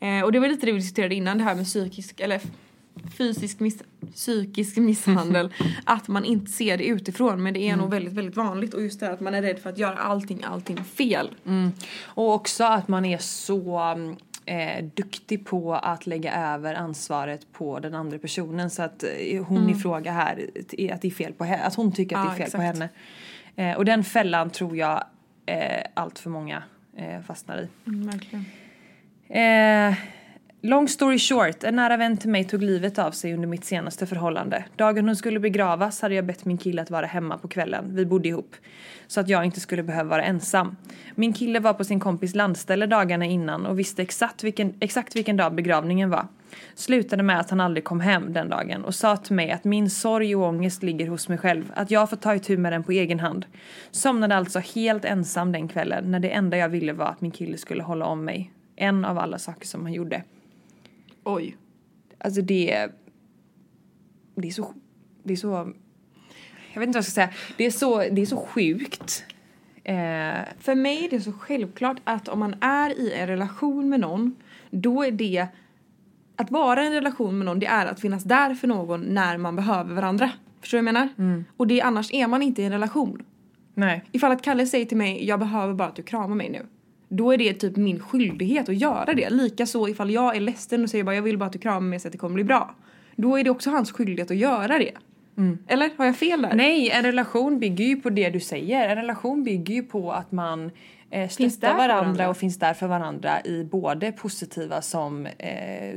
Eh, 0.00 0.24
och 0.24 0.32
det 0.32 0.40
var 0.40 0.48
lite 0.48 0.66
det 0.66 0.72
vi 0.72 0.78
diskuterade 0.78 1.14
innan 1.14 1.38
det 1.38 1.44
här 1.44 1.54
med 1.54 1.64
psykisk 1.64 2.20
eller 2.20 2.40
fysisk 3.18 3.60
miss, 3.60 3.82
psykisk 4.14 4.76
misshandel. 4.76 5.52
att 5.84 6.08
man 6.08 6.24
inte 6.24 6.52
ser 6.52 6.78
det 6.78 6.84
utifrån 6.84 7.42
men 7.42 7.54
det 7.54 7.68
är 7.68 7.76
nog 7.76 7.90
väldigt 7.90 8.12
väldigt 8.12 8.36
vanligt 8.36 8.74
och 8.74 8.82
just 8.82 9.00
det 9.00 9.06
här 9.06 9.12
att 9.12 9.20
man 9.20 9.34
är 9.34 9.42
rädd 9.42 9.58
för 9.58 9.70
att 9.70 9.78
göra 9.78 9.96
allting 9.96 10.44
allting 10.44 10.84
fel. 10.84 11.30
Och 12.04 12.34
också 12.34 12.64
att 12.64 12.88
man 12.88 13.04
är 13.04 13.18
så 13.18 13.80
eh, 14.46 14.84
duktig 14.94 15.46
på 15.46 15.74
att 15.74 16.06
lägga 16.06 16.34
över 16.54 16.74
ansvaret 16.74 17.52
på 17.52 17.78
den 17.78 17.94
andra 17.94 18.18
personen 18.18 18.70
så 18.70 18.82
att 18.82 19.02
eh, 19.02 19.44
hon 19.44 19.70
i 19.70 19.74
fråga 19.74 20.12
här, 20.12 20.50
att 20.92 21.02
det 21.02 21.04
är 21.04 21.10
fel 21.10 21.32
på 21.32 21.44
henne, 21.44 21.62
att 21.62 21.74
hon 21.74 21.92
tycker 21.92 22.16
att 22.16 22.26
Mm. 22.26 22.32
Ja, 22.32 22.38
det 22.38 22.42
är 22.42 22.50
fel 22.50 22.58
på 22.58 22.62
exakt. 22.62 22.78
henne. 23.56 23.70
Eh, 23.70 23.76
och 23.76 23.84
den 23.84 24.04
fällan 24.04 24.50
tror 24.50 24.76
jag 24.76 25.04
eh, 25.46 25.84
allt 25.94 26.18
för 26.18 26.30
många 26.30 26.62
eh, 26.96 27.20
fastnar 27.20 27.58
i. 27.58 27.68
Mm, 27.86 28.06
verkligen. 28.06 28.44
Eh, 29.28 29.96
long 30.66 30.88
story 30.88 31.18
short, 31.18 31.64
en 31.64 31.76
nära 31.76 31.96
vän 31.96 32.16
till 32.16 32.30
mig 32.30 32.44
tog 32.44 32.62
livet 32.62 32.98
av 32.98 33.10
sig 33.10 33.34
under 33.34 33.48
mitt 33.48 33.64
senaste 33.64 34.06
förhållande. 34.06 34.64
Dagen 34.76 35.06
hon 35.06 35.16
skulle 35.16 35.40
begravas 35.40 36.02
hade 36.02 36.14
jag 36.14 36.24
bett 36.24 36.44
min 36.44 36.58
kille 36.58 36.82
att 36.82 36.90
vara 36.90 37.06
hemma 37.06 37.38
på 37.38 37.48
kvällen, 37.48 37.84
vi 37.96 38.06
bodde 38.06 38.28
ihop. 38.28 38.56
Så 39.06 39.20
att 39.20 39.28
jag 39.28 39.44
inte 39.44 39.60
skulle 39.60 39.82
behöva 39.82 40.10
vara 40.10 40.24
ensam. 40.24 40.76
Min 41.14 41.32
kille 41.32 41.60
var 41.60 41.72
på 41.72 41.84
sin 41.84 42.00
kompis 42.00 42.34
landställe 42.34 42.86
dagarna 42.86 43.24
innan 43.24 43.66
och 43.66 43.78
visste 43.78 44.02
exakt 44.02 44.44
vilken, 44.44 44.74
exakt 44.80 45.16
vilken 45.16 45.36
dag 45.36 45.54
begravningen 45.54 46.10
var. 46.10 46.26
Slutade 46.74 47.22
med 47.22 47.40
att 47.40 47.50
han 47.50 47.60
aldrig 47.60 47.84
kom 47.84 48.00
hem 48.00 48.32
den 48.32 48.48
dagen 48.48 48.84
och 48.84 48.94
sa 48.94 49.16
till 49.16 49.34
mig 49.34 49.50
att 49.50 49.64
min 49.64 49.90
sorg 49.90 50.36
och 50.36 50.42
ångest 50.42 50.82
ligger 50.82 51.08
hos 51.08 51.28
mig 51.28 51.38
själv, 51.38 51.72
att 51.74 51.90
jag 51.90 52.10
får 52.10 52.16
ta 52.16 52.34
itu 52.34 52.56
med 52.56 52.72
den 52.72 52.82
på 52.82 52.92
egen 52.92 53.20
hand. 53.20 53.46
Somnade 53.90 54.36
alltså 54.36 54.58
helt 54.58 55.04
ensam 55.04 55.52
den 55.52 55.68
kvällen 55.68 56.10
när 56.10 56.20
det 56.20 56.30
enda 56.30 56.56
jag 56.56 56.68
ville 56.68 56.92
var 56.92 57.06
att 57.06 57.20
min 57.20 57.30
kille 57.30 57.58
skulle 57.58 57.82
hålla 57.82 58.06
om 58.06 58.24
mig. 58.24 58.52
En 58.76 59.04
av 59.04 59.18
alla 59.18 59.38
saker 59.38 59.66
som 59.66 59.82
han 59.82 59.92
gjorde. 59.92 60.22
Oj. 61.26 61.56
Alltså 62.18 62.42
det... 62.42 62.88
Det 64.34 64.48
är 64.48 64.52
så... 64.52 64.74
Det 65.22 65.32
är 65.32 65.36
så... 65.36 65.72
Jag 66.72 66.80
vet 66.80 66.86
inte 66.86 66.96
vad 66.96 67.00
jag 67.00 67.04
ska 67.04 67.14
säga. 67.14 67.30
Det 67.56 67.66
är 67.66 67.70
så, 67.70 67.98
det 67.98 68.22
är 68.22 68.26
så 68.26 68.36
sjukt. 68.36 69.24
Eh, 69.84 69.94
För 70.60 70.74
mig 70.74 71.04
är 71.04 71.10
det 71.10 71.20
så 71.20 71.32
självklart 71.32 71.96
att 72.04 72.28
om 72.28 72.38
man 72.38 72.54
är 72.60 73.00
i 73.00 73.12
en 73.12 73.26
relation 73.26 73.88
med 73.88 74.00
någon, 74.00 74.36
då 74.70 75.02
är 75.04 75.10
det 75.10 75.46
att 76.36 76.50
vara 76.50 76.82
i 76.84 76.86
en 76.86 76.92
relation 76.92 77.38
med 77.38 77.44
någon, 77.46 77.58
det 77.58 77.66
är 77.66 77.86
att 77.86 78.00
finnas 78.00 78.24
där 78.24 78.54
för 78.54 78.68
någon 78.68 79.00
när 79.00 79.38
man 79.38 79.56
behöver 79.56 79.94
varandra. 79.94 80.30
Förstår 80.60 80.78
du 80.78 80.84
vad 80.84 80.88
jag 80.94 81.10
menar? 81.18 81.44
Och 81.56 81.66
det, 81.66 81.80
annars 81.82 82.12
är 82.12 82.26
man 82.26 82.42
inte 82.42 82.62
i 82.62 82.64
en 82.64 82.72
relation. 82.72 83.22
nej. 83.74 84.04
Ifall 84.12 84.32
att 84.32 84.42
Kalle 84.42 84.66
säger 84.66 84.84
till 84.84 84.96
mig, 84.96 85.26
jag 85.28 85.38
behöver 85.40 85.74
bara 85.74 85.88
att 85.88 85.96
du 85.96 86.02
kramar 86.02 86.34
mig 86.36 86.50
nu. 86.50 86.66
Då 87.08 87.32
är 87.32 87.38
det 87.38 87.54
typ 87.54 87.76
min 87.76 88.00
skyldighet 88.00 88.68
att 88.68 88.76
göra 88.76 89.14
det. 89.14 89.30
Likaså 89.30 89.88
ifall 89.88 90.10
jag 90.10 90.36
är 90.36 90.40
ledsen 90.40 90.82
och 90.82 90.90
säger 90.90 91.04
bara 91.04 91.14
jag 91.14 91.22
vill 91.22 91.38
bara 91.38 91.44
att 91.46 91.52
du 91.52 91.58
kramar 91.58 91.80
mig 91.80 92.00
så 92.00 92.08
att 92.08 92.12
det 92.12 92.18
kommer 92.18 92.34
bli 92.34 92.44
bra. 92.44 92.74
Då 93.16 93.36
är 93.36 93.44
det 93.44 93.50
också 93.50 93.70
hans 93.70 93.92
skyldighet 93.92 94.30
att 94.30 94.36
göra 94.36 94.78
det. 94.78 94.92
Eller 95.68 95.90
har 95.96 96.04
jag 96.04 96.16
fel 96.16 96.42
där? 96.42 96.54
Nej, 96.54 96.90
en 96.90 97.02
relation 97.02 97.58
bygger 97.58 97.84
ju 97.84 97.96
på 97.96 98.10
det 98.10 98.30
du 98.30 98.40
säger. 98.40 98.88
En 98.88 98.96
relation 98.96 99.44
bygger 99.44 99.74
ju 99.74 99.82
på 99.82 100.12
att 100.12 100.32
man 100.32 100.70
eh, 101.10 101.28
stöttar 101.28 101.74
varandra, 101.74 101.94
varandra. 101.94 102.28
och 102.28 102.36
finns 102.36 102.58
där 102.58 102.74
för 102.74 102.86
varandra 102.86 103.40
i 103.44 103.64
både 103.64 104.12
positiva 104.12 104.82
som 104.82 105.26
eh, 105.26 105.88
eh, 105.88 105.96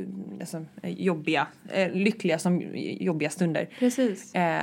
jobbiga, 0.82 1.46
eh, 1.72 1.92
lyckliga 1.92 2.38
som 2.38 2.62
jobbiga 3.00 3.30
stunder. 3.30 3.68
Precis. 3.78 4.34
Eh, 4.34 4.60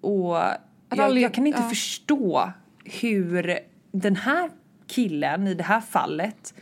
och 0.00 0.36
jag, 0.88 1.00
aldrig- 1.00 1.24
jag 1.24 1.34
kan 1.34 1.46
inte 1.46 1.62
ja. 1.62 1.68
förstå 1.68 2.52
hur 2.84 3.58
den 3.92 4.16
här 4.16 4.50
killen 4.90 5.46
i 5.46 5.54
det 5.54 5.62
här 5.64 5.80
fallet 5.80 6.54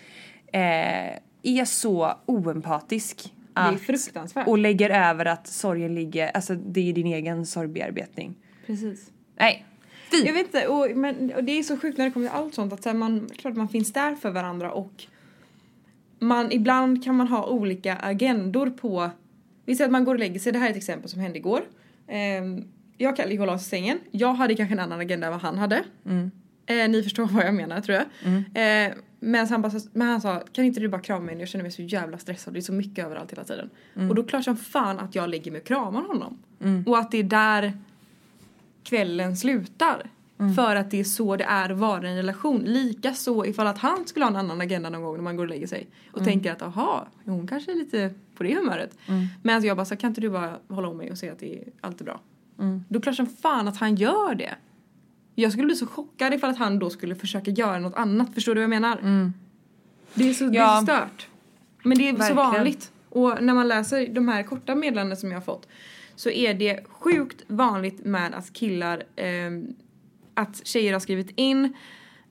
eh, 0.52 1.18
är 1.42 1.64
så 1.64 2.14
oempatisk. 2.26 3.34
Det 3.54 3.60
är 3.60 3.72
att- 3.72 3.80
fruktansvärt. 3.80 4.48
Och 4.48 4.58
lägger 4.58 4.90
över 4.90 5.24
att 5.24 5.46
sorgen 5.46 5.94
ligger, 5.94 6.28
alltså 6.28 6.54
det 6.54 6.88
är 6.88 6.92
din 6.92 7.06
egen 7.06 7.46
sorgbearbetning. 7.46 8.34
Precis. 8.66 9.10
Nej. 9.36 9.64
Fy! 10.10 10.16
Jag 10.26 10.32
vet 10.32 10.46
inte, 10.46 10.66
och, 10.68 10.96
men, 10.96 11.32
och 11.36 11.44
det 11.44 11.52
är 11.58 11.62
så 11.62 11.76
sjukt 11.76 11.98
när 11.98 12.04
det 12.04 12.10
kommer 12.10 12.28
till 12.28 12.36
allt 12.36 12.54
sånt 12.54 12.72
att 12.72 12.82
så 12.82 12.88
här, 12.88 12.96
man, 12.96 13.28
klart 13.38 13.56
man 13.56 13.68
finns 13.68 13.92
där 13.92 14.14
för 14.14 14.30
varandra 14.30 14.72
och 14.72 15.04
man, 16.18 16.52
ibland 16.52 17.04
kan 17.04 17.14
man 17.16 17.28
ha 17.28 17.46
olika 17.46 17.96
agendor 17.96 18.70
på, 18.70 19.10
vi 19.64 19.76
säger 19.76 19.88
att 19.88 19.92
man 19.92 20.04
går 20.04 20.14
och 20.14 20.18
lägger 20.20 20.40
sig, 20.40 20.52
det 20.52 20.58
här 20.58 20.66
är 20.66 20.70
ett 20.70 20.76
exempel 20.76 21.08
som 21.08 21.20
hände 21.20 21.38
igår. 21.38 21.60
Ehm, 22.08 22.64
jag 22.96 23.10
och 23.10 23.16
Kalle 23.16 23.30
gick 23.30 23.40
och 23.40 23.46
la 23.46 23.52
oss 23.54 23.66
i 23.66 23.68
sängen, 23.68 23.98
jag 24.10 24.34
hade 24.34 24.54
kanske 24.54 24.72
en 24.74 24.78
annan 24.80 25.00
agenda 25.00 25.26
än 25.26 25.32
vad 25.32 25.42
han 25.42 25.58
hade. 25.58 25.82
Eh, 26.68 26.88
ni 26.88 27.02
förstår 27.02 27.24
vad 27.26 27.46
jag 27.46 27.54
menar 27.54 27.80
tror 27.80 27.98
jag. 27.98 28.06
Eh, 28.88 28.94
men, 29.20 29.48
han 29.48 29.62
bara, 29.62 29.72
men 29.92 30.08
han 30.08 30.20
sa, 30.20 30.42
kan 30.52 30.64
inte 30.64 30.80
du 30.80 30.88
bara 30.88 31.00
krama 31.00 31.24
mig 31.24 31.34
nu? 31.34 31.40
Jag 31.40 31.48
känner 31.48 31.62
mig 31.62 31.72
så 31.72 31.82
jävla 31.82 32.18
stressad, 32.18 32.54
det 32.54 32.60
är 32.60 32.62
så 32.62 32.72
mycket 32.72 33.04
överallt 33.04 33.32
hela 33.32 33.44
tiden. 33.44 33.70
Och 34.08 34.14
då 34.14 34.22
klart 34.24 34.44
som 34.44 34.56
fan 34.56 34.98
att 34.98 35.14
jag 35.14 35.28
lägger 35.30 35.50
mig 35.50 35.60
och 35.60 35.66
kramar 35.66 36.02
honom. 36.02 36.38
Och 36.86 36.98
att 36.98 37.10
det 37.10 37.18
är 37.18 37.22
där 37.22 37.72
kvällen 38.82 39.36
slutar. 39.36 40.10
För 40.56 40.76
att 40.76 40.90
det 40.90 41.00
är 41.00 41.04
så 41.04 41.36
det 41.36 41.44
är 41.44 41.70
att 41.70 41.78
vara 41.78 42.06
i 42.06 42.10
en 42.10 42.16
relation. 42.16 42.60
Lika 42.60 43.14
så 43.14 43.44
ifall 43.46 43.66
att 43.66 43.78
han 43.78 44.06
skulle 44.06 44.24
ha 44.24 44.30
en 44.30 44.36
annan 44.36 44.60
agenda 44.60 44.90
någon 44.90 45.02
gång 45.02 45.16
när 45.16 45.22
man 45.22 45.36
går 45.36 45.44
och 45.44 45.50
lägger 45.50 45.66
sig. 45.66 45.86
Och 46.12 46.18
tänker 46.24 46.52
att 46.52 46.62
aha, 46.62 47.08
hon 47.24 47.46
kanske 47.46 47.72
är 47.72 47.76
lite 47.76 48.10
på 48.34 48.42
det 48.42 48.54
humöret. 48.54 48.98
Men 49.42 49.54
alltså 49.54 49.66
jag 49.66 49.76
bara 49.76 49.84
så 49.86 49.96
kan 49.96 50.08
inte 50.08 50.20
du 50.20 50.30
bara 50.30 50.58
hålla 50.68 50.88
om 50.88 50.96
mig 50.96 51.10
och 51.10 51.18
säga 51.18 51.32
att 51.32 51.38
det 51.38 51.58
är, 51.58 51.64
allt 51.80 52.00
är 52.00 52.04
bra. 52.04 52.20
Då 52.88 53.00
klart 53.00 53.16
som 53.16 53.26
fan 53.26 53.68
att 53.68 53.76
han 53.76 53.94
gör 53.94 54.34
det. 54.34 54.54
Jag 55.42 55.52
skulle 55.52 55.66
bli 55.66 55.76
så 55.76 55.86
chockad 55.86 56.34
ifall 56.34 56.50
att 56.50 56.58
han 56.58 56.78
då 56.78 56.90
skulle 56.90 57.14
försöka 57.14 57.50
göra 57.50 57.78
något 57.78 57.94
annat. 57.94 58.34
Förstår 58.34 58.54
du 58.54 58.60
vad 58.60 58.62
jag 58.62 58.70
menar? 58.82 59.32
Det 60.14 60.28
är 60.28 60.32
så, 60.34 60.44
det 60.44 60.58
är 60.58 60.62
Ja. 60.62 60.76
så 60.80 60.82
stört. 60.84 61.28
Men 61.82 61.98
det 61.98 62.08
är 62.08 62.12
så 62.12 62.18
Verkligen. 62.18 62.36
vanligt. 62.36 62.92
Och 63.08 63.42
när 63.42 63.54
man 63.54 63.68
läser 63.68 64.06
de 64.06 64.28
här 64.28 64.42
korta 64.42 64.74
meddelanden 64.74 65.16
som 65.16 65.30
jag 65.30 65.36
har 65.36 65.44
fått 65.44 65.68
så 66.16 66.30
är 66.30 66.54
det 66.54 66.84
sjukt 66.88 67.42
vanligt 67.46 68.04
med 68.04 68.34
att 68.34 68.52
killar, 68.52 69.02
ehm, 69.16 69.74
att 70.34 70.66
tjejer 70.66 70.92
har 70.92 71.00
skrivit 71.00 71.30
in 71.36 71.72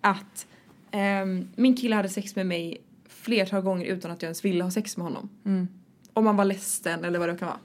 att 0.02 0.48
ehm, 0.92 1.48
min 1.56 1.76
kille 1.78 1.96
hade 1.96 2.10
sex 2.10 2.36
med 2.36 2.46
mig 2.46 2.82
flertal 3.10 3.62
gånger 3.62 3.86
utan 3.86 4.12
att 4.12 4.22
jag 4.22 4.28
ens 4.28 4.46
ville 4.46 4.64
ha 4.64 4.72
sex 4.72 4.98
med 4.98 5.04
honom. 5.06 5.30
Om 6.14 6.24
man 6.26 6.36
var 6.38 6.46
ledsen 6.46 7.06
eller 7.06 7.20
vad 7.20 7.30
det 7.30 7.38
kan 7.38 7.48
vara. 7.48 7.60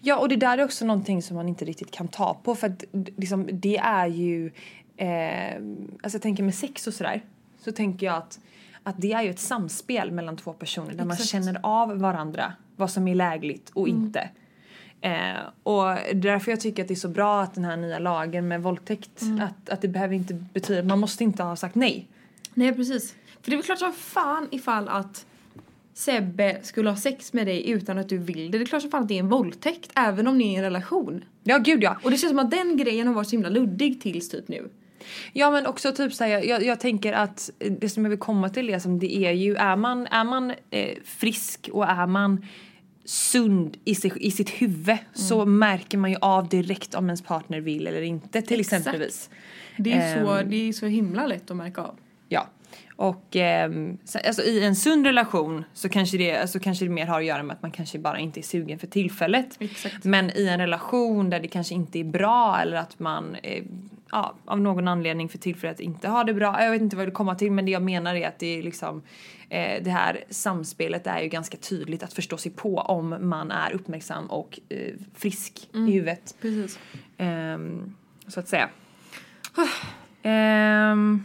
Ja, 0.00 0.16
och 0.16 0.28
det 0.28 0.36
där 0.36 0.58
är 0.58 0.64
också 0.64 0.84
någonting 0.84 1.22
som 1.22 1.36
man 1.36 1.48
inte 1.48 1.64
riktigt 1.64 1.90
kan 1.90 2.08
ta 2.08 2.34
på 2.34 2.54
för 2.54 2.66
att 2.66 2.84
liksom, 3.16 3.48
det 3.52 3.76
är 3.76 4.06
ju, 4.06 4.50
eh, 4.96 5.56
alltså 6.02 6.16
jag 6.16 6.22
tänker 6.22 6.42
med 6.42 6.54
sex 6.54 6.86
och 6.86 6.94
sådär, 6.94 7.24
så 7.60 7.72
tänker 7.72 8.06
jag 8.06 8.16
att, 8.16 8.40
att 8.82 8.94
det 8.98 9.12
är 9.12 9.22
ju 9.22 9.30
ett 9.30 9.40
samspel 9.40 10.10
mellan 10.10 10.36
två 10.36 10.52
personer 10.52 10.92
där 10.92 11.04
man 11.04 11.10
Exakt. 11.10 11.30
känner 11.30 11.60
av 11.62 11.98
varandra, 11.98 12.52
vad 12.76 12.90
som 12.90 13.08
är 13.08 13.14
lägligt 13.14 13.70
och 13.74 13.88
inte. 13.88 14.30
Eh, 15.00 15.38
och 15.62 15.96
därför 16.14 16.50
jag 16.50 16.60
tycker 16.60 16.82
att 16.82 16.88
det 16.88 16.94
är 16.94 16.96
så 16.96 17.08
bra 17.08 17.42
att 17.42 17.54
den 17.54 17.64
här 17.64 17.76
nya 17.76 17.98
lagen 17.98 18.48
med 18.48 18.62
våldtäkt, 18.62 19.22
att, 19.40 19.70
att 19.70 19.80
det 19.80 19.88
behöver 19.88 20.14
inte 20.14 20.34
betyda, 20.34 20.82
man 20.82 20.98
måste 20.98 21.24
inte 21.24 21.42
ha 21.42 21.56
sagt 21.56 21.74
nej. 21.74 22.08
Nej 22.54 22.74
precis. 22.74 23.14
För 23.42 23.50
det 23.50 23.54
är 23.54 23.56
väl 23.56 23.64
klart 23.64 23.78
som 23.78 23.92
fan 23.92 24.48
ifall 24.50 24.88
att 24.88 25.26
Sebbe 25.98 26.58
skulle 26.62 26.90
ha 26.90 26.96
sex 26.96 27.32
med 27.32 27.46
dig 27.46 27.70
utan 27.70 27.98
att 27.98 28.08
du 28.08 28.18
vill 28.18 28.50
det. 28.50 28.58
Det 28.58 28.64
är 28.64 28.66
klart 28.66 28.82
som 28.82 28.90
fan 28.90 29.02
att 29.02 29.08
det 29.08 29.14
är 29.14 29.18
en 29.18 29.28
våldtäkt 29.28 29.90
även 29.94 30.26
om 30.26 30.38
ni 30.38 30.44
är 30.44 30.52
i 30.52 30.54
en 30.54 30.62
relation. 30.62 31.24
Ja, 31.44 31.58
gud 31.58 31.82
ja. 31.82 31.98
Och 32.02 32.10
det 32.10 32.16
känns 32.16 32.30
som 32.30 32.38
att 32.38 32.50
den 32.50 32.76
grejen 32.76 33.06
har 33.06 33.14
varit 33.14 33.28
så 33.28 33.30
himla 33.30 33.48
luddig 33.48 34.00
tills 34.00 34.28
typ 34.28 34.48
nu. 34.48 34.70
Ja 35.32 35.50
men 35.50 35.66
också 35.66 35.92
typ 35.92 36.14
såhär, 36.14 36.42
jag, 36.42 36.64
jag, 36.64 36.80
tänker 36.80 37.12
att 37.12 37.50
det 37.80 37.88
som 37.88 38.04
jag 38.04 38.10
vill 38.10 38.18
komma 38.18 38.48
till 38.48 38.70
är 38.70 38.78
som 38.78 38.98
det 38.98 39.16
är 39.16 39.32
ju, 39.32 39.56
är 39.56 39.76
man, 39.76 40.06
är 40.06 40.24
man 40.24 40.52
eh, 40.70 40.98
frisk 41.04 41.68
och 41.72 41.84
är 41.84 42.06
man 42.06 42.46
sund 43.04 43.76
i, 43.84 43.94
sig, 43.94 44.12
i 44.16 44.30
sitt 44.30 44.50
huvud 44.50 44.98
så 45.14 45.46
märker 45.46 45.98
man 45.98 46.10
ju 46.10 46.16
av 46.20 46.48
direkt 46.48 46.94
om 46.94 47.04
ens 47.04 47.22
partner 47.22 47.60
vill 47.60 47.86
eller 47.86 48.02
inte 48.02 48.42
till 48.42 48.60
Exakt. 48.60 48.80
exempelvis. 48.80 49.30
Det 49.76 49.92
är, 49.92 50.24
så, 50.24 50.32
Ehm. 50.32 50.50
det 50.50 50.68
är 50.68 50.72
så 50.72 50.86
himla 50.86 51.26
lätt 51.26 51.50
att 51.50 51.56
märka 51.56 51.80
av. 51.82 51.98
Ja. 52.28 52.46
Och 53.00 53.36
så, 54.04 54.18
alltså, 54.26 54.42
i 54.42 54.64
en 54.64 54.76
sund 54.76 55.06
relation 55.06 55.64
så 55.74 55.88
kanske, 55.88 56.18
det, 56.18 56.36
alltså, 56.36 56.58
kanske 56.60 56.84
det 56.84 56.90
mer 56.90 57.06
har 57.06 57.18
att 57.18 57.26
göra 57.26 57.42
med 57.42 57.54
att 57.54 57.62
man 57.62 57.70
kanske 57.70 57.98
bara 57.98 58.18
inte 58.18 58.40
är 58.40 58.42
sugen 58.42 58.78
för 58.78 58.86
tillfället. 58.86 59.56
Exakt. 59.60 60.04
Men 60.04 60.30
i 60.36 60.48
en 60.48 60.60
relation 60.60 61.30
där 61.30 61.40
det 61.40 61.48
kanske 61.48 61.74
inte 61.74 61.98
är 61.98 62.04
bra 62.04 62.58
eller 62.62 62.76
att 62.76 62.98
man 62.98 63.34
eh, 63.42 63.64
ja, 64.10 64.34
av 64.44 64.60
någon 64.60 64.88
anledning 64.88 65.28
för 65.28 65.38
tillfället 65.38 65.80
inte 65.80 66.08
har 66.08 66.24
det 66.24 66.34
bra. 66.34 66.62
Jag 66.62 66.70
vet 66.70 66.82
inte 66.82 66.96
vad 66.96 67.02
jag 67.02 67.06
vill 67.06 67.14
komma 67.14 67.34
till 67.34 67.52
men 67.52 67.64
det 67.64 67.70
jag 67.70 67.82
menar 67.82 68.14
är 68.14 68.28
att 68.28 68.38
det 68.38 68.58
är 68.58 68.62
liksom 68.62 69.02
eh, 69.48 69.82
det 69.82 69.90
här 69.90 70.24
samspelet 70.30 71.06
är 71.06 71.20
ju 71.20 71.28
ganska 71.28 71.56
tydligt 71.56 72.02
att 72.02 72.12
förstå 72.12 72.36
sig 72.36 72.52
på 72.52 72.76
om 72.76 73.16
man 73.20 73.50
är 73.50 73.72
uppmärksam 73.72 74.26
och 74.26 74.60
eh, 74.68 74.94
frisk 75.14 75.68
i 75.74 75.92
huvudet. 75.92 76.34
Precis. 76.40 76.78
Ehm, 77.18 77.94
så 78.26 78.40
att 78.40 78.48
säga. 78.48 78.68
Ehm, 80.22 81.24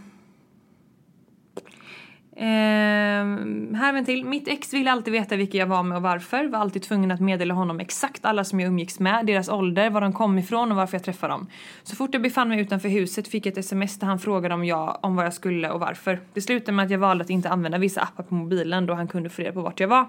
ehm, 2.36 3.76
här 3.76 3.94
en 3.94 4.06
till. 4.06 4.26
Mitt 4.26 4.48
ex 4.48 4.74
ville 4.74 4.92
alltid 4.92 5.14
veta 5.14 5.36
vilka 5.36 5.58
jag 5.58 5.68
var 5.68 5.84
med 5.84 5.96
och 5.96 6.02
varför. 6.02 6.46
Var 6.46 6.60
alltid 6.60 6.82
tvungen 6.82 7.12
att 7.12 7.20
meddela 7.20 7.54
honom 7.54 7.80
exakt 7.80 8.26
alla 8.26 8.44
som 8.44 8.60
jag 8.60 8.68
umgicks 8.68 9.00
med, 9.00 9.26
deras 9.26 9.50
ålder, 9.50 9.90
var 9.90 10.02
de 10.02 10.14
kom 10.14 10.40
ifrån 10.40 10.72
och 10.72 10.78
varför 10.78 10.98
jag 10.98 11.04
träffade 11.04 11.34
dem. 11.34 11.48
Så 11.84 11.96
fort 11.96 12.10
jag 12.14 12.22
befann 12.22 12.50
mig 12.50 12.60
utanför 12.60 12.90
huset 12.90 13.28
fick 13.28 13.46
jag 13.46 13.52
ett 13.52 13.58
sms 13.58 14.00
där 14.00 14.08
han 14.08 14.20
frågade 14.20 14.56
om, 14.56 14.66
jag, 14.66 15.00
om 15.02 15.16
vad 15.16 15.26
jag 15.26 15.34
skulle 15.34 15.70
och 15.70 15.80
varför. 15.80 16.20
Det 16.34 16.42
slutade 16.42 16.72
med 16.72 16.86
att 16.86 16.92
jag 16.92 17.00
valde 17.00 17.24
att 17.24 17.30
inte 17.30 17.50
använda 17.50 17.78
vissa 17.78 18.02
appar 18.02 18.24
på 18.24 18.36
mobilen 18.36 18.86
då 18.86 18.94
han 18.94 19.08
kunde 19.08 19.30
få 19.30 19.42
reda 19.42 19.54
på 19.54 19.62
vart 19.62 19.80
jag 19.80 19.88
var. 19.88 20.06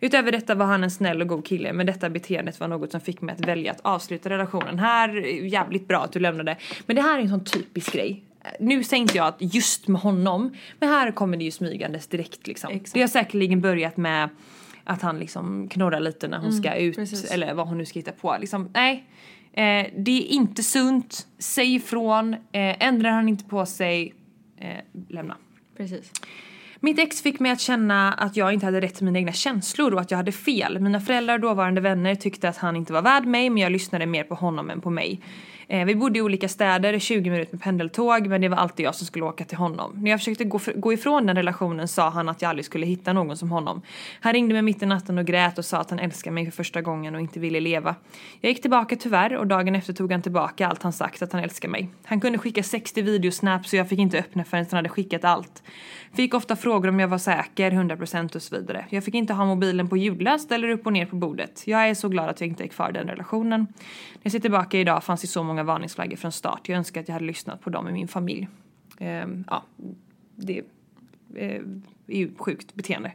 Utöver 0.00 0.32
detta 0.32 0.54
var 0.54 0.66
han 0.66 0.84
en 0.84 0.90
snäll 0.90 1.20
och 1.20 1.28
god 1.28 1.46
kille 1.46 1.72
men 1.72 1.86
detta 1.86 2.10
beteendet 2.10 2.60
var 2.60 2.68
något 2.68 2.90
som 2.90 3.00
fick 3.00 3.20
mig 3.20 3.34
att 3.34 3.48
välja 3.48 3.72
att 3.72 3.80
avsluta 3.82 4.30
relationen. 4.30 4.78
Här, 4.78 5.08
jävligt 5.44 5.88
bra 5.88 6.04
att 6.04 6.12
du 6.12 6.20
lämnade. 6.20 6.56
Men 6.86 6.96
det 6.96 7.02
här 7.02 7.18
är 7.18 7.22
en 7.22 7.28
sån 7.28 7.44
typisk 7.44 7.92
grej. 7.92 8.25
Nu 8.60 8.84
säger 8.84 9.00
inte 9.00 9.16
jag 9.16 9.26
att 9.26 9.36
just 9.38 9.88
med 9.88 10.00
honom, 10.00 10.56
men 10.80 10.88
här 10.88 11.10
kommer 11.10 11.36
det 11.36 11.44
ju 11.44 11.50
smygandes 11.50 12.06
direkt 12.06 12.46
liksom. 12.46 12.72
Exakt. 12.72 12.94
Det 12.94 13.00
har 13.00 13.08
säkerligen 13.08 13.60
börjat 13.60 13.96
med 13.96 14.28
att 14.84 15.02
han 15.02 15.18
liksom 15.18 15.68
knorrar 15.68 16.00
lite 16.00 16.28
när 16.28 16.38
hon 16.38 16.52
ska 16.52 16.74
ut 16.74 16.96
precis. 16.96 17.30
eller 17.30 17.54
vad 17.54 17.68
hon 17.68 17.78
nu 17.78 17.86
ska 17.86 17.98
hitta 17.98 18.12
på. 18.12 18.36
Liksom, 18.40 18.70
nej, 18.74 19.04
eh, 19.52 19.92
det 19.96 20.10
är 20.10 20.26
inte 20.26 20.62
sunt. 20.62 21.26
Säg 21.38 21.74
ifrån. 21.74 22.34
Eh, 22.34 22.84
ändrar 22.86 23.10
han 23.10 23.28
inte 23.28 23.44
på 23.44 23.66
sig, 23.66 24.14
eh, 24.58 24.68
lämna. 25.08 25.36
Precis. 25.76 26.12
Mitt 26.80 26.98
ex 26.98 27.22
fick 27.22 27.40
mig 27.40 27.52
att 27.52 27.60
känna 27.60 28.12
att 28.12 28.36
jag 28.36 28.52
inte 28.52 28.66
hade 28.66 28.80
rätt 28.80 28.94
till 28.94 29.04
mina 29.04 29.18
egna 29.18 29.32
känslor 29.32 29.94
och 29.94 30.00
att 30.00 30.10
jag 30.10 30.18
hade 30.18 30.32
fel. 30.32 30.80
Mina 30.80 31.00
föräldrar 31.00 31.34
och 31.34 31.40
dåvarande 31.40 31.80
vänner 31.80 32.14
tyckte 32.14 32.48
att 32.48 32.56
han 32.56 32.76
inte 32.76 32.92
var 32.92 33.02
värd 33.02 33.26
mig 33.26 33.50
men 33.50 33.62
jag 33.62 33.72
lyssnade 33.72 34.06
mer 34.06 34.24
på 34.24 34.34
honom 34.34 34.70
än 34.70 34.80
på 34.80 34.90
mig. 34.90 35.20
Eh, 35.68 35.84
vi 35.84 35.94
bodde 35.94 36.18
i 36.18 36.22
olika 36.22 36.48
städer, 36.48 36.98
20 36.98 37.30
minuter 37.30 37.52
med 37.52 37.62
pendeltåg 37.62 38.26
men 38.26 38.40
det 38.40 38.48
var 38.48 38.56
alltid 38.56 38.86
jag 38.86 38.94
som 38.94 39.06
skulle 39.06 39.24
åka 39.24 39.44
till 39.44 39.58
honom. 39.58 39.92
När 40.02 40.10
jag 40.10 40.20
försökte 40.20 40.44
gå, 40.44 40.60
gå 40.76 40.92
ifrån 40.92 41.26
den 41.26 41.36
relationen 41.36 41.88
sa 41.88 42.10
han 42.10 42.28
att 42.28 42.42
jag 42.42 42.48
aldrig 42.48 42.64
skulle 42.64 42.86
hitta 42.86 43.12
någon 43.12 43.36
som 43.36 43.50
honom. 43.50 43.82
Han 44.20 44.32
ringde 44.32 44.54
mig 44.54 44.62
mitt 44.62 44.82
i 44.82 44.86
natten 44.86 45.18
och 45.18 45.24
grät 45.24 45.58
och 45.58 45.64
sa 45.64 45.78
att 45.78 45.90
han 45.90 45.98
älskade 45.98 46.34
mig 46.34 46.44
för 46.44 46.52
första 46.52 46.82
gången 46.82 47.14
och 47.14 47.20
inte 47.20 47.40
ville 47.40 47.60
leva. 47.60 47.94
Jag 48.40 48.50
gick 48.50 48.62
tillbaka 48.62 48.96
tyvärr 48.96 49.36
och 49.36 49.46
dagen 49.46 49.74
efter 49.74 49.92
tog 49.92 50.12
han 50.12 50.22
tillbaka 50.22 50.66
allt 50.66 50.82
han 50.82 50.92
sagt 50.92 51.22
att 51.22 51.32
han 51.32 51.42
älskade 51.42 51.70
mig. 51.70 51.88
Han 52.04 52.20
kunde 52.20 52.38
skicka 52.38 52.62
60 52.62 53.02
videosnaps 53.02 53.70
så 53.70 53.76
jag 53.76 53.88
fick 53.88 53.98
inte 53.98 54.18
öppna 54.18 54.44
förrän 54.44 54.66
han 54.70 54.76
hade 54.76 54.88
skickat 54.88 55.24
allt. 55.24 55.62
Fick 56.16 56.34
ofta 56.34 56.56
frågor 56.56 56.88
om 56.88 57.00
jag 57.00 57.08
var 57.08 57.18
säker, 57.18 57.70
100% 57.70 58.36
och 58.36 58.42
så 58.42 58.56
vidare. 58.56 58.86
Jag 58.90 59.04
fick 59.04 59.14
inte 59.14 59.32
ha 59.32 59.44
mobilen 59.44 59.88
på 59.88 59.96
ljudlöst 59.96 60.52
eller 60.52 60.68
upp 60.68 60.86
och 60.86 60.92
ner 60.92 61.06
på 61.06 61.16
bordet. 61.16 61.62
Jag 61.66 61.88
är 61.88 61.94
så 61.94 62.08
glad 62.08 62.28
att 62.28 62.40
jag 62.40 62.48
inte 62.48 62.64
är 62.64 62.68
kvar 62.68 62.90
i 62.90 62.92
den 62.92 63.08
relationen. 63.08 63.60
När 63.60 64.20
jag 64.22 64.32
ser 64.32 64.38
tillbaka 64.38 64.78
idag 64.78 65.04
fanns 65.04 65.20
det 65.20 65.26
så 65.26 65.42
många 65.42 65.55
varningsflaggor 65.62 66.16
från 66.16 66.32
start. 66.32 66.68
Jag 66.68 66.78
önskar 66.78 67.00
att 67.00 67.08
jag 67.08 67.12
hade 67.12 67.26
lyssnat 67.26 67.60
på 67.60 67.70
dem 67.70 67.88
i 67.88 67.92
min 67.92 68.08
familj. 68.08 68.48
Ehm, 68.98 69.44
ja, 69.50 69.62
det 70.36 70.62
eh, 71.34 71.62
är 72.06 72.18
ju 72.18 72.34
sjukt 72.38 72.74
beteende. 72.74 73.12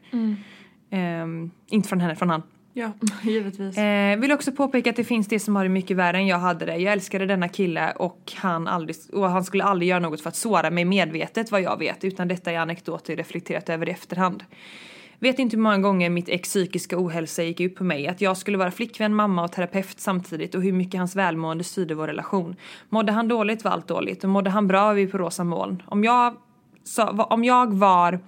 Ehm, 0.90 1.52
inte 1.68 1.90
från 1.90 2.02
henne, 2.02 2.16
från 2.16 2.30
han. 2.30 2.44
Ja, 2.74 2.92
givetvis. 3.24 3.78
Eh, 3.78 4.20
vill 4.20 4.32
också 4.32 4.52
påpeka 4.52 4.90
att 4.90 4.96
det 4.96 5.04
finns 5.04 5.28
det 5.28 5.40
som 5.40 5.56
har 5.56 5.64
det 5.64 5.70
mycket 5.70 5.98
värre 5.98 6.18
än 6.18 6.28
jag 6.28 6.40
hade 6.40 6.66
det. 6.66 6.78
Jag 6.78 6.94
älskade 6.94 7.26
denna 7.26 7.48
kille 7.48 7.92
och 7.92 8.34
han, 8.36 8.68
aldrig, 8.68 8.96
och 9.14 9.30
han 9.30 9.44
skulle 9.44 9.64
aldrig 9.64 9.90
göra 9.90 10.00
något 10.00 10.22
för 10.22 10.30
att 10.30 10.36
såra 10.36 10.70
mig 10.70 10.86
medvetet 10.86 11.52
vad 11.52 11.62
jag 11.62 11.80
vet 11.80 12.04
utan 12.04 12.28
detta 12.28 12.52
är 12.52 12.60
anekdoter 12.60 13.16
reflekterat 13.16 13.70
över 13.70 13.90
i 13.90 13.92
efterhand. 13.92 14.44
Vet 15.22 15.40
inte 15.40 15.56
hur 15.56 15.64
många 15.64 15.78
gånger 15.78 16.10
mitt 16.10 16.30
ex 16.30 16.50
psykiska 16.50 16.96
ohälsa 17.00 17.44
gick 17.44 17.60
ut 17.60 17.76
på 17.76 17.84
mig. 17.84 18.08
Att 18.08 18.22
jag 18.22 18.38
skulle 18.38 18.58
vara 18.58 18.72
flickvän, 18.72 19.16
mamma 19.16 19.44
och 19.44 19.52
terapeut 19.52 20.00
samtidigt 20.00 20.56
och 20.56 20.62
hur 20.62 20.74
mycket 20.74 21.00
hans 21.00 21.16
välmående 21.16 21.64
styrde 21.64 21.96
vår 21.96 22.08
relation. 22.08 22.56
Mådde 22.90 23.12
han 23.12 23.28
dåligt 23.28 23.64
var 23.64 23.72
allt 23.72 23.88
dåligt 23.88 24.24
och 24.24 24.30
mådde 24.30 24.50
han 24.50 24.68
bra 24.68 24.86
var 24.86 24.94
vi 24.94 25.08
på 25.08 25.18
rosa 25.18 25.44
moln. 25.44 25.84
Om 25.86 26.04
jag, 26.04 26.36
så, 26.84 27.04
om 27.08 27.44
jag 27.44 27.74
var 27.74 28.20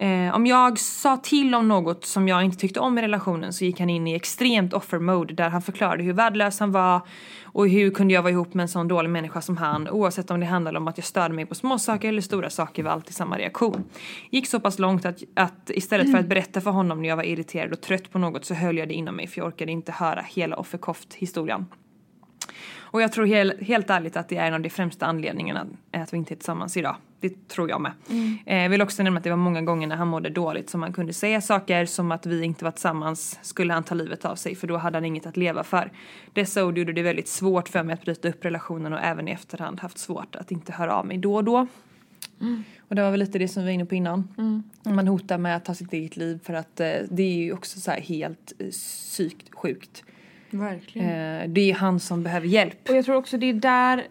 Eh, 0.00 0.34
om 0.34 0.46
jag 0.46 0.78
sa 0.78 1.16
till 1.16 1.54
om 1.54 1.68
något 1.68 2.04
som 2.04 2.28
jag 2.28 2.44
inte 2.44 2.56
tyckte 2.56 2.80
om 2.80 2.98
i 2.98 3.02
relationen 3.02 3.52
så 3.52 3.64
gick 3.64 3.80
han 3.80 3.90
in 3.90 4.06
i 4.06 4.14
extremt 4.14 4.72
offer 4.72 4.98
mode 4.98 5.34
där 5.34 5.48
han 5.48 5.62
förklarade 5.62 6.02
hur 6.02 6.12
värdelös 6.12 6.60
han 6.60 6.72
var 6.72 7.00
och 7.44 7.68
hur 7.68 7.90
kunde 7.90 8.14
jag 8.14 8.22
vara 8.22 8.32
ihop 8.32 8.54
med 8.54 8.62
en 8.62 8.68
sån 8.68 8.88
dålig 8.88 9.10
människa 9.10 9.40
som 9.40 9.56
han 9.56 9.88
oavsett 9.88 10.30
om 10.30 10.40
det 10.40 10.46
handlade 10.46 10.78
om 10.78 10.88
att 10.88 10.98
jag 10.98 11.04
störde 11.04 11.34
mig 11.34 11.46
på 11.46 11.54
små 11.54 11.78
saker 11.78 12.08
eller 12.08 12.22
stora 12.22 12.50
saker 12.50 12.82
var 12.82 12.90
alltid 12.90 13.14
samma 13.14 13.38
reaktion. 13.38 13.84
Gick 14.30 14.46
så 14.46 14.60
pass 14.60 14.78
långt 14.78 15.04
att, 15.04 15.22
att 15.34 15.70
istället 15.70 16.12
för 16.12 16.18
att 16.18 16.28
berätta 16.28 16.60
för 16.60 16.70
honom 16.70 17.02
när 17.02 17.08
jag 17.08 17.16
var 17.16 17.24
irriterad 17.24 17.72
och 17.72 17.80
trött 17.80 18.10
på 18.10 18.18
något 18.18 18.44
så 18.44 18.54
höll 18.54 18.78
jag 18.78 18.88
det 18.88 18.94
inom 18.94 19.16
mig 19.16 19.26
för 19.26 19.40
jag 19.40 19.46
orkade 19.48 19.72
inte 19.72 19.92
höra 19.92 20.24
hela 20.28 20.56
offerkoft 20.56 21.14
historien. 21.14 21.66
Och 22.76 23.02
jag 23.02 23.12
tror 23.12 23.26
hel, 23.26 23.52
helt 23.60 23.90
ärligt 23.90 24.16
att 24.16 24.28
det 24.28 24.36
är 24.36 24.46
en 24.46 24.54
av 24.54 24.60
de 24.60 24.70
främsta 24.70 25.06
anledningarna 25.06 25.66
att 25.92 26.12
vi 26.12 26.16
inte 26.16 26.34
är 26.34 26.36
tillsammans 26.36 26.76
idag. 26.76 26.96
Det 27.20 27.48
tror 27.48 27.70
jag 27.70 27.80
med. 27.80 27.92
Eh, 28.46 28.62
jag 28.62 28.70
vill 28.70 28.82
också 28.82 29.02
nämna 29.02 29.18
att 29.18 29.24
det 29.24 29.30
var 29.30 29.36
många 29.36 29.62
gånger 29.62 29.86
när 29.86 29.96
han 29.96 30.08
mådde 30.08 30.30
dåligt 30.30 30.70
som 30.70 30.82
han 30.82 30.92
kunde 30.92 31.12
säga 31.12 31.40
saker 31.40 31.86
som 31.86 32.12
att 32.12 32.26
vi 32.26 32.44
inte 32.44 32.64
var 32.64 32.72
tillsammans 32.72 33.38
skulle 33.42 33.72
han 33.72 33.84
ta 33.84 33.94
livet 33.94 34.24
av 34.24 34.36
sig 34.36 34.54
för 34.54 34.66
då 34.66 34.76
hade 34.76 34.96
han 34.96 35.04
inget 35.04 35.26
att 35.26 35.36
leva 35.36 35.64
för. 35.64 35.92
Dessa 36.32 36.64
ord 36.64 36.78
gjorde 36.78 36.92
det 36.92 37.02
väldigt 37.02 37.28
svårt 37.28 37.68
för 37.68 37.82
mig 37.82 37.94
att 37.94 38.02
bryta 38.02 38.28
upp 38.28 38.44
relationen 38.44 38.92
och 38.92 39.00
även 39.00 39.28
i 39.28 39.30
efterhand 39.30 39.80
haft 39.80 39.98
svårt 39.98 40.36
att 40.36 40.50
inte 40.50 40.72
höra 40.72 40.94
av 40.94 41.06
mig 41.06 41.18
då 41.18 41.34
och 41.34 41.44
då. 41.44 41.66
Och 42.88 42.94
det 42.94 43.02
var 43.02 43.10
väl 43.10 43.20
lite 43.20 43.38
det 43.38 43.48
som 43.48 43.62
vi 43.62 43.66
var 43.66 43.72
inne 43.72 43.86
på 43.86 43.94
innan. 43.94 44.28
Man 44.82 45.08
hotar 45.08 45.38
med 45.38 45.56
att 45.56 45.64
ta 45.64 45.74
sitt 45.74 45.92
eget 45.92 46.16
liv 46.16 46.40
för 46.44 46.54
att 46.54 46.80
eh, 46.80 46.92
det 47.10 47.22
är 47.22 47.36
ju 47.36 47.52
också 47.52 47.80
så 47.80 47.90
här 47.90 48.00
helt 48.00 48.52
eh, 48.58 48.68
psykt 48.68 49.54
sjukt. 49.54 50.04
Verkligen. 50.50 51.08
Eh, 51.08 51.48
det 51.48 51.70
är 51.70 51.74
han 51.74 52.00
som 52.00 52.22
behöver 52.22 52.46
hjälp. 52.46 52.88
Och 52.88 52.96
jag 52.96 53.04
tror 53.04 53.16
också 53.16 53.38
det 53.38 53.46
är 53.46 53.54
där, 53.54 54.06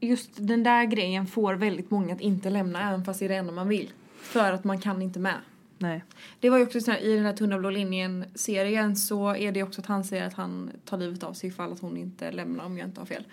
just 0.00 0.30
den 0.36 0.62
där 0.62 0.84
grejen 0.84 1.26
får 1.26 1.54
väldigt 1.54 1.90
många 1.90 2.14
att 2.14 2.20
inte 2.20 2.50
lämna 2.50 2.88
även 2.88 3.04
fast 3.04 3.18
det 3.18 3.24
är 3.24 3.28
det 3.28 3.34
enda 3.34 3.52
man 3.52 3.68
vill. 3.68 3.92
För 4.20 4.52
att 4.52 4.64
man 4.64 4.80
kan 4.80 5.02
inte 5.02 5.18
med. 5.18 5.38
Nej. 5.78 6.04
Det 6.40 6.50
var 6.50 6.58
ju 6.58 6.64
också 6.64 6.80
så 6.80 6.90
här, 6.90 6.98
i 6.98 7.14
den 7.14 7.24
här 7.24 7.32
tunna 7.32 7.58
blå 7.58 7.70
linjen 7.70 8.24
serien 8.34 8.96
så 8.96 9.34
är 9.34 9.52
det 9.52 9.62
också 9.62 9.80
att 9.80 9.86
han 9.86 10.04
säger 10.04 10.26
att 10.26 10.34
han 10.34 10.70
tar 10.84 10.98
livet 10.98 11.22
av 11.22 11.32
sig 11.32 11.48
ifall 11.48 11.72
att 11.72 11.80
hon 11.80 11.96
inte 11.96 12.32
lämnar 12.32 12.64
om 12.64 12.78
jag 12.78 12.88
inte 12.88 13.00
har 13.00 13.06
fel. 13.06 13.24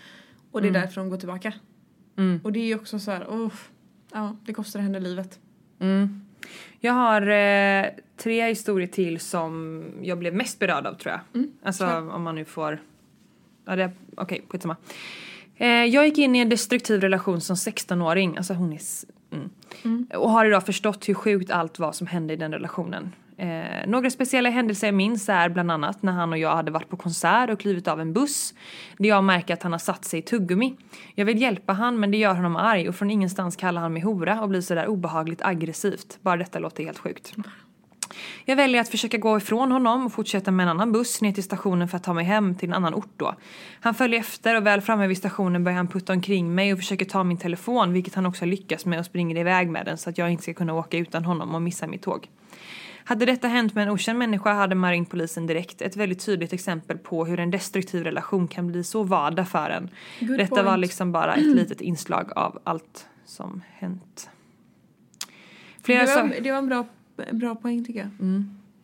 Och 0.51 0.61
det 0.61 0.67
är 0.67 0.71
därför 0.71 1.01
de 1.01 1.09
går 1.09 1.17
tillbaka. 1.17 1.53
Mm. 2.17 2.39
Och 2.43 2.51
det 2.51 2.59
är 2.59 2.65
ju 2.65 2.75
också 2.75 2.99
så 2.99 3.11
här, 3.11 3.23
oh, 3.23 3.53
ja 4.11 4.35
det 4.45 4.53
kostar 4.53 4.79
henne 4.79 4.99
livet. 4.99 5.39
Mm. 5.79 6.25
Jag 6.79 6.93
har 6.93 7.21
eh, 7.21 7.85
tre 8.17 8.47
historier 8.47 8.87
till 8.87 9.19
som 9.19 9.83
jag 10.01 10.17
blev 10.17 10.35
mest 10.35 10.59
berörd 10.59 10.85
av 10.85 10.93
tror 10.93 11.13
jag. 11.13 11.45
alltså 11.63 11.87
om 11.99 12.23
man 12.23 12.35
nu 12.35 12.45
får... 12.45 12.81
Ja, 13.65 13.75
det... 13.75 13.85
Okej, 13.85 14.23
okay, 14.23 14.41
skitsamma. 14.47 14.75
Eh, 15.57 15.67
jag 15.67 16.05
gick 16.05 16.17
in 16.17 16.35
i 16.35 16.39
en 16.39 16.49
destruktiv 16.49 17.01
relation 17.01 17.41
som 17.41 17.55
16-åring. 17.55 18.37
Alltså 18.37 18.53
hon 18.53 18.71
är... 18.73 18.77
s- 18.77 19.05
Mm. 19.83 20.07
Och 20.15 20.29
har 20.31 20.45
idag 20.45 20.65
förstått 20.65 21.09
hur 21.09 21.13
sjukt 21.13 21.51
allt 21.51 21.79
var 21.79 21.91
som 21.91 22.07
hände 22.07 22.33
i 22.33 22.37
den 22.37 22.51
relationen. 22.53 23.11
Eh, 23.37 23.87
några 23.87 24.09
speciella 24.09 24.49
händelser 24.49 24.87
jag 24.87 24.93
minns 24.93 25.29
är 25.29 25.49
bland 25.49 25.71
annat 25.71 26.03
när 26.03 26.11
han 26.11 26.31
och 26.31 26.37
jag 26.37 26.55
hade 26.55 26.71
varit 26.71 26.89
på 26.89 26.97
konsert 26.97 27.49
och 27.49 27.59
klivit 27.59 27.87
av 27.87 28.01
en 28.01 28.13
buss. 28.13 28.53
Där 28.97 29.09
jag 29.09 29.23
märker 29.23 29.53
att 29.53 29.63
han 29.63 29.71
har 29.71 29.79
satt 29.79 30.05
sig 30.05 30.19
i 30.19 30.21
tuggummi. 30.21 30.75
Jag 31.15 31.25
vill 31.25 31.41
hjälpa 31.41 31.73
han 31.73 31.99
men 31.99 32.11
det 32.11 32.17
gör 32.17 32.35
honom 32.35 32.55
arg 32.55 32.89
och 32.89 32.95
från 32.95 33.09
ingenstans 33.11 33.55
kallar 33.55 33.81
han 33.81 33.93
mig 33.93 34.01
hora 34.01 34.41
och 34.41 34.49
blir 34.49 34.61
sådär 34.61 34.87
obehagligt 34.87 35.41
aggressivt. 35.41 36.17
Bara 36.21 36.37
detta 36.37 36.59
låter 36.59 36.83
helt 36.83 36.99
sjukt. 36.99 37.33
Jag 38.45 38.55
väljer 38.55 38.81
att 38.81 38.89
försöka 38.89 39.17
gå 39.17 39.37
ifrån 39.37 39.71
honom 39.71 40.05
och 40.05 40.13
fortsätta 40.13 40.51
med 40.51 40.63
en 40.63 40.69
annan 40.69 40.91
buss 40.91 41.21
ner 41.21 41.31
till 41.31 41.43
stationen 41.43 41.87
för 41.87 41.97
att 41.97 42.03
ta 42.03 42.13
mig 42.13 42.25
hem 42.25 42.55
till 42.55 42.69
en 42.69 42.75
annan 42.75 42.93
ort 42.93 43.13
då. 43.17 43.35
Han 43.79 43.93
följer 43.93 44.19
efter 44.19 44.57
och 44.57 44.65
väl 44.65 44.81
framme 44.81 45.07
vid 45.07 45.17
stationen 45.17 45.63
börjar 45.63 45.77
han 45.77 45.87
putta 45.87 46.13
omkring 46.13 46.55
mig 46.55 46.73
och 46.73 46.79
försöker 46.79 47.05
ta 47.05 47.23
min 47.23 47.37
telefon 47.37 47.93
vilket 47.93 48.15
han 48.15 48.25
också 48.25 48.45
lyckas 48.45 48.85
med 48.85 48.99
och 48.99 49.05
springer 49.05 49.37
iväg 49.37 49.69
med 49.69 49.85
den 49.85 49.97
så 49.97 50.09
att 50.09 50.17
jag 50.17 50.31
inte 50.31 50.43
ska 50.43 50.53
kunna 50.53 50.73
åka 50.73 50.97
utan 50.97 51.25
honom 51.25 51.55
och 51.55 51.61
missa 51.61 51.87
mitt 51.87 52.01
tåg. 52.01 52.29
Hade 53.07 53.25
detta 53.25 53.47
hänt 53.47 53.75
med 53.75 53.83
en 53.83 53.89
okänd 53.89 54.19
människa 54.19 54.53
hade 54.53 54.75
man 54.75 54.91
ringt 54.91 55.09
polisen 55.09 55.47
direkt. 55.47 55.81
Ett 55.81 55.95
väldigt 55.95 56.25
tydligt 56.25 56.53
exempel 56.53 56.97
på 56.97 57.25
hur 57.25 57.39
en 57.39 57.51
destruktiv 57.51 58.03
relation 58.03 58.47
kan 58.47 58.67
bli 58.67 58.83
så 58.83 59.03
vardag 59.03 59.47
för 59.47 59.69
en. 59.69 59.89
Good 60.19 60.37
detta 60.37 60.63
var 60.63 60.71
point. 60.71 60.81
liksom 60.81 61.11
bara 61.11 61.35
ett 61.35 61.45
litet 61.55 61.81
inslag 61.81 62.31
av 62.35 62.59
allt 62.63 63.07
som 63.25 63.61
hänt. 63.73 64.29
Flera 65.83 66.05
Det 66.05 66.15
var, 66.15 66.41
det 66.41 66.51
var 66.51 66.57
en 66.57 66.67
bra, 66.67 66.85
bra 67.31 67.55
poäng 67.55 67.85
tycker 67.85 67.99
jag. 67.99 68.09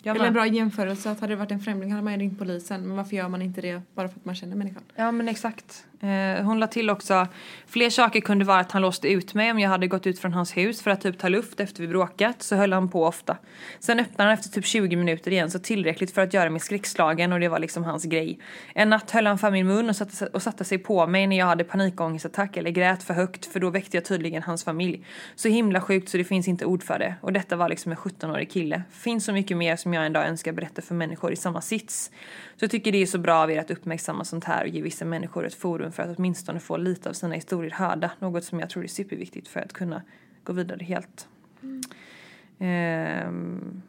Jag 0.03 0.15
Eller 0.15 0.27
en 0.27 0.33
bra 0.33 0.47
jämförelse 0.47 1.11
att 1.11 1.19
hade 1.19 1.33
det 1.33 1.37
varit 1.37 1.51
en 1.51 1.59
främling 1.59 1.91
hade 1.91 2.03
man 2.03 2.13
ju 2.13 2.19
ringt 2.19 2.39
polisen. 2.39 2.87
Men 2.87 2.97
varför 2.97 3.15
gör 3.15 3.29
man 3.29 3.41
inte 3.41 3.61
det 3.61 3.81
bara 3.95 4.09
för 4.09 4.15
att 4.15 4.25
man 4.25 4.35
känner 4.35 4.55
människan? 4.55 4.83
Ja 4.95 5.11
men 5.11 5.29
exakt. 5.29 5.85
Eh, 6.01 6.43
hon 6.43 6.59
la 6.59 6.67
till 6.67 6.89
också, 6.89 7.27
fler 7.67 7.89
saker 7.89 8.21
kunde 8.21 8.45
vara 8.45 8.59
att 8.59 8.71
han 8.71 8.81
låste 8.81 9.07
ut 9.11 9.33
mig 9.33 9.51
om 9.51 9.59
jag 9.59 9.69
hade 9.69 9.87
gått 9.87 10.07
ut 10.07 10.19
från 10.19 10.33
hans 10.33 10.57
hus 10.57 10.81
för 10.81 10.91
att 10.91 11.01
typ 11.01 11.19
ta 11.19 11.29
luft 11.29 11.59
efter 11.59 11.81
vi 11.81 11.87
bråkat 11.87 12.41
så 12.41 12.55
höll 12.55 12.73
han 12.73 12.89
på 12.89 13.05
ofta. 13.05 13.37
Sen 13.79 13.99
öppnade 13.99 14.29
han 14.29 14.33
efter 14.33 14.49
typ 14.49 14.65
20 14.65 14.95
minuter 14.95 15.31
igen 15.31 15.51
så 15.51 15.59
tillräckligt 15.59 16.11
för 16.11 16.21
att 16.21 16.33
göra 16.33 16.49
mig 16.49 16.59
skräckslagen 16.59 17.33
och 17.33 17.39
det 17.39 17.47
var 17.47 17.59
liksom 17.59 17.83
hans 17.83 18.03
grej. 18.03 18.39
En 18.75 18.89
natt 18.89 19.11
höll 19.11 19.27
han 19.27 19.37
för 19.37 19.51
min 19.51 19.67
mun 19.67 19.89
och 19.89 19.95
satte, 19.95 20.25
och 20.25 20.41
satte 20.41 20.63
sig 20.63 20.77
på 20.77 21.07
mig 21.07 21.27
när 21.27 21.37
jag 21.37 21.45
hade 21.45 21.63
panikångestattack 21.63 22.57
eller 22.57 22.69
grät 22.69 23.03
för 23.03 23.13
högt 23.13 23.45
för 23.45 23.59
då 23.59 23.69
väckte 23.69 23.97
jag 23.97 24.05
tydligen 24.05 24.43
hans 24.43 24.63
familj. 24.63 25.05
Så 25.35 25.47
himla 25.47 25.81
sjukt 25.81 26.09
så 26.09 26.17
det 26.17 26.23
finns 26.23 26.47
inte 26.47 26.65
ord 26.65 26.83
för 26.83 26.99
det. 26.99 27.15
Och 27.21 27.33
detta 27.33 27.55
var 27.55 27.69
liksom 27.69 27.91
en 27.91 27.97
17-årig 27.97 28.51
kille. 28.51 28.83
Finns 28.91 29.25
så 29.25 29.33
mycket 29.33 29.57
mer 29.57 29.75
som 29.75 29.93
jag 29.93 30.05
en 30.05 30.13
dag 30.13 30.27
önskar 30.27 30.51
berätta 30.51 30.81
för 30.81 30.95
människor 30.95 31.31
i 31.31 31.35
samma 31.35 31.61
sits. 31.61 32.11
Så 32.55 32.63
jag 32.63 32.71
tycker 32.71 32.91
det 32.91 33.01
är 33.01 33.05
så 33.05 33.17
bra 33.17 33.35
av 33.35 33.51
er 33.51 33.59
att 33.59 33.71
uppmärksamma 33.71 34.25
sånt 34.25 34.43
här 34.43 34.61
och 34.61 34.67
ge 34.67 34.81
vissa 34.81 35.05
människor 35.05 35.45
ett 35.45 35.53
forum 35.53 35.90
för 35.91 36.03
att 36.03 36.17
åtminstone 36.17 36.59
få 36.59 36.77
lite 36.77 37.09
av 37.09 37.13
sina 37.13 37.35
historier 37.35 37.71
hörda. 37.71 38.11
Något 38.19 38.43
som 38.43 38.59
jag 38.59 38.69
tror 38.69 38.83
är 38.83 38.87
superviktigt 38.87 39.47
för 39.47 39.59
att 39.59 39.73
kunna 39.73 40.01
gå 40.43 40.53
vidare 40.53 40.83
helt. 40.83 41.27
Ehm, 42.59 43.81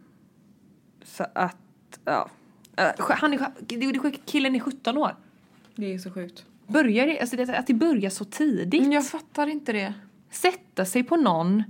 så 1.05 1.27
att, 1.35 1.57
ja. 2.05 2.31
Äh, 2.77 2.91
Han 2.99 3.33
är, 3.33 3.47
det 3.67 3.75
är 3.75 3.99
sjukt, 3.99 4.21
killen 4.27 4.55
är 4.55 4.61
17 4.61 4.99
år. 4.99 5.17
Det 5.75 5.95
är 5.95 5.99
så 5.99 6.11
sjukt. 6.11 6.47
Börjar 6.67 7.07
det, 7.07 7.21
alltså 7.21 7.37
det, 7.37 7.59
att 7.59 7.67
det 7.67 7.75
börjar 7.75 8.11
så 8.11 8.25
tidigt. 8.25 8.83
Men 8.83 8.93
jag 8.93 9.07
fattar 9.07 9.47
inte 9.47 9.73
det. 9.73 9.95
Sätta 10.31 10.85
sig 10.85 11.05
på 11.05 11.17
någon 11.17 11.63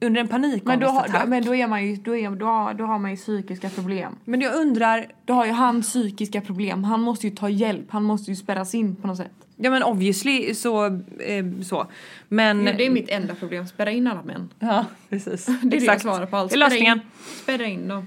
under 0.00 0.20
en 0.20 0.26
Men 0.30 0.40
då, 0.42 0.48
panikångestattack. 0.48 1.20
har, 1.20 1.26
men 1.26 1.44
då, 1.44 1.54
är 1.54 1.66
man 1.66 1.86
ju, 1.86 1.96
då, 1.96 2.16
är, 2.16 2.30
då, 2.30 2.46
har, 2.46 2.74
då 2.74 2.84
har 2.84 2.98
man 2.98 3.10
ju 3.10 3.16
psykiska 3.16 3.70
problem. 3.70 4.16
men 4.24 4.40
jag 4.40 4.54
undrar, 4.54 5.06
Då 5.24 5.34
har 5.34 5.46
ju 5.46 5.52
han 5.52 5.82
psykiska 5.82 6.40
problem. 6.40 6.84
Han 6.84 7.00
måste 7.00 7.26
ju 7.26 7.36
ta 7.36 7.48
hjälp. 7.48 7.86
Han 7.90 8.04
måste 8.04 8.30
ju 8.30 8.36
spärras 8.36 8.74
in 8.74 8.96
på 8.96 9.06
något 9.06 9.16
sätt. 9.16 9.32
ja 9.56 9.70
men 9.70 9.82
obviously 9.82 10.54
så, 10.54 10.86
eh, 11.20 11.44
så. 11.62 11.86
Men... 12.28 12.64
Det 12.64 12.86
är 12.86 12.90
mitt 12.90 13.08
enda 13.08 13.34
problem. 13.34 13.66
Spärra 13.66 13.90
in 13.90 14.06
alla 14.06 14.22
män. 14.22 14.48
Ja, 14.58 14.84
precis. 15.08 15.46
Det 15.62 15.76
är 15.76 15.80
det 15.80 15.86
jag 15.86 16.00
svarar 16.00 16.26
på 16.26 16.36
allt. 16.36 16.52
Är 16.52 16.56
lösningen. 16.56 17.00
Spärra 17.42 17.66
in 17.66 17.88
dem. 17.88 18.06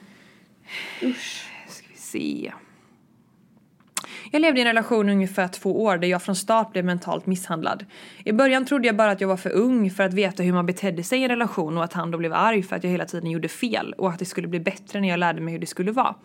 Ska 1.67 1.85
vi 1.91 1.97
se. 1.97 2.51
Jag 4.33 4.41
levde 4.41 4.59
i 4.59 4.61
en 4.61 4.67
relation 4.67 5.09
i 5.09 5.11
ungefär 5.11 5.47
två 5.47 5.83
år 5.83 5.97
där 5.97 6.07
jag 6.07 6.21
från 6.21 6.35
start 6.35 6.71
blev 6.71 6.85
mentalt 6.85 7.25
misshandlad. 7.25 7.85
I 8.23 8.31
början 8.31 8.65
trodde 8.65 8.87
jag 8.87 8.95
bara 8.95 9.11
att 9.11 9.21
jag 9.21 9.27
var 9.27 9.37
för 9.37 9.49
ung 9.51 9.91
för 9.91 10.03
att 10.03 10.13
veta 10.13 10.43
hur 10.43 10.53
man 10.53 10.65
betedde 10.65 11.03
sig 11.03 11.19
i 11.19 11.23
en 11.23 11.29
relation 11.29 11.77
och 11.77 11.83
att 11.83 11.93
han 11.93 12.11
då 12.11 12.17
blev 12.17 12.33
arg 12.33 12.63
för 12.63 12.75
att 12.75 12.83
jag 12.83 12.91
hela 12.91 13.05
tiden 13.05 13.31
gjorde 13.31 13.47
fel 13.47 13.93
och 13.97 14.09
att 14.09 14.19
det 14.19 14.25
skulle 14.25 14.47
bli 14.47 14.59
bättre 14.59 15.01
när 15.01 15.09
jag 15.09 15.19
lärde 15.19 15.41
mig 15.41 15.51
hur 15.51 15.59
det 15.59 15.65
skulle 15.65 15.91
vara. 15.91 16.15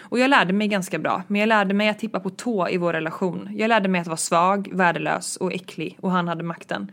Och 0.00 0.18
jag 0.18 0.30
lärde 0.30 0.52
mig 0.52 0.68
ganska 0.68 0.98
bra, 0.98 1.22
men 1.26 1.40
jag 1.40 1.48
lärde 1.48 1.74
mig 1.74 1.88
att 1.88 1.98
tippa 1.98 2.20
på 2.20 2.30
tå 2.30 2.68
i 2.68 2.76
vår 2.76 2.92
relation. 2.92 3.48
Jag 3.52 3.68
lärde 3.68 3.88
mig 3.88 4.00
att 4.00 4.06
vara 4.06 4.16
svag, 4.16 4.68
värdelös 4.72 5.36
och 5.36 5.52
äcklig 5.52 5.98
och 6.00 6.10
han 6.10 6.28
hade 6.28 6.44
makten. 6.44 6.92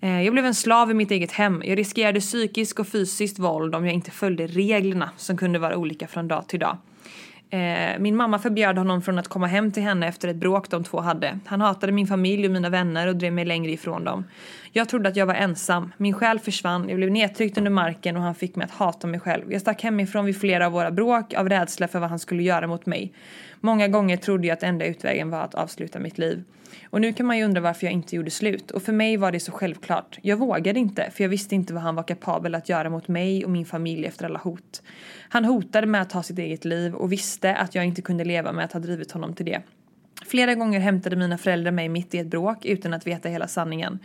Eh, 0.00 0.22
jag 0.22 0.32
blev 0.32 0.46
en 0.46 0.54
slav 0.54 0.90
i 0.90 0.94
mitt 0.94 1.10
eget 1.10 1.32
hem. 1.32 1.62
Jag 1.64 1.78
riskerade 1.78 2.20
psykisk 2.20 2.80
och 2.80 2.88
fysiskt 2.88 3.38
våld 3.38 3.74
om 3.74 3.84
jag 3.86 3.94
inte 3.94 4.10
följde 4.10 4.46
reglerna 4.46 5.10
som 5.16 5.36
kunde 5.36 5.58
vara 5.58 5.76
olika 5.76 6.06
från 6.06 6.28
dag 6.28 6.48
till 6.48 6.60
dag. 6.60 6.76
Eh, 7.50 7.98
Min 7.98 8.16
mamma 8.16 8.38
förbjöd 8.38 8.78
honom 8.78 9.02
från 9.02 9.18
att 9.18 9.28
komma 9.28 9.46
hem 9.46 9.72
till 9.72 9.82
henne 9.82 10.08
efter 10.08 10.28
ett 10.28 10.36
bråk 10.36 10.70
de 10.70 10.84
två 10.84 11.00
hade. 11.00 11.38
Han 11.46 11.60
hatade 11.60 11.92
min 11.92 12.06
familj 12.06 12.46
och 12.46 12.52
mina 12.52 12.68
vänner 12.68 13.06
och 13.06 13.16
drev 13.16 13.32
mig 13.32 13.44
längre 13.44 13.72
ifrån 13.72 14.04
dem. 14.04 14.24
Jag 14.72 14.88
trodde 14.88 15.08
att 15.08 15.16
jag 15.16 15.26
var 15.26 15.34
ensam. 15.34 15.92
Min 15.96 16.14
själ 16.14 16.38
försvann, 16.38 16.88
jag 16.88 16.96
blev 16.96 17.10
nedtryckt 17.10 17.58
under 17.58 17.70
marken 17.70 18.16
och 18.16 18.22
han 18.22 18.34
fick 18.34 18.56
mig 18.56 18.64
att 18.64 18.70
hata 18.70 19.06
mig 19.06 19.20
själv. 19.20 19.52
Jag 19.52 19.60
stack 19.60 19.82
hemifrån 19.82 20.24
vid 20.24 20.40
flera 20.40 20.66
av 20.66 20.72
våra 20.72 20.90
bråk 20.90 21.34
av 21.34 21.48
rädsla 21.48 21.88
för 21.88 21.98
vad 21.98 22.10
han 22.10 22.18
skulle 22.18 22.42
göra 22.42 22.66
mot 22.66 22.86
mig. 22.86 23.12
Många 23.60 23.88
gånger 23.88 24.16
trodde 24.16 24.46
jag 24.46 24.54
att 24.54 24.62
enda 24.62 24.86
utvägen 24.86 25.30
var 25.30 25.40
att 25.40 25.54
avsluta 25.54 25.98
mitt 25.98 26.18
liv. 26.18 26.44
Och 26.90 27.00
nu 27.00 27.12
kan 27.12 27.26
man 27.26 27.38
ju 27.38 27.44
undra 27.44 27.60
varför 27.60 27.86
jag 27.86 27.92
inte 27.92 28.16
gjorde 28.16 28.30
slut. 28.30 28.70
Och 28.70 28.82
för 28.82 28.92
mig 28.92 29.16
var 29.16 29.32
det 29.32 29.40
så 29.40 29.52
självklart. 29.52 30.18
Jag 30.22 30.36
vågade 30.36 30.80
inte, 30.80 31.10
för 31.10 31.24
jag 31.24 31.28
visste 31.28 31.54
inte 31.54 31.74
vad 31.74 31.82
han 31.82 31.94
var 31.94 32.02
kapabel 32.02 32.54
att 32.54 32.68
göra 32.68 32.90
mot 32.90 33.08
mig 33.08 33.44
och 33.44 33.50
min 33.50 33.66
familj 33.66 34.06
efter 34.06 34.24
alla 34.24 34.38
hot. 34.38 34.82
Han 35.28 35.44
hotade 35.44 35.86
med 35.86 36.02
att 36.02 36.10
ta 36.10 36.22
sitt 36.22 36.38
eget 36.38 36.64
liv 36.64 36.94
och 36.94 37.12
visste 37.12 37.56
att 37.56 37.74
jag 37.74 37.84
inte 37.84 38.02
kunde 38.02 38.24
leva 38.24 38.52
med 38.52 38.64
att 38.64 38.72
ha 38.72 38.80
drivit 38.80 39.12
honom 39.12 39.34
till 39.34 39.46
det. 39.46 39.62
Flera 40.30 40.54
gånger 40.54 40.80
hämtade 40.80 41.16
mina 41.16 41.38
föräldrar 41.38 41.72
mig 41.72 41.88
mitt 41.88 42.14
i 42.14 42.18
ett 42.18 42.26
bråk 42.26 42.64
utan 42.64 42.94
att 42.94 43.06
veta 43.06 43.28
hela 43.28 43.48
sanningen. 43.48 43.98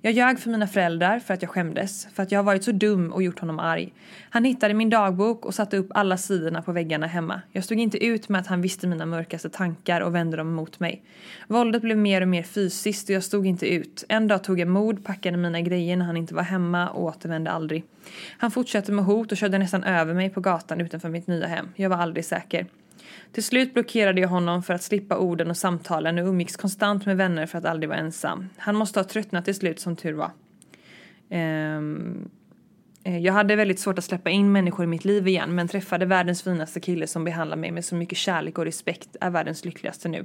Jag 0.00 0.12
ljög 0.12 0.38
för 0.38 0.50
mina 0.50 0.66
föräldrar 0.66 1.18
för 1.18 1.34
att 1.34 1.42
jag 1.42 1.50
skämdes, 1.50 2.08
för 2.14 2.22
att 2.22 2.32
jag 2.32 2.38
har 2.38 2.44
varit 2.44 2.64
så 2.64 2.72
dum 2.72 3.12
och 3.12 3.22
gjort 3.22 3.38
honom 3.38 3.58
arg. 3.58 3.92
Han 4.30 4.44
hittade 4.44 4.74
min 4.74 4.90
dagbok 4.90 5.46
och 5.46 5.54
satte 5.54 5.76
upp 5.76 5.86
alla 5.90 6.16
sidorna 6.16 6.62
på 6.62 6.72
väggarna 6.72 7.06
hemma. 7.06 7.40
Jag 7.52 7.64
stod 7.64 7.80
inte 7.80 8.04
ut 8.04 8.28
med 8.28 8.40
att 8.40 8.46
han 8.46 8.60
visste 8.60 8.86
mina 8.86 9.06
mörkaste 9.06 9.48
tankar 9.48 10.00
och 10.00 10.14
vände 10.14 10.36
dem 10.36 10.54
mot 10.54 10.80
mig. 10.80 11.02
Våldet 11.48 11.82
blev 11.82 11.98
mer 11.98 12.20
och 12.20 12.28
mer 12.28 12.42
fysiskt 12.42 13.08
och 13.08 13.14
jag 13.14 13.24
stod 13.24 13.46
inte 13.46 13.66
ut. 13.66 14.04
En 14.08 14.28
dag 14.28 14.44
tog 14.44 14.60
jag 14.60 14.68
mod, 14.68 15.04
packade 15.04 15.36
mina 15.36 15.60
grejer 15.60 15.96
när 15.96 16.06
han 16.06 16.16
inte 16.16 16.34
var 16.34 16.42
hemma 16.42 16.88
och 16.88 17.02
återvände 17.02 17.50
aldrig. 17.50 17.84
Han 18.38 18.50
fortsatte 18.50 18.92
med 18.92 19.04
hot 19.04 19.32
och 19.32 19.38
körde 19.38 19.58
nästan 19.58 19.84
över 19.84 20.14
mig 20.14 20.30
på 20.30 20.40
gatan 20.40 20.80
utanför 20.80 21.08
mitt 21.08 21.26
nya 21.26 21.46
hem. 21.46 21.68
Jag 21.74 21.90
var 21.90 21.96
aldrig 21.96 22.24
säker. 22.24 22.66
Till 23.36 23.44
slut 23.44 23.74
blockerade 23.74 24.20
jag 24.20 24.28
honom 24.28 24.62
för 24.62 24.74
att 24.74 24.82
slippa 24.82 25.18
orden 25.18 25.50
och 25.50 25.56
samtalen 25.56 26.18
och 26.18 26.26
umgicks 26.26 26.56
konstant 26.56 27.06
med 27.06 27.16
vänner 27.16 27.46
för 27.46 27.58
att 27.58 27.64
aldrig 27.64 27.88
vara 27.88 27.98
ensam. 27.98 28.48
Han 28.56 28.76
måste 28.76 29.00
ha 29.00 29.04
tröttnat 29.04 29.44
till 29.44 29.54
slut 29.54 29.80
som 29.80 29.96
tur 29.96 30.12
var. 30.12 30.30
Um, 31.30 32.30
jag 33.02 33.32
hade 33.32 33.56
väldigt 33.56 33.80
svårt 33.80 33.98
att 33.98 34.04
släppa 34.04 34.30
in 34.30 34.52
människor 34.52 34.84
i 34.84 34.86
mitt 34.86 35.04
liv 35.04 35.28
igen 35.28 35.54
men 35.54 35.68
träffade 35.68 36.06
världens 36.06 36.42
finaste 36.42 36.80
kille 36.80 37.06
som 37.06 37.24
behandlar 37.24 37.56
mig 37.56 37.70
med 37.70 37.84
så 37.84 37.94
mycket 37.94 38.18
kärlek 38.18 38.58
och 38.58 38.64
respekt 38.64 39.16
är 39.20 39.30
världens 39.30 39.64
lyckligaste 39.64 40.08
nu. 40.08 40.24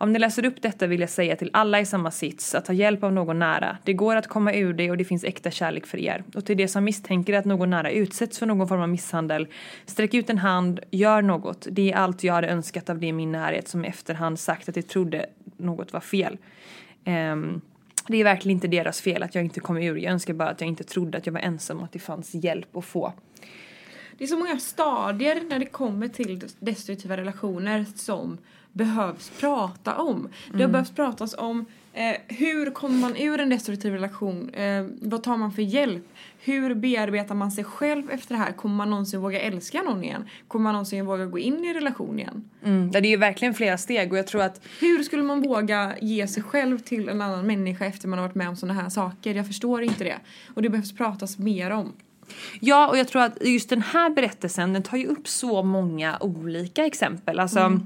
Om 0.00 0.12
ni 0.12 0.18
läser 0.18 0.46
upp 0.46 0.62
detta 0.62 0.86
vill 0.86 1.00
jag 1.00 1.10
säga 1.10 1.36
till 1.36 1.50
alla 1.52 1.80
i 1.80 1.86
samma 1.86 2.10
sits 2.10 2.54
att 2.54 2.64
ta 2.64 2.72
hjälp 2.72 3.04
av 3.04 3.12
någon 3.12 3.38
nära. 3.38 3.78
Det 3.84 3.92
går 3.92 4.16
att 4.16 4.26
komma 4.26 4.54
ur 4.54 4.72
det 4.72 4.90
och 4.90 4.96
det 4.96 5.04
finns 5.04 5.24
äkta 5.24 5.50
kärlek 5.50 5.86
för 5.86 5.98
er. 5.98 6.24
Och 6.34 6.44
till 6.44 6.56
de 6.56 6.68
som 6.68 6.84
misstänker 6.84 7.34
att 7.34 7.44
någon 7.44 7.70
nära 7.70 7.90
utsätts 7.90 8.38
för 8.38 8.46
någon 8.46 8.68
form 8.68 8.80
av 8.80 8.88
misshandel, 8.88 9.48
sträck 9.86 10.14
ut 10.14 10.30
en 10.30 10.38
hand, 10.38 10.80
gör 10.90 11.22
något. 11.22 11.66
Det 11.70 11.92
är 11.92 11.96
allt 11.96 12.24
jag 12.24 12.34
hade 12.34 12.48
önskat 12.48 12.90
av 12.90 12.98
det 12.98 13.06
i 13.06 13.12
min 13.12 13.32
närhet 13.32 13.68
som 13.68 13.84
i 13.84 13.88
efterhand 13.88 14.40
sagt 14.40 14.68
att 14.68 14.74
de 14.74 14.82
trodde 14.82 15.26
något 15.56 15.92
var 15.92 16.00
fel. 16.00 16.38
Um, 17.06 17.60
det 18.08 18.16
är 18.16 18.24
verkligen 18.24 18.56
inte 18.56 18.68
deras 18.68 19.00
fel 19.00 19.22
att 19.22 19.34
jag 19.34 19.44
inte 19.44 19.60
kom 19.60 19.76
ur. 19.76 19.96
Jag 19.96 20.12
önskar 20.12 20.34
bara 20.34 20.48
att 20.48 20.60
jag 20.60 20.68
inte 20.68 20.84
trodde 20.84 21.18
att 21.18 21.26
jag 21.26 21.32
var 21.32 21.40
ensam 21.40 21.78
och 21.78 21.84
att 21.84 21.92
det 21.92 21.98
fanns 21.98 22.34
hjälp 22.34 22.76
att 22.76 22.84
få. 22.84 23.12
Det 24.18 24.24
är 24.24 24.28
så 24.28 24.38
många 24.38 24.58
stadier 24.58 25.42
när 25.48 25.58
det 25.58 25.66
kommer 25.66 26.08
till 26.08 26.44
destruktiva 26.58 27.16
relationer 27.16 27.86
som 27.94 28.38
behövs 28.78 29.30
prata 29.40 29.96
om. 29.96 30.28
Det 30.52 30.62
har 30.62 30.70
behövt 30.70 30.96
pratas 30.96 31.34
om 31.38 31.64
eh, 31.92 32.16
hur 32.28 32.70
kommer 32.70 32.98
man 32.98 33.16
ur 33.16 33.40
en 33.40 33.48
destruktiv 33.48 33.92
relation? 33.92 34.50
Eh, 34.50 34.86
vad 35.00 35.22
tar 35.22 35.36
man 35.36 35.52
för 35.52 35.62
hjälp? 35.62 36.04
Hur 36.40 36.74
bearbetar 36.74 37.34
man 37.34 37.50
sig 37.50 37.64
själv 37.64 38.10
efter 38.10 38.34
det 38.34 38.40
här? 38.40 38.52
Kommer 38.52 38.76
man 38.76 38.90
någonsin 38.90 39.20
våga 39.20 39.40
älska 39.40 39.82
någon 39.82 40.04
igen? 40.04 40.28
Kommer 40.48 40.62
man 40.62 40.72
någonsin 40.72 41.06
våga 41.06 41.26
gå 41.26 41.38
in 41.38 41.64
i 41.64 41.74
relation 41.74 42.18
igen? 42.18 42.50
Mm. 42.64 42.90
Det 42.90 42.98
är 42.98 43.02
ju 43.02 43.16
verkligen 43.16 43.54
flera 43.54 43.78
steg 43.78 44.12
och 44.12 44.18
jag 44.18 44.26
tror 44.26 44.42
att 44.42 44.60
Hur 44.80 45.02
skulle 45.02 45.22
man 45.22 45.42
våga 45.42 45.94
ge 46.00 46.26
sig 46.26 46.42
själv 46.42 46.78
till 46.78 47.08
en 47.08 47.22
annan 47.22 47.46
människa 47.46 47.84
efter 47.84 48.08
man 48.08 48.18
har 48.18 48.26
varit 48.26 48.34
med 48.34 48.48
om 48.48 48.56
sådana 48.56 48.80
här 48.80 48.88
saker? 48.88 49.34
Jag 49.34 49.46
förstår 49.46 49.82
inte 49.82 50.04
det. 50.04 50.16
Och 50.54 50.62
det 50.62 50.68
behövs 50.68 50.92
pratas 50.92 51.38
mer 51.38 51.70
om. 51.70 51.92
Ja, 52.60 52.88
och 52.88 52.98
jag 52.98 53.08
tror 53.08 53.22
att 53.22 53.38
just 53.40 53.70
den 53.70 53.82
här 53.82 54.10
berättelsen 54.10 54.72
den 54.72 54.82
tar 54.82 54.96
ju 54.96 55.06
upp 55.06 55.28
så 55.28 55.62
många 55.62 56.18
olika 56.20 56.86
exempel. 56.86 57.38
Alltså, 57.38 57.80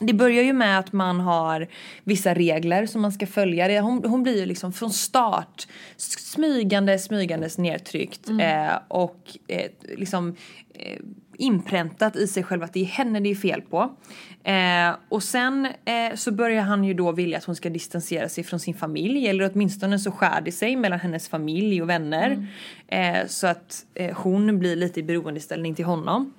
Det 0.00 0.12
börjar 0.12 0.42
ju 0.42 0.52
med 0.52 0.78
att 0.78 0.92
man 0.92 1.20
har 1.20 1.68
vissa 2.04 2.34
regler 2.34 2.86
som 2.86 3.02
man 3.02 3.12
ska 3.12 3.26
följa. 3.26 3.80
Hon, 3.80 4.04
hon 4.04 4.22
blir 4.22 4.38
ju 4.40 4.46
liksom 4.46 4.72
från 4.72 4.90
start 4.90 5.66
smygande, 5.96 6.98
smygandes 6.98 7.58
nedtryckt 7.58 8.28
eh, 8.28 8.78
och 8.88 9.38
eh, 9.48 9.70
liksom 9.96 10.36
eh, 10.74 11.00
inpräntat 11.38 12.16
i 12.16 12.26
sig 12.26 12.42
själv 12.42 12.62
att 12.62 12.72
det 12.72 12.80
är 12.80 12.84
henne 12.84 13.20
det 13.20 13.30
är 13.30 13.34
fel 13.34 13.62
på. 13.62 13.96
Eh, 14.44 14.96
och 15.08 15.22
sen 15.22 15.66
eh, 15.66 16.14
så 16.14 16.32
börjar 16.32 16.62
han 16.62 16.84
ju 16.84 16.94
då 16.94 17.12
vilja 17.12 17.38
att 17.38 17.44
hon 17.44 17.56
ska 17.56 17.70
distansera 17.70 18.28
sig 18.28 18.44
från 18.44 18.60
sin 18.60 18.74
familj 18.74 19.28
eller 19.28 19.50
åtminstone 19.54 19.98
så 19.98 20.10
skär 20.10 20.40
det 20.40 20.52
sig 20.52 20.76
mellan 20.76 21.00
hennes 21.00 21.28
familj 21.28 21.82
och 21.82 21.88
vänner. 21.88 22.46
Eh, 22.88 23.26
så 23.26 23.46
att 23.46 23.86
eh, 23.94 24.16
hon 24.16 24.58
blir 24.58 24.76
lite 24.76 25.00
i 25.00 25.02
beroendeställning 25.02 25.74
till 25.74 25.84
honom. 25.84 26.32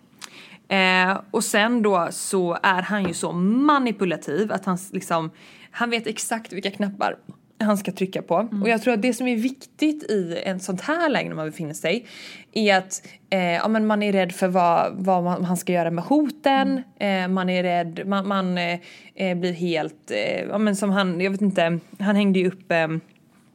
Eh, 0.70 1.22
och 1.32 1.44
sen 1.44 1.82
då 1.82 2.08
så 2.12 2.58
är 2.64 2.82
han 2.82 3.04
ju 3.04 3.14
så 3.14 3.32
manipulativ 3.32 4.52
att 4.52 4.66
han 4.66 4.78
liksom, 4.92 5.32
han 5.72 5.90
vet 5.90 6.08
exakt 6.08 6.54
vilka 6.54 6.72
knappar 6.72 7.16
han 7.60 7.78
ska 7.78 7.92
trycka 7.92 8.22
på. 8.22 8.48
Och 8.62 8.70
jag 8.70 8.82
tror 8.82 8.94
att 8.94 9.02
det 9.02 9.14
som 9.14 9.28
är 9.28 9.36
viktigt 9.36 10.04
i 10.04 10.42
en 10.46 10.60
sånt 10.60 10.82
här 10.82 11.10
läge 11.10 11.30
när 11.30 11.36
man 11.36 11.46
befinner 11.46 11.74
sig 11.74 12.08
är 12.54 12.78
att 12.78 13.08
eh, 13.30 13.54
ja, 13.54 13.68
men 13.68 13.88
man 13.88 14.04
är 14.04 14.12
rädd 14.12 14.32
för 14.32 14.48
vad, 14.48 14.94
vad 14.96 15.24
man, 15.24 15.46
han 15.46 15.58
ska 15.58 15.74
göra 15.74 15.92
med 15.92 16.04
hoten. 16.04 16.84
Eh, 17.00 17.28
man 17.28 17.50
är 17.50 17.64
rädd, 17.64 18.02
man, 18.06 18.28
man 18.28 18.58
eh, 18.58 18.80
eh, 19.16 19.38
blir 19.38 19.54
helt, 19.54 20.12
eh, 20.12 20.42
ja 20.42 20.58
men 20.58 20.76
som 20.76 20.90
han, 20.90 21.22
jag 21.22 21.32
vet 21.32 21.42
inte, 21.42 21.80
han 22.00 22.16
hängde 22.16 22.40
ju 22.40 22.48
upp 22.48 22.72
eh, 22.72 22.88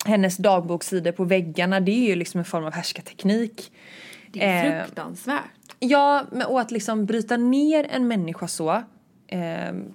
hennes 0.07 0.37
dagbokssidor 0.37 1.13
på 1.13 1.25
väggarna. 1.25 1.81
Det 1.81 1.93
är 1.93 2.09
ju 2.09 2.17
liksom 2.17 2.39
en 2.39 2.45
form 2.45 2.65
av 2.65 2.73
härskarteknik. 2.73 3.73
Det 4.33 4.45
är 4.45 4.85
fruktansvärt. 4.85 5.43
Ja, 5.85 6.25
och 6.49 6.61
att 6.61 6.71
liksom 6.71 7.07
bryta 7.07 7.37
ner 7.37 7.87
en 7.91 8.09
människa 8.09 8.49
så. 8.49 8.83
ehm, 9.29 9.93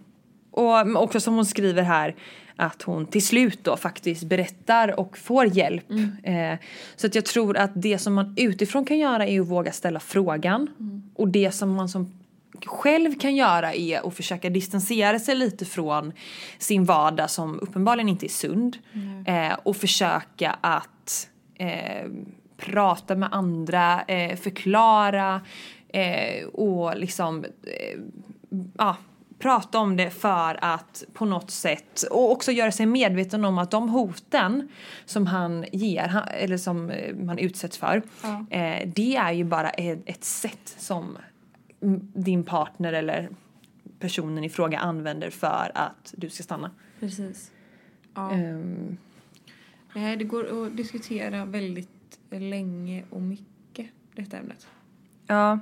och 0.51 1.03
också 1.03 1.19
som 1.19 1.35
hon 1.35 1.45
skriver 1.45 1.83
här 1.83 2.15
att 2.55 2.81
hon 2.81 3.05
till 3.05 3.25
slut 3.25 3.59
då 3.63 3.77
faktiskt 3.77 4.23
berättar 4.23 4.99
och 4.99 5.17
får 5.17 5.45
hjälp. 5.45 5.91
Eh, 6.23 6.55
så 6.95 7.07
att 7.07 7.15
jag 7.15 7.25
tror 7.25 7.57
att 7.57 7.71
det 7.75 7.97
som 7.97 8.13
man 8.13 8.33
utifrån 8.37 8.85
kan 8.85 8.97
göra 8.97 9.27
är 9.27 9.41
att 9.41 9.47
våga 9.47 9.71
ställa 9.71 9.99
frågan. 9.99 10.69
Och 11.15 11.27
det 11.27 11.51
som 11.51 11.73
man 11.73 11.89
som 11.89 12.19
själv 12.65 13.19
kan 13.19 13.35
göra 13.35 13.73
är 13.73 14.07
att 14.07 14.15
försöka 14.15 14.49
distansera 14.49 15.19
sig 15.19 15.35
lite 15.35 15.65
från 15.65 16.13
sin 16.57 16.85
vardag 16.85 17.29
som 17.29 17.59
uppenbarligen 17.59 18.09
inte 18.09 18.25
är 18.25 18.29
sund. 18.29 18.77
Eh, 19.27 19.57
och 19.63 19.77
försöka 19.77 20.57
att 20.61 21.29
eh, 21.55 22.09
prata 22.57 23.15
med 23.15 23.29
andra, 23.31 24.01
eh, 24.01 24.35
förklara 24.35 25.41
eh, 25.89 26.45
och 26.45 26.97
liksom 26.97 27.45
eh, 27.63 27.99
ja, 28.77 28.97
prata 29.39 29.79
om 29.79 29.97
det 29.97 30.09
för 30.09 30.59
att 30.61 31.03
på 31.13 31.25
något 31.25 31.51
sätt 31.51 32.01
och 32.11 32.31
också 32.31 32.51
göra 32.51 32.71
sig 32.71 32.85
medveten 32.85 33.45
om 33.45 33.57
att 33.57 33.71
de 33.71 33.89
hoten 33.89 34.69
som 35.05 35.27
han 35.27 35.65
ger 35.71 36.23
eller 36.33 36.57
som 36.57 36.89
eh, 36.89 37.15
man 37.15 37.37
utsätts 37.37 37.77
för 37.77 38.01
eh, 38.49 38.89
det 38.95 39.15
är 39.15 39.31
ju 39.31 39.43
bara 39.43 39.69
ett, 39.69 40.23
sätt 40.23 40.75
som 40.77 41.17
din 42.13 42.43
partner 42.43 42.93
eller 42.93 43.29
personen 43.99 44.43
i 44.43 44.49
fråga 44.49 44.79
använder 44.79 45.29
för 45.29 45.71
att 45.75 46.13
du 46.17 46.29
ska 46.29 46.43
stanna. 46.43 46.71
Precis. 46.99 47.51
Ja. 48.13 48.31
Nej, 49.93 50.17
det 50.17 50.23
går 50.23 50.65
att 50.65 50.77
diskutera 50.77 51.45
väldigt 51.45 52.19
länge 52.29 53.03
och 53.09 53.21
mycket 53.21 53.87
detta 54.15 54.37
ämnet. 54.37 54.67
Ja. 55.27 55.59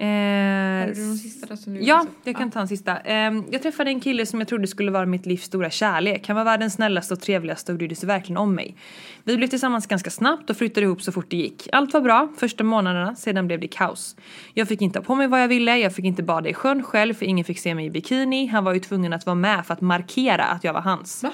Eh, 0.00 0.86
någon 1.06 1.16
sista 1.16 1.46
där 1.46 1.56
som 1.56 1.74
du 1.74 1.80
Ja, 1.80 2.00
säga? 2.00 2.12
jag 2.24 2.36
kan 2.36 2.50
ta 2.50 2.60
en 2.60 2.68
sista. 2.68 2.96
Ehm, 2.98 3.44
jag 3.50 3.62
träffade 3.62 3.90
en 3.90 4.00
kille 4.00 4.26
som 4.26 4.40
jag 4.40 4.48
trodde 4.48 4.66
skulle 4.66 4.90
vara 4.90 5.06
mitt 5.06 5.26
livs 5.26 5.42
stora 5.44 5.70
kärlek. 5.70 6.26
Han 6.28 6.36
var 6.36 6.44
världens 6.44 6.74
snällaste 6.74 7.14
och 7.14 7.20
trevligaste 7.20 7.72
och 7.72 7.78
brydde 7.78 7.94
sig 7.94 8.06
verkligen 8.06 8.36
om 8.36 8.54
mig. 8.54 8.76
Vi 9.24 9.36
blev 9.36 9.46
tillsammans 9.48 9.86
ganska 9.86 10.10
snabbt 10.10 10.50
och 10.50 10.56
flyttade 10.56 10.86
ihop 10.86 11.02
så 11.02 11.12
fort 11.12 11.26
det 11.30 11.36
gick. 11.36 11.68
Allt 11.72 11.94
var 11.94 12.00
bra 12.00 12.28
första 12.36 12.64
månaderna, 12.64 13.14
sedan 13.16 13.46
blev 13.46 13.60
det 13.60 13.68
kaos. 13.68 14.16
Jag 14.54 14.68
fick 14.68 14.80
inte 14.82 14.98
ha 14.98 15.04
på 15.04 15.14
mig 15.14 15.26
vad 15.28 15.42
jag 15.42 15.48
ville, 15.48 15.76
jag 15.78 15.94
fick 15.94 16.04
inte 16.04 16.22
bada 16.22 16.48
i 16.48 16.54
sjön 16.54 16.82
själv 16.82 17.14
för 17.14 17.26
ingen 17.26 17.44
fick 17.44 17.58
se 17.58 17.74
mig 17.74 17.86
i 17.86 17.90
bikini. 17.90 18.46
Han 18.46 18.64
var 18.64 18.74
ju 18.74 18.80
tvungen 18.80 19.12
att 19.12 19.26
vara 19.26 19.34
med 19.34 19.66
för 19.66 19.74
att 19.74 19.80
markera 19.80 20.44
att 20.44 20.64
jag 20.64 20.72
var 20.72 20.80
hans. 20.80 21.22
Va? 21.22 21.32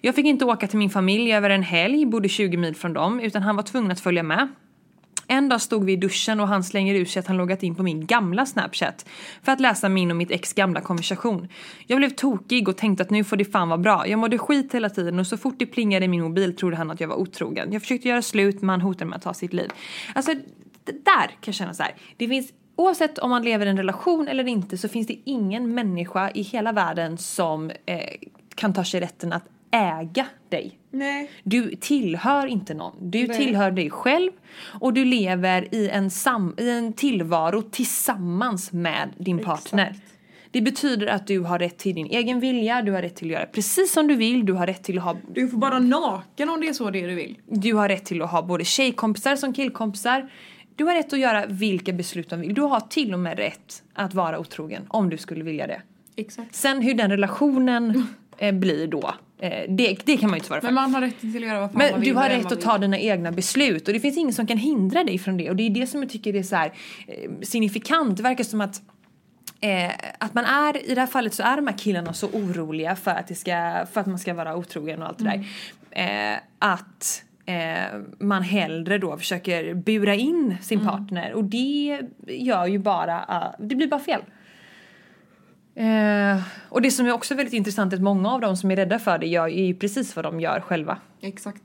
Jag 0.00 0.14
fick 0.14 0.26
inte 0.26 0.44
åka 0.44 0.66
till 0.66 0.78
min 0.78 0.90
familj 0.90 1.32
över 1.34 1.50
en 1.50 1.62
helg, 1.62 2.06
bodde 2.06 2.28
20 2.28 2.56
mil 2.56 2.74
från 2.74 2.92
dem, 2.92 3.20
utan 3.20 3.42
han 3.42 3.56
var 3.56 3.62
tvungen 3.62 3.90
att 3.90 4.00
följa 4.00 4.22
med. 4.22 4.48
En 5.32 5.48
dag 5.48 5.60
stod 5.60 5.84
vi 5.84 5.92
i 5.92 5.96
duschen 5.96 6.40
och 6.40 6.48
han 6.48 6.64
slänger 6.64 6.94
ur 6.94 7.04
sig 7.04 7.20
att 7.20 7.26
han 7.26 7.36
loggat 7.36 7.62
in 7.62 7.74
på 7.74 7.82
min 7.82 8.06
gamla 8.06 8.46
snapchat 8.46 9.08
för 9.42 9.52
att 9.52 9.60
läsa 9.60 9.88
min 9.88 10.10
och 10.10 10.16
mitt 10.16 10.30
ex 10.30 10.52
gamla 10.52 10.80
konversation. 10.80 11.48
Jag 11.86 11.98
blev 11.98 12.10
tokig 12.10 12.68
och 12.68 12.76
tänkte 12.76 13.02
att 13.02 13.10
nu 13.10 13.24
får 13.24 13.36
det 13.36 13.44
fan 13.44 13.68
vara 13.68 13.78
bra. 13.78 14.08
Jag 14.08 14.18
mådde 14.18 14.38
skit 14.38 14.74
hela 14.74 14.90
tiden 14.90 15.18
och 15.18 15.26
så 15.26 15.36
fort 15.36 15.54
det 15.58 15.66
plingade 15.66 16.04
i 16.04 16.08
min 16.08 16.22
mobil 16.22 16.56
trodde 16.56 16.76
han 16.76 16.90
att 16.90 17.00
jag 17.00 17.08
var 17.08 17.16
otrogen. 17.16 17.72
Jag 17.72 17.82
försökte 17.82 18.08
göra 18.08 18.22
slut 18.22 18.60
men 18.60 18.68
han 18.68 18.80
hotade 18.80 19.04
med 19.04 19.16
att 19.16 19.22
ta 19.22 19.34
sitt 19.34 19.52
liv. 19.52 19.70
Alltså 20.14 20.34
där 20.84 21.26
kan 21.26 21.36
jag 21.44 21.54
känna 21.54 21.74
så 21.74 21.82
här. 21.82 21.94
Det 22.16 22.28
finns 22.28 22.52
Oavsett 22.76 23.18
om 23.18 23.30
man 23.30 23.42
lever 23.42 23.66
i 23.66 23.68
en 23.68 23.76
relation 23.76 24.28
eller 24.28 24.48
inte 24.48 24.78
så 24.78 24.88
finns 24.88 25.06
det 25.06 25.18
ingen 25.24 25.74
människa 25.74 26.30
i 26.30 26.42
hela 26.42 26.72
världen 26.72 27.18
som 27.18 27.70
eh, 27.86 28.00
kan 28.54 28.72
ta 28.72 28.84
sig 28.84 29.00
rätten 29.00 29.32
att 29.32 29.44
äga 29.70 30.26
dig. 30.48 30.79
Nej. 30.90 31.30
Du 31.44 31.74
tillhör 31.80 32.46
inte 32.46 32.74
någon. 32.74 33.10
Du 33.10 33.26
Nej. 33.26 33.36
tillhör 33.36 33.70
dig 33.70 33.90
själv 33.90 34.30
och 34.80 34.92
du 34.94 35.04
lever 35.04 35.74
i 35.74 35.88
en, 35.88 36.10
sam- 36.10 36.54
i 36.58 36.70
en 36.70 36.92
tillvaro 36.92 37.62
tillsammans 37.62 38.72
med 38.72 39.08
din 39.18 39.38
partner. 39.38 39.86
Exakt. 39.90 40.06
Det 40.52 40.60
betyder 40.60 41.06
att 41.06 41.26
du 41.26 41.40
har 41.40 41.58
rätt 41.58 41.78
till 41.78 41.94
din 41.94 42.06
egen 42.06 42.40
vilja, 42.40 42.82
du 42.82 42.92
har 42.92 43.02
rätt 43.02 43.16
till 43.16 43.26
att 43.28 43.32
göra 43.32 43.46
precis 43.46 43.92
som 43.92 44.06
du 44.06 44.14
vill, 44.14 44.46
du 44.46 44.52
har 44.52 44.66
rätt 44.66 44.82
till 44.84 44.98
att 44.98 45.04
ha, 45.04 45.16
Du 45.34 45.48
får 45.48 45.58
bara 45.58 45.78
naken 45.78 46.48
om 46.48 46.60
det 46.60 46.68
är 46.68 46.72
så 46.72 46.90
det 46.90 47.06
du 47.06 47.14
vill. 47.14 47.36
du 47.46 47.74
har 47.74 47.88
rätt 47.88 48.04
till 48.04 48.22
att 48.22 48.30
ha 48.30 48.42
både 48.42 48.64
tjejkompisar 48.64 49.36
som 49.36 49.52
killkompisar. 49.52 50.30
Du 50.76 50.84
har 50.84 50.94
rätt 50.94 51.12
att 51.12 51.18
göra 51.18 51.46
vilka 51.46 51.92
beslut 51.92 52.30
du 52.30 52.36
vill. 52.36 52.54
Du 52.54 52.62
har 52.62 52.80
till 52.80 53.12
och 53.14 53.20
med 53.20 53.38
rätt 53.38 53.82
att 53.94 54.14
vara 54.14 54.38
otrogen 54.38 54.82
om 54.88 55.10
du 55.10 55.16
skulle 55.16 55.44
vilja 55.44 55.66
det. 55.66 55.82
Exakt. 56.16 56.54
Sen 56.54 56.82
hur 56.82 56.94
den 56.94 57.10
relationen 57.10 58.06
blir 58.54 58.86
då, 58.86 59.14
eh, 59.38 59.50
det, 59.68 59.96
det 60.04 60.16
kan 60.16 60.30
man 60.30 60.36
ju 60.36 60.38
inte 60.38 60.46
svara 60.46 60.60
för. 60.60 60.68
Men 60.68 60.74
man 60.74 60.94
har 60.94 61.00
rätt 61.00 61.20
till 61.20 61.36
att 61.36 61.42
göra 61.42 61.60
vad 61.60 61.70
fan 61.70 61.78
man 61.78 61.90
Men 61.90 62.00
vill. 62.00 62.08
du 62.08 62.14
har 62.14 62.28
rätt 62.28 62.44
man 62.44 62.52
att 62.52 62.60
ta 62.60 62.78
dina 62.78 62.98
egna 62.98 63.32
beslut 63.32 63.88
och 63.88 63.94
det 63.94 64.00
finns 64.00 64.18
ingen 64.18 64.32
som 64.32 64.46
kan 64.46 64.58
hindra 64.58 65.04
dig 65.04 65.18
från 65.18 65.36
det 65.36 65.50
och 65.50 65.56
det 65.56 65.62
är 65.62 65.70
det 65.70 65.86
som 65.86 66.02
jag 66.02 66.10
tycker 66.10 66.36
är 66.36 66.42
så 66.42 66.56
här 66.56 66.72
eh, 67.06 67.30
signifikant. 67.42 68.16
Det 68.16 68.22
verkar 68.22 68.44
som 68.44 68.60
att 68.60 68.82
Eh, 69.62 69.90
att 70.18 70.34
man 70.34 70.44
är, 70.44 70.90
i 70.90 70.94
det 70.94 71.00
här 71.00 71.06
fallet 71.06 71.34
så 71.34 71.42
är 71.42 71.56
de 71.56 71.66
här 71.66 71.78
killarna 71.78 72.12
så 72.12 72.26
oroliga 72.26 72.96
för 72.96 73.10
att, 73.10 73.28
det 73.28 73.34
ska, 73.34 73.86
för 73.92 74.00
att 74.00 74.06
man 74.06 74.18
ska 74.18 74.34
vara 74.34 74.56
otrogen 74.56 75.02
och 75.02 75.08
allt 75.08 75.18
det 75.18 75.24
där. 75.24 75.46
Eh, 75.90 76.38
att 76.58 77.24
eh, 77.46 78.00
man 78.18 78.42
hellre 78.42 78.98
då 78.98 79.16
försöker 79.16 79.74
bura 79.74 80.14
in 80.14 80.56
sin 80.62 80.80
partner 80.80 81.32
och 81.32 81.44
det 81.44 82.00
gör 82.26 82.66
ju 82.66 82.78
bara, 82.78 83.16
uh, 83.18 83.66
det 83.66 83.74
blir 83.74 83.86
bara 83.86 84.00
fel. 84.00 84.22
Eh, 85.74 86.42
och 86.68 86.82
det 86.82 86.90
som 86.90 87.06
är 87.06 87.12
också 87.12 87.34
väldigt 87.34 87.54
intressant 87.54 87.92
är 87.92 87.96
att 87.96 88.02
många 88.02 88.32
av 88.32 88.40
dem 88.40 88.56
som 88.56 88.70
är 88.70 88.76
rädda 88.76 88.98
för 88.98 89.18
det 89.18 89.26
gör 89.26 89.48
ju 89.48 89.74
precis 89.74 90.16
vad 90.16 90.24
de 90.24 90.40
gör 90.40 90.60
själva. 90.60 90.98
Exakt. 91.20 91.62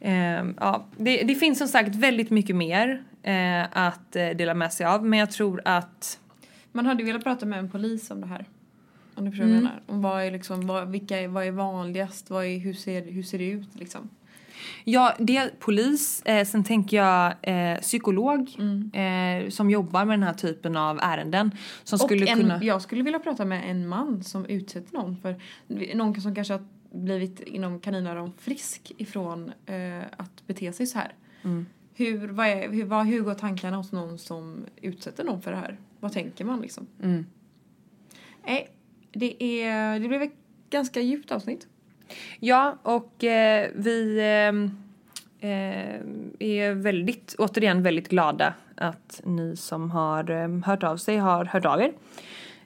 Eh, 0.00 0.44
ja, 0.60 0.86
det, 0.96 1.22
det 1.22 1.34
finns 1.34 1.58
som 1.58 1.68
sagt 1.68 1.94
väldigt 1.96 2.30
mycket 2.30 2.56
mer 2.56 3.04
eh, 3.22 3.62
att 3.86 4.16
eh, 4.16 4.28
dela 4.28 4.54
med 4.54 4.72
sig 4.72 4.86
av 4.86 5.04
men 5.06 5.18
jag 5.18 5.30
tror 5.30 5.62
att 5.64 6.20
Man 6.72 6.86
hade 6.86 7.04
velat 7.04 7.24
prata 7.24 7.46
med 7.46 7.58
en 7.58 7.70
polis 7.70 8.10
om 8.10 8.20
det 8.20 8.26
här. 8.26 8.44
Om 9.14 9.24
du 9.24 9.30
förstår 9.30 9.44
vad 9.44 9.54
jag 9.54 9.62
menar. 9.62 9.82
Om 9.86 10.02
vad 10.02 10.22
är 10.22 10.30
liksom, 10.30 10.66
vad, 10.66 10.88
vilka 10.88 11.28
vad 11.28 11.44
är 11.46 11.50
vanligast? 11.50 12.30
Vad 12.30 12.44
är, 12.44 12.58
hur, 12.58 12.72
ser, 12.72 13.12
hur 13.12 13.22
ser 13.22 13.38
det 13.38 13.44
ut 13.44 13.74
liksom? 13.74 14.10
Ja, 14.84 15.14
det 15.18 15.36
är 15.36 15.50
polis. 15.58 16.22
Eh, 16.22 16.46
sen 16.46 16.64
tänker 16.64 16.96
jag 16.96 17.34
eh, 17.42 17.80
psykolog 17.80 18.56
Mm. 18.58 18.90
eh, 19.44 19.50
som 19.50 19.70
jobbar 19.70 20.04
med 20.04 20.18
den 20.18 20.22
här 20.22 20.34
typen 20.34 20.76
av 20.76 20.98
ärenden. 21.02 21.50
Som 21.84 21.98
skulle 21.98 22.22
och 22.24 22.30
en, 22.30 22.36
kunna... 22.40 22.64
jag 22.64 22.82
skulle 22.82 23.02
vilja 23.02 23.18
prata 23.18 23.44
med 23.44 23.70
en 23.70 23.88
man 23.88 24.22
som 24.24 24.46
utsätter 24.46 24.94
någon 24.94 25.16
för 25.16 25.40
någon 25.96 26.20
som 26.20 26.34
kanske 26.34 26.54
har 26.54 26.64
blivit 26.92 27.40
inom 27.40 27.80
kaninöron 27.80 28.32
frisk 28.38 28.92
ifrån 28.98 29.52
eh, 29.66 29.98
att 30.16 30.46
bete 30.46 30.72
sig 30.72 30.86
så 30.86 30.98
här. 30.98 31.14
Mm. 31.42 31.66
Hur, 31.94 32.28
vad 32.28 32.46
är, 32.46 32.70
hur, 32.70 32.84
vad, 32.84 33.06
hur 33.06 33.20
går 33.20 33.34
tankarna 33.34 33.76
hos 33.76 33.92
någon 33.92 34.18
som 34.18 34.66
utsätter 34.82 35.24
någon 35.24 35.42
för 35.42 35.50
det 35.50 35.56
här? 35.56 35.78
Vad 36.00 36.12
tänker 36.12 36.44
man 36.44 36.60
liksom? 36.60 36.86
Mm. 37.02 37.26
Nej, 38.46 38.70
det, 39.12 39.62
är, 39.62 39.98
det 40.00 40.08
blev 40.08 40.22
ett 40.22 40.34
ganska 40.70 41.00
djupt 41.00 41.32
avsnitt. 41.32 41.66
Ja, 42.40 42.78
och 42.82 43.24
eh, 43.24 43.70
vi 43.74 44.18
eh, 44.18 45.50
eh, 45.50 46.00
är 46.38 46.74
väldigt, 46.74 47.34
återigen 47.38 47.82
väldigt 47.82 48.08
glada 48.08 48.54
att 48.76 49.20
ni 49.24 49.56
som 49.56 49.90
har 49.90 50.30
eh, 50.30 50.48
hört 50.64 50.82
av 50.82 50.96
sig 50.96 51.16
har 51.16 51.44
hört 51.44 51.64
av 51.64 51.80
er. 51.80 51.92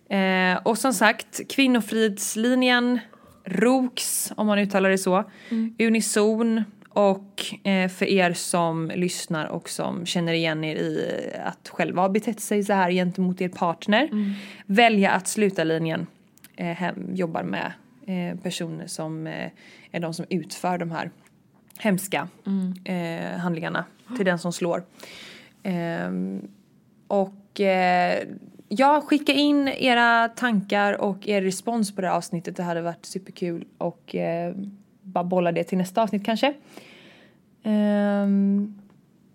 Eh, 0.09 0.59
och 0.62 0.78
som 0.78 0.93
sagt, 0.93 1.41
Kvinnofridslinjen, 1.49 2.99
ROKS 3.45 4.32
om 4.36 4.47
man 4.47 4.59
uttalar 4.59 4.91
det 4.91 4.99
så, 4.99 5.24
Unison 5.78 6.64
och 6.89 7.45
eh, 7.66 7.89
för 7.89 8.07
er 8.07 8.32
som 8.32 8.93
lyssnar 8.95 9.47
och 9.47 9.68
som 9.68 10.07
känner 10.07 10.32
igen 10.32 10.64
er 10.64 10.76
i 10.76 11.20
att 11.45 11.68
själva 11.68 12.03
ha 12.03 12.09
betett 12.09 12.41
sig 12.41 12.64
så 12.64 12.72
här 12.72 12.91
gentemot 12.91 13.41
er 13.41 13.49
partner, 13.49 14.09
välja 14.66 15.11
att 15.11 15.28
sluta 15.28 15.64
linjen 15.64 16.07
eh, 16.57 16.66
hem, 16.66 17.11
jobbar 17.14 17.43
med 17.43 17.72
personer 18.42 18.86
som 18.86 19.26
eh, 19.26 19.50
är 19.92 20.00
de 20.00 20.14
som 20.14 20.26
utför 20.30 20.78
de 20.78 20.90
här 20.90 21.11
hemska 21.78 22.28
eh, 22.84 23.38
handlingarna 23.38 23.84
till 24.16 24.24
den 24.24 24.38
som 24.38 24.52
slår. 24.52 24.84
Ehm, 25.62 26.48
och 27.06 27.61
eh, 27.61 28.28
ja, 28.68 29.00
skicka 29.00 29.32
in 29.32 29.68
era 29.68 30.28
tankar 30.28 31.00
och 31.00 31.28
er 31.28 31.42
respons 31.42 31.94
på 31.94 32.00
det 32.00 32.06
här 32.06 32.14
avsnittet. 32.14 32.56
Det 32.56 32.62
hade 32.62 32.80
varit 32.82 33.06
superkul 33.06 33.64
och 33.78 34.14
eh, 34.14 34.54
bara 35.02 35.24
bolla 35.24 35.52
det 35.52 35.64
till 35.64 35.78
nästa 35.78 36.02
avsnitt 36.02 36.24
kanske. 36.24 36.54
Ehm, 37.62 38.80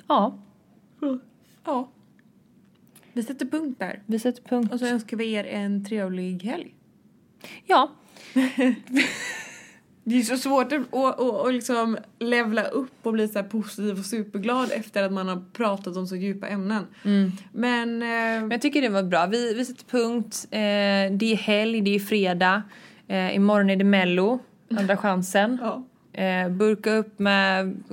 ja, 0.08 0.38
Ja. 1.66 1.90
Vi 3.14 3.24
sätter 3.24 3.46
punkt 3.46 3.80
där. 3.80 4.02
vi 4.06 4.20
sätter 4.20 4.44
punkt. 4.44 4.74
Och 4.74 4.80
så 4.80 4.86
önskar 4.86 5.18
vi 5.18 5.34
er 5.34 5.44
en 5.44 5.86
trevlig 5.86 6.44
helg. 6.44 6.76
Ja, 7.66 7.92
Det 10.06 10.16
är 10.20 10.22
så 10.24 10.38
svårt 10.38 10.72
att 10.72 10.94
att- 10.94 11.20
att- 11.20 11.46
att 11.48 11.54
liksom 11.54 11.98
levla 12.20 12.64
upp 12.64 12.92
och 13.04 13.14
bli 13.14 13.28
så 13.28 13.44
positiv 13.44 14.00
och 14.00 14.06
superglad 14.06 14.72
efter 14.72 15.04
att 15.04 15.12
man 15.14 15.28
har 15.28 15.44
pratat 15.54 15.98
om 15.98 16.08
så 16.08 16.16
djupa 16.16 16.48
ämnen. 16.48 16.88
Men... 17.52 18.02
Eh, 18.04 18.08
Men 18.08 18.52
jag 18.52 18.62
tycker 18.62 18.82
det 18.82 18.90
var 18.90 19.04
bra. 19.04 19.26
Vi, 19.26 19.54
vi 19.54 19.66
sätter 19.66 19.86
punkt. 19.86 20.46
Eh, 20.52 21.18
det 21.18 21.32
är 21.34 21.36
helg, 21.36 21.82
det 21.82 21.96
är 21.96 22.00
fredag. 22.00 22.64
Eh, 23.08 23.36
imorgon 23.36 23.70
är 23.70 23.76
det 23.76 23.84
mello, 23.84 24.40
andra 24.78 24.98
chansen. 24.98 25.58
ja. 25.62 25.84
Eh, 26.24 26.50
burka 26.50 26.92
upp 26.94 27.20
med... 27.20 27.84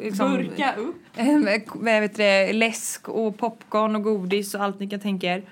Liksom, 0.00 0.32
upp. 0.78 0.96
eh, 1.16 1.26
med 1.38 1.62
vad 1.74 2.00
vet 2.00 2.16
det, 2.16 2.52
läsk 2.52 3.08
och 3.08 3.38
popcorn 3.38 3.96
och 3.96 4.02
godis 4.02 4.54
och 4.54 4.62
allt 4.64 4.80
ni 4.80 4.88
kan 4.88 5.00
tänka 5.00 5.26
er. 5.26 5.42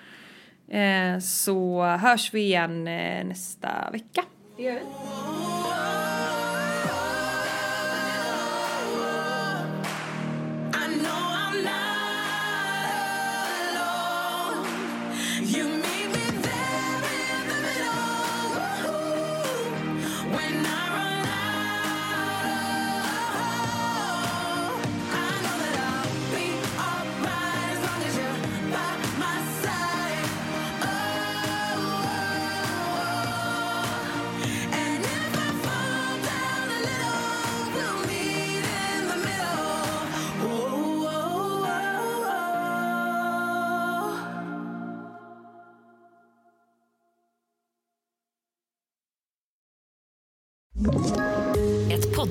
Eh, 0.79 1.21
så 1.21 1.85
hörs 1.85 2.35
vi 2.35 2.41
igen 2.41 2.89
eh, 2.89 3.25
nästa 3.27 3.69
vecka. 3.93 4.25
Det 4.59 4.65
gör 4.65 5.98